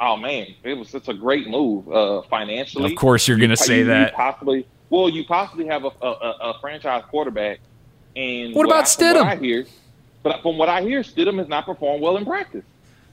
Oh 0.00 0.16
man, 0.16 0.46
it 0.62 0.74
was 0.74 0.88
such 0.88 1.08
a 1.08 1.14
great 1.14 1.48
move 1.48 1.90
uh, 1.90 2.22
financially. 2.22 2.92
Of 2.92 2.96
course, 2.96 3.26
you're 3.26 3.38
going 3.38 3.50
to 3.50 3.56
say 3.56 3.78
you, 3.78 3.86
that. 3.86 4.12
You 4.12 4.16
possibly, 4.16 4.66
well, 4.90 5.08
you 5.08 5.24
possibly 5.24 5.66
have 5.66 5.84
a, 5.84 5.90
a, 6.00 6.36
a 6.40 6.58
franchise 6.60 7.02
quarterback. 7.10 7.58
And 8.14 8.54
what, 8.54 8.66
what 8.66 8.66
about 8.66 8.84
I, 8.84 8.86
Stidham? 8.86 9.24
What 9.24 9.26
I 9.26 9.36
hear, 9.36 9.66
but 10.22 10.42
from 10.42 10.58
what 10.58 10.68
I 10.68 10.82
hear, 10.82 11.02
Stidham 11.02 11.38
has 11.38 11.48
not 11.48 11.66
performed 11.66 12.02
well 12.02 12.16
in 12.16 12.24
practice. 12.24 12.64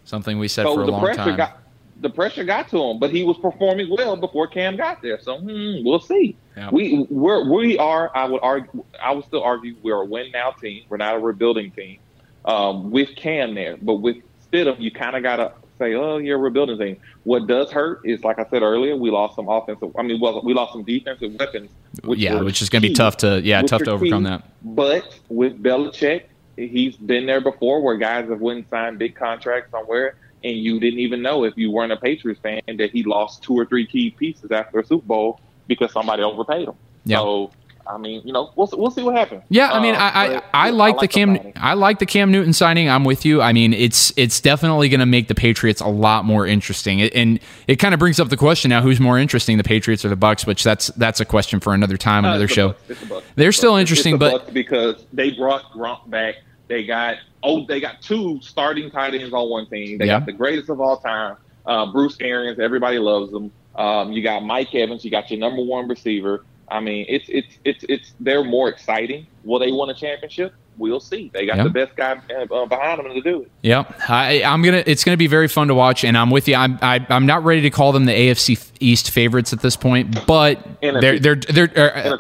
Something 0.04 0.38
we 0.38 0.48
said 0.48 0.64
so 0.64 0.76
for 0.76 0.84
a 0.84 0.86
the 0.86 0.92
long 0.92 1.02
pressure 1.02 1.18
time. 1.18 1.38
Got, 1.38 1.60
the 2.02 2.10
pressure 2.10 2.44
got 2.44 2.70
to 2.70 2.82
him, 2.82 3.00
but 3.00 3.10
he 3.12 3.24
was 3.24 3.38
performing 3.38 3.90
well 3.90 4.16
before 4.16 4.48
Cam 4.48 4.76
got 4.76 5.02
there. 5.02 5.20
So 5.20 5.40
hmm, 5.40 5.84
we'll 5.84 6.00
see. 6.00 6.36
Yeah. 6.58 6.70
We 6.72 7.06
we're, 7.10 7.50
we 7.50 7.78
are. 7.78 8.12
I 8.16 8.26
would 8.26 8.42
argue. 8.42 8.84
I 9.02 9.12
would 9.12 9.26
still 9.26 9.44
argue 9.44 9.76
we're 9.82 10.02
a 10.02 10.06
win 10.06 10.32
now 10.32 10.52
team. 10.52 10.84
We're 10.90 10.98
not 10.98 11.16
a 11.16 11.20
rebuilding 11.20 11.72
team. 11.72 12.00
Um, 12.46 12.92
with 12.92 13.16
Cam 13.16 13.56
there, 13.56 13.78
but 13.78 13.96
with 13.96 14.18
Stidham, 14.52 14.80
you 14.80 14.92
kind 14.92 15.16
of 15.16 15.24
got 15.24 15.38
to 15.38 15.52
say, 15.80 15.96
"Oh, 15.96 16.18
you're 16.18 16.38
a 16.38 16.42
rebuilding 16.42 16.78
team." 16.78 16.98
What 17.24 17.48
does 17.48 17.72
hurt 17.72 18.02
is, 18.06 18.24
like 18.24 18.38
I 18.38 18.46
said 18.50 18.62
earlier, 18.62 18.96
we 18.96 19.10
lost 19.10 19.36
some 19.36 19.50
offensive. 19.50 19.96
I 19.98 20.04
mean, 20.04 20.20
well, 20.20 20.42
we 20.44 20.54
lost 20.54 20.74
some 20.74 20.84
defensive 20.84 21.34
weapons. 21.40 21.72
Which 22.04 22.20
yeah, 22.20 22.42
which 22.42 22.62
is 22.62 22.70
going 22.70 22.84
to 22.84 22.90
be 22.90 22.94
tough 22.94 23.18
to 23.18 23.42
yeah 23.42 23.62
tough 23.64 23.84
to 23.84 23.92
overcome 23.92 24.24
key. 24.24 24.30
that. 24.30 24.44
But 24.64 25.20
with 25.30 25.62
Belichick 25.64 26.26
he's 26.58 26.96
been 26.96 27.26
there 27.26 27.42
before 27.42 27.82
where 27.82 27.98
guys 27.98 28.30
have 28.30 28.42
went 28.42 28.60
and 28.60 28.70
signed 28.70 29.00
big 29.00 29.16
contracts 29.16 29.72
somewhere 29.72 30.16
and 30.44 30.58
you 30.58 30.80
didn't 30.80 31.00
even 31.00 31.22
know 31.22 31.44
if 31.44 31.58
you 31.58 31.72
weren't 31.72 31.92
a 31.92 31.98
Patriots 31.98 32.40
fan 32.40 32.62
that 32.78 32.92
he 32.92 33.04
lost 33.04 33.42
two 33.42 33.54
or 33.58 33.66
three 33.66 33.86
key 33.86 34.12
pieces 34.12 34.52
after 34.52 34.80
a 34.80 34.86
Super 34.86 35.06
Bowl 35.06 35.40
because 35.68 35.92
somebody 35.92 36.22
overpaid 36.22 36.68
him. 36.68 36.76
Yeah. 37.04 37.18
So 37.18 37.52
I 37.88 37.98
mean, 37.98 38.22
you 38.26 38.34
know, 38.34 38.52
we'll 38.56 38.70
we'll 38.74 38.92
see 38.92 39.04
what 39.04 39.16
happens. 39.16 39.44
Yeah, 39.50 39.72
I 39.72 39.80
mean, 39.82 39.96
Um, 39.96 40.02
I, 40.02 40.10
I, 40.10 40.42
I 40.54 40.66
yeah, 40.68 40.72
like 40.74 41.00
the 41.00 41.08
Cam 41.08 41.36
signing. 41.36 41.54
I 41.56 41.74
like 41.74 42.00
the 42.00 42.06
Cam 42.06 42.32
Newton 42.32 42.54
signing. 42.54 42.90
I'm 42.90 43.04
with 43.04 43.26
you. 43.26 43.42
I 43.42 43.54
mean, 43.54 43.74
it's 43.74 44.12
it's 44.18 44.42
definitely 44.42 44.90
going 44.90 45.00
to 45.02 45.06
make 45.06 45.28
the 45.28 45.36
Patriots 45.36 45.82
a 45.82 45.88
lot 45.88 46.26
more 46.26 46.48
interesting. 46.48 47.00
It, 47.00 47.14
and 47.14 47.40
it 47.68 47.76
kind 47.78 47.94
of 47.94 48.00
brings 48.00 48.20
up 48.20 48.30
the 48.30 48.38
question 48.38 48.70
now: 48.70 48.82
who's 48.82 49.00
more 49.00 49.20
interesting, 49.20 49.58
the 49.58 49.64
Patriots 49.64 50.04
or 50.04 50.10
the 50.10 50.16
Bucks? 50.16 50.46
Which 50.48 50.64
that's 50.64 50.88
that's 50.88 51.20
a 51.20 51.26
question 51.26 51.60
for 51.60 51.74
another 51.74 51.98
time, 51.98 52.26
Uh, 52.26 52.30
another 52.30 52.48
the 52.48 52.54
show. 52.54 52.76
The. 52.88 53.24
They're 53.36 53.50
It's 53.50 53.58
still 53.58 53.76
interesting, 53.76 54.18
but 54.18 54.54
because 54.54 55.06
they 55.14 55.32
brought 55.32 55.72
Gronk 55.72 56.10
back. 56.10 56.36
They 56.68 56.84
got 56.84 57.18
oh, 57.44 57.64
they 57.68 57.80
got 57.80 58.02
two 58.02 58.40
starting 58.42 58.90
tight 58.90 59.14
ends 59.14 59.32
on 59.34 59.48
one 59.50 59.68
team. 59.68 60.00
They 60.00 60.08
Yeah. 60.08 60.18
got 60.20 60.26
the 60.26 60.32
greatest 60.32 60.68
of 60.70 60.82
all 60.82 60.98
time, 60.98 61.38
uh, 61.68 61.86
Bruce 61.92 62.18
Arians. 62.20 62.58
Everybody 62.60 62.98
loves 62.98 63.32
him. 63.32 63.52
Um, 63.76 64.12
you 64.12 64.24
got 64.24 64.44
Mike 64.44 64.74
Evans. 64.74 65.06
You 65.06 65.12
got 65.12 65.30
your 65.30 65.40
number 65.40 65.62
one 65.62 65.88
receiver. 65.88 66.44
I 66.70 66.80
mean, 66.80 67.06
it's 67.08 67.26
it's 67.30 67.58
it's 67.64 67.86
it's 67.88 68.14
they're 68.20 68.44
more 68.44 68.70
exciting. 68.70 69.28
Will 69.44 69.60
they 69.60 69.72
win 69.72 69.90
a 69.90 69.94
championship? 69.94 70.54
We'll 70.78 71.00
see. 71.00 71.32
They 71.34 71.46
got 71.46 71.58
Yeah. 71.58 71.64
the 71.64 71.70
best 71.70 71.96
guy 71.96 72.20
uh, 72.36 72.66
behind 72.66 73.00
them 73.00 73.14
to 73.14 73.22
do 73.22 73.44
it. 73.44 73.52
Yep, 73.62 73.96
I, 74.10 74.44
I'm 74.44 74.62
gonna. 74.62 74.84
It's 74.86 75.04
gonna 75.04 75.16
be 75.16 75.28
very 75.28 75.48
fun 75.48 75.68
to 75.70 75.76
watch, 75.76 76.04
and 76.04 76.18
I'm 76.18 76.30
with 76.30 76.48
you. 76.48 76.56
I'm 76.56 76.78
I, 76.82 77.06
I'm 77.10 77.26
not 77.26 77.44
ready 77.46 77.62
to 77.62 77.70
call 77.70 77.92
them 77.92 78.06
the 78.06 78.12
AFC 78.12 78.72
East 78.80 79.12
favorites 79.12 79.54
at 79.54 79.62
this 79.62 79.78
point, 79.78 80.26
but 80.26 80.66
they're 80.82 81.20
they're 81.20 81.36
they're. 81.36 81.70
uh, 81.78 82.18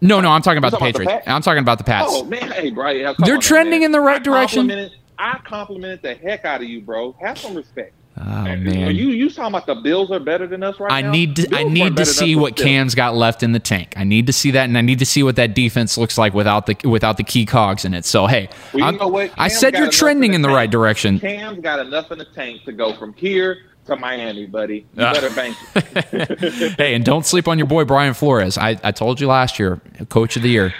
no, 0.00 0.20
no, 0.20 0.30
I'm 0.30 0.40
talking 0.40 0.58
about 0.58 0.70
the 0.70 0.78
talking 0.78 0.94
about 0.94 0.98
the 0.98 0.98
Patriots. 1.04 1.28
I'm 1.28 1.42
talking 1.42 1.60
about 1.62 1.78
the 1.78 1.84
Pats. 1.84 2.06
Oh 2.08 2.24
man, 2.24 2.50
hey, 2.52 2.70
come 2.70 3.14
They're 3.18 3.38
trending 3.38 3.82
in 3.82 3.92
the 3.92 4.00
right 4.00 4.20
I 4.20 4.24
direction. 4.24 4.90
I 5.18 5.38
complimented 5.44 6.00
the 6.00 6.14
heck 6.14 6.46
out 6.46 6.62
of 6.62 6.68
you, 6.68 6.80
bro. 6.80 7.14
Have 7.20 7.36
some 7.36 7.54
respect. 7.54 7.92
Oh 8.18 8.24
Man, 8.24 8.84
Are 8.88 8.90
you 8.90 9.10
you 9.10 9.30
talking 9.30 9.54
about 9.54 9.66
the 9.66 9.76
Bills 9.76 10.10
are 10.10 10.18
better 10.18 10.46
than 10.46 10.62
us 10.62 10.78
right 10.80 10.92
I 10.92 11.00
now? 11.00 11.10
need 11.12 11.36
to, 11.36 11.56
I 11.56 11.62
need 11.62 11.96
to 11.96 12.04
see 12.04 12.36
what 12.36 12.54
still. 12.58 12.66
Cam's 12.66 12.94
got 12.94 13.14
left 13.14 13.42
in 13.42 13.52
the 13.52 13.58
tank. 13.60 13.94
I 13.96 14.04
need 14.04 14.26
to 14.26 14.32
see 14.32 14.50
that, 14.50 14.64
and 14.64 14.76
I 14.76 14.80
need 14.82 14.98
to 14.98 15.06
see 15.06 15.22
what 15.22 15.36
that 15.36 15.54
defense 15.54 15.96
looks 15.96 16.18
like 16.18 16.34
without 16.34 16.66
the 16.66 16.76
without 16.86 17.16
the 17.16 17.22
key 17.24 17.46
cogs 17.46 17.84
in 17.84 17.94
it. 17.94 18.04
So 18.04 18.26
hey, 18.26 18.48
Well, 18.72 18.80
you 18.80 18.84
I'm- 18.84 18.96
know 18.96 19.08
what? 19.08 19.30
I 19.38 19.48
said 19.48 19.74
you're 19.74 19.90
trending 19.90 20.34
in 20.34 20.42
the 20.42 20.48
tank. 20.48 20.56
right 20.56 20.70
direction. 20.70 21.18
Cam's 21.20 21.60
got 21.60 21.78
enough 21.78 22.10
in 22.10 22.18
the 22.18 22.24
tank 22.26 22.64
to 22.64 22.72
go 22.72 22.92
from 22.94 23.14
here 23.14 23.58
to 23.86 23.96
Miami, 23.96 24.46
buddy. 24.46 24.86
You 24.96 25.04
Ah. 25.04 25.14
better 25.14 25.30
bank 25.30 25.56
it. 25.76 26.74
hey, 26.78 26.94
and 26.94 27.04
don't 27.04 27.24
sleep 27.24 27.48
on 27.48 27.58
your 27.58 27.68
boy 27.68 27.84
Brian 27.84 28.12
Flores. 28.12 28.58
I, 28.58 28.78
I 28.82 28.90
told 28.90 29.20
you 29.20 29.28
last 29.28 29.58
year, 29.58 29.80
Coach 30.10 30.36
of 30.36 30.42
the 30.42 30.50
Year, 30.50 30.74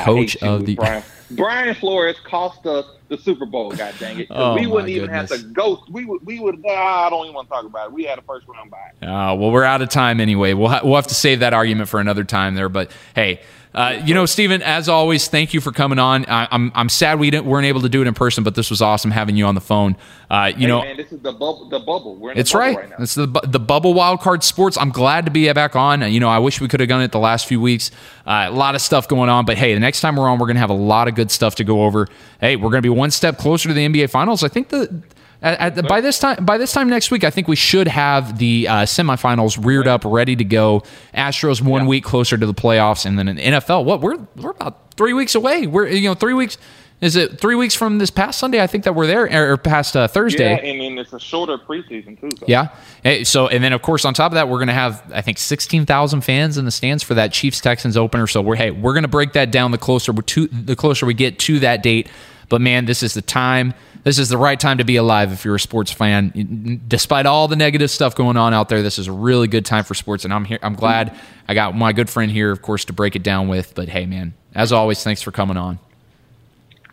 Coach 0.00 0.36
of 0.42 0.66
the. 0.66 0.74
Brian. 0.74 1.02
Brian 1.30 1.74
Flores 1.76 2.16
cost 2.24 2.66
us 2.66 2.84
the 3.08 3.18
Super 3.18 3.46
Bowl. 3.46 3.70
God 3.72 3.94
dang 3.98 4.20
it! 4.20 4.26
Oh, 4.30 4.54
we 4.54 4.66
wouldn't 4.66 4.88
even 4.90 5.10
have 5.10 5.28
to 5.28 5.38
go. 5.38 5.84
We 5.90 6.04
would. 6.04 6.24
We 6.26 6.40
would. 6.40 6.62
ah, 6.68 7.06
I 7.06 7.10
don't 7.10 7.24
even 7.24 7.34
want 7.34 7.48
to 7.48 7.54
talk 7.54 7.64
about 7.64 7.88
it. 7.88 7.92
We 7.92 8.04
had 8.04 8.18
a 8.18 8.22
first 8.22 8.46
round 8.48 8.70
bye. 8.70 9.06
Uh, 9.06 9.34
well, 9.34 9.50
we're 9.50 9.64
out 9.64 9.82
of 9.82 9.88
time 9.90 10.20
anyway. 10.20 10.54
We'll 10.54 10.68
ha- 10.68 10.80
we'll 10.82 10.96
have 10.96 11.06
to 11.08 11.14
save 11.14 11.40
that 11.40 11.52
argument 11.54 11.88
for 11.88 12.00
another 12.00 12.24
time 12.24 12.54
there. 12.54 12.68
But 12.68 12.90
hey, 13.14 13.40
uh, 13.74 14.00
you 14.04 14.14
know, 14.14 14.24
Stephen, 14.24 14.62
as 14.62 14.88
always, 14.88 15.26
thank 15.28 15.52
you 15.52 15.60
for 15.60 15.72
coming 15.72 15.98
on. 15.98 16.24
I, 16.26 16.46
I'm 16.50 16.70
I'm 16.74 16.88
sad 16.88 17.18
we 17.18 17.30
didn't, 17.30 17.46
weren't 17.46 17.66
able 17.66 17.80
to 17.82 17.88
do 17.88 18.02
it 18.02 18.06
in 18.06 18.14
person, 18.14 18.44
but 18.44 18.54
this 18.54 18.70
was 18.70 18.80
awesome 18.80 19.10
having 19.10 19.36
you 19.36 19.46
on 19.46 19.54
the 19.56 19.60
phone. 19.60 19.96
Uh, 20.30 20.46
you 20.56 20.60
Hey, 20.62 20.66
know, 20.66 20.80
man, 20.82 20.96
this 20.96 21.12
is 21.12 21.20
the 21.20 21.32
bubble. 21.32 21.68
The 21.68 21.78
bubble. 21.80 22.16
We're 22.16 22.32
in 22.32 22.38
It's 22.38 22.52
the 22.52 22.58
bubble 22.58 22.66
right. 22.68 22.76
right 22.78 22.90
now. 22.90 22.96
It's 23.02 23.14
the 23.16 23.26
bu- 23.26 23.46
the 23.46 23.58
bubble 23.60 23.92
wild 23.94 24.20
card 24.20 24.42
sports. 24.44 24.78
I'm 24.78 24.90
glad 24.90 25.24
to 25.26 25.30
be 25.32 25.52
back 25.52 25.74
on. 25.76 26.00
You 26.12 26.20
know, 26.20 26.28
I 26.28 26.38
wish 26.38 26.60
we 26.60 26.68
could 26.68 26.80
have 26.80 26.88
done 26.88 27.02
it 27.02 27.10
the 27.12 27.18
last 27.18 27.46
few 27.46 27.60
weeks. 27.60 27.90
Uh, 28.26 28.46
a 28.48 28.50
lot 28.50 28.74
of 28.76 28.80
stuff 28.80 29.08
going 29.08 29.28
on, 29.28 29.44
but 29.44 29.58
hey, 29.58 29.74
the 29.74 29.80
next 29.80 30.00
time 30.00 30.16
we're 30.16 30.28
on, 30.28 30.38
we're 30.38 30.46
gonna 30.46 30.60
have 30.60 30.70
a 30.70 30.74
lot 30.74 31.08
of 31.08 31.14
good 31.16 31.30
stuff 31.32 31.56
to 31.56 31.64
go 31.64 31.82
over. 31.84 32.06
Hey, 32.40 32.54
we're 32.56 32.70
gonna 32.70 32.80
be 32.82 32.88
one 32.94 33.10
step 33.10 33.38
closer 33.38 33.68
to 33.68 33.74
the 33.74 33.86
NBA 33.86 34.10
Finals. 34.10 34.42
I 34.42 34.48
think 34.48 34.68
the. 34.70 35.02
At, 35.42 35.76
at 35.76 35.88
by 35.88 36.00
this 36.00 36.18
time, 36.18 36.42
by 36.46 36.56
this 36.56 36.72
time 36.72 36.88
next 36.88 37.10
week, 37.10 37.22
I 37.22 37.28
think 37.28 37.48
we 37.48 37.56
should 37.56 37.86
have 37.86 38.38
the 38.38 38.66
uh, 38.66 38.74
semifinals 38.84 39.62
reared 39.62 39.86
up, 39.86 40.02
ready 40.06 40.34
to 40.36 40.44
go. 40.44 40.82
Astros 41.12 41.60
one 41.60 41.82
Yeah. 41.82 41.88
week 41.88 42.04
closer 42.04 42.38
to 42.38 42.46
the 42.46 42.54
playoffs, 42.54 43.04
and 43.04 43.18
then 43.18 43.28
in 43.28 43.36
NFL. 43.36 43.84
What 43.84 44.00
we're 44.00 44.16
we're 44.36 44.52
about 44.52 44.94
three 44.96 45.12
weeks 45.12 45.34
away. 45.34 45.66
We're 45.66 45.88
you 45.88 46.08
know 46.08 46.14
three 46.14 46.32
weeks. 46.32 46.56
Is 47.02 47.16
it 47.16 47.38
three 47.38 47.56
weeks 47.56 47.74
from 47.74 47.98
this 47.98 48.08
past 48.08 48.38
Sunday? 48.38 48.62
I 48.62 48.66
think 48.66 48.84
that 48.84 48.94
we're 48.94 49.06
there, 49.06 49.52
or, 49.52 49.58
past 49.58 49.94
uh, 49.94 50.08
Thursday. 50.08 50.52
Yeah, 50.52 50.70
and 50.70 50.80
then 50.80 50.96
it's 50.96 51.12
a 51.12 51.20
shorter 51.20 51.58
preseason 51.58 52.18
too. 52.18 52.30
So. 52.38 52.46
Yeah. 52.48 52.68
Hey, 53.02 53.24
so 53.24 53.46
and 53.48 53.62
then 53.62 53.74
of 53.74 53.82
course 53.82 54.06
on 54.06 54.14
top 54.14 54.32
of 54.32 54.36
that 54.36 54.48
we're 54.48 54.58
going 54.58 54.68
to 54.68 54.74
have 54.74 55.02
I 55.12 55.20
think 55.20 55.36
16,000 55.36 56.22
fans 56.22 56.56
in 56.56 56.64
the 56.64 56.70
stands 56.70 57.02
for 57.02 57.12
that 57.14 57.32
Chiefs 57.32 57.60
Texans 57.60 57.98
opener. 57.98 58.26
So 58.26 58.40
we're 58.40 58.56
hey, 58.56 58.70
we're 58.70 58.94
going 58.94 59.02
to 59.02 59.08
break 59.08 59.34
that 59.34 59.50
down 59.50 59.72
the 59.72 59.76
closer 59.78 60.14
to 60.14 60.46
the 60.46 60.76
closer 60.76 61.04
we 61.04 61.12
get 61.12 61.38
to 61.40 61.58
that 61.58 61.82
date. 61.82 62.08
But 62.48 62.60
man, 62.60 62.84
this 62.84 63.02
is 63.02 63.14
the 63.14 63.22
time. 63.22 63.74
This 64.04 64.18
is 64.18 64.28
the 64.28 64.36
right 64.36 64.60
time 64.60 64.78
to 64.78 64.84
be 64.84 64.96
alive 64.96 65.32
if 65.32 65.44
you're 65.44 65.54
a 65.54 65.60
sports 65.60 65.90
fan. 65.90 66.80
Despite 66.86 67.26
all 67.26 67.48
the 67.48 67.56
negative 67.56 67.90
stuff 67.90 68.14
going 68.14 68.36
on 68.36 68.52
out 68.52 68.68
there, 68.68 68.82
this 68.82 68.98
is 68.98 69.06
a 69.06 69.12
really 69.12 69.48
good 69.48 69.64
time 69.64 69.84
for 69.84 69.94
sports 69.94 70.24
and 70.24 70.34
I'm 70.34 70.44
here 70.44 70.58
I'm 70.62 70.74
glad 70.74 71.16
I 71.48 71.54
got 71.54 71.74
my 71.74 71.92
good 71.92 72.10
friend 72.10 72.30
here 72.30 72.50
of 72.50 72.60
course 72.60 72.84
to 72.86 72.92
break 72.92 73.16
it 73.16 73.22
down 73.22 73.48
with. 73.48 73.74
But 73.74 73.88
hey 73.88 74.06
man, 74.06 74.34
as 74.54 74.72
always, 74.72 75.02
thanks 75.02 75.22
for 75.22 75.32
coming 75.32 75.56
on. 75.56 75.78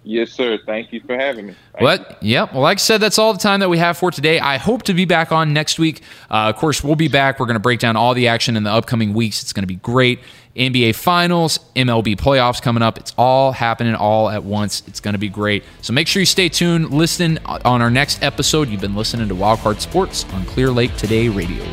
Yes, 0.04 0.32
sir. 0.32 0.58
Thank 0.66 0.92
you 0.92 1.00
for 1.02 1.16
having 1.16 1.48
me. 1.48 1.56
Thank. 1.74 1.84
What? 1.84 2.24
Yep. 2.24 2.54
Well, 2.54 2.62
like 2.62 2.78
I 2.78 2.80
said, 2.80 3.02
that's 3.02 3.20
all 3.20 3.34
the 3.34 3.40
time 3.40 3.60
that 3.60 3.70
we 3.70 3.78
have 3.78 3.98
for 3.98 4.10
today. 4.10 4.40
I 4.40 4.58
hope 4.58 4.82
to 4.84 4.96
be 4.96 5.06
back 5.06 5.32
on 5.32 5.54
next 5.54 5.78
week. 5.78 6.02
Uh, 6.30 6.50
of 6.50 6.56
course, 6.56 6.84
we'll 6.84 6.96
be 6.96 7.08
back. 7.08 7.40
We're 7.40 7.46
going 7.46 7.56
to 7.56 7.60
break 7.60 7.80
down 7.80 7.96
all 7.96 8.16
the 8.16 8.28
action 8.28 8.58
in 8.58 8.64
the 8.64 8.72
upcoming 8.72 9.14
weeks. 9.14 9.44
It's 9.44 9.54
going 9.54 9.62
to 9.62 9.68
be 9.68 9.76
great. 9.76 10.20
NBA 10.56 10.96
Finals, 10.96 11.60
MLB 11.76 12.16
playoffs 12.16 12.62
coming 12.62 12.84
up. 12.84 12.98
It's 12.98 13.14
all 13.18 13.52
happening 13.52 13.96
all 13.96 14.30
at 14.30 14.44
once. 14.44 14.84
It's 14.88 15.00
going 15.00 15.14
to 15.14 15.20
be 15.20 15.30
great. 15.30 15.64
So 15.82 15.94
make 15.94 16.08
sure 16.08 16.20
you 16.20 16.26
stay 16.26 16.50
tuned. 16.50 16.92
Listen 16.92 17.40
on 17.46 17.82
our 17.82 17.92
next 17.92 18.24
episode. 18.24 18.70
You've 18.70 18.82
been 18.82 18.96
listening 18.96 19.28
to 19.30 19.36
Wildcard 19.36 19.80
Sports 19.80 20.26
on 20.34 20.46
Clear 20.46 20.70
Lake 20.72 20.96
Today 20.98 21.30
Radio. 21.30 21.64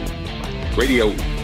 Radio. 0.76 1.37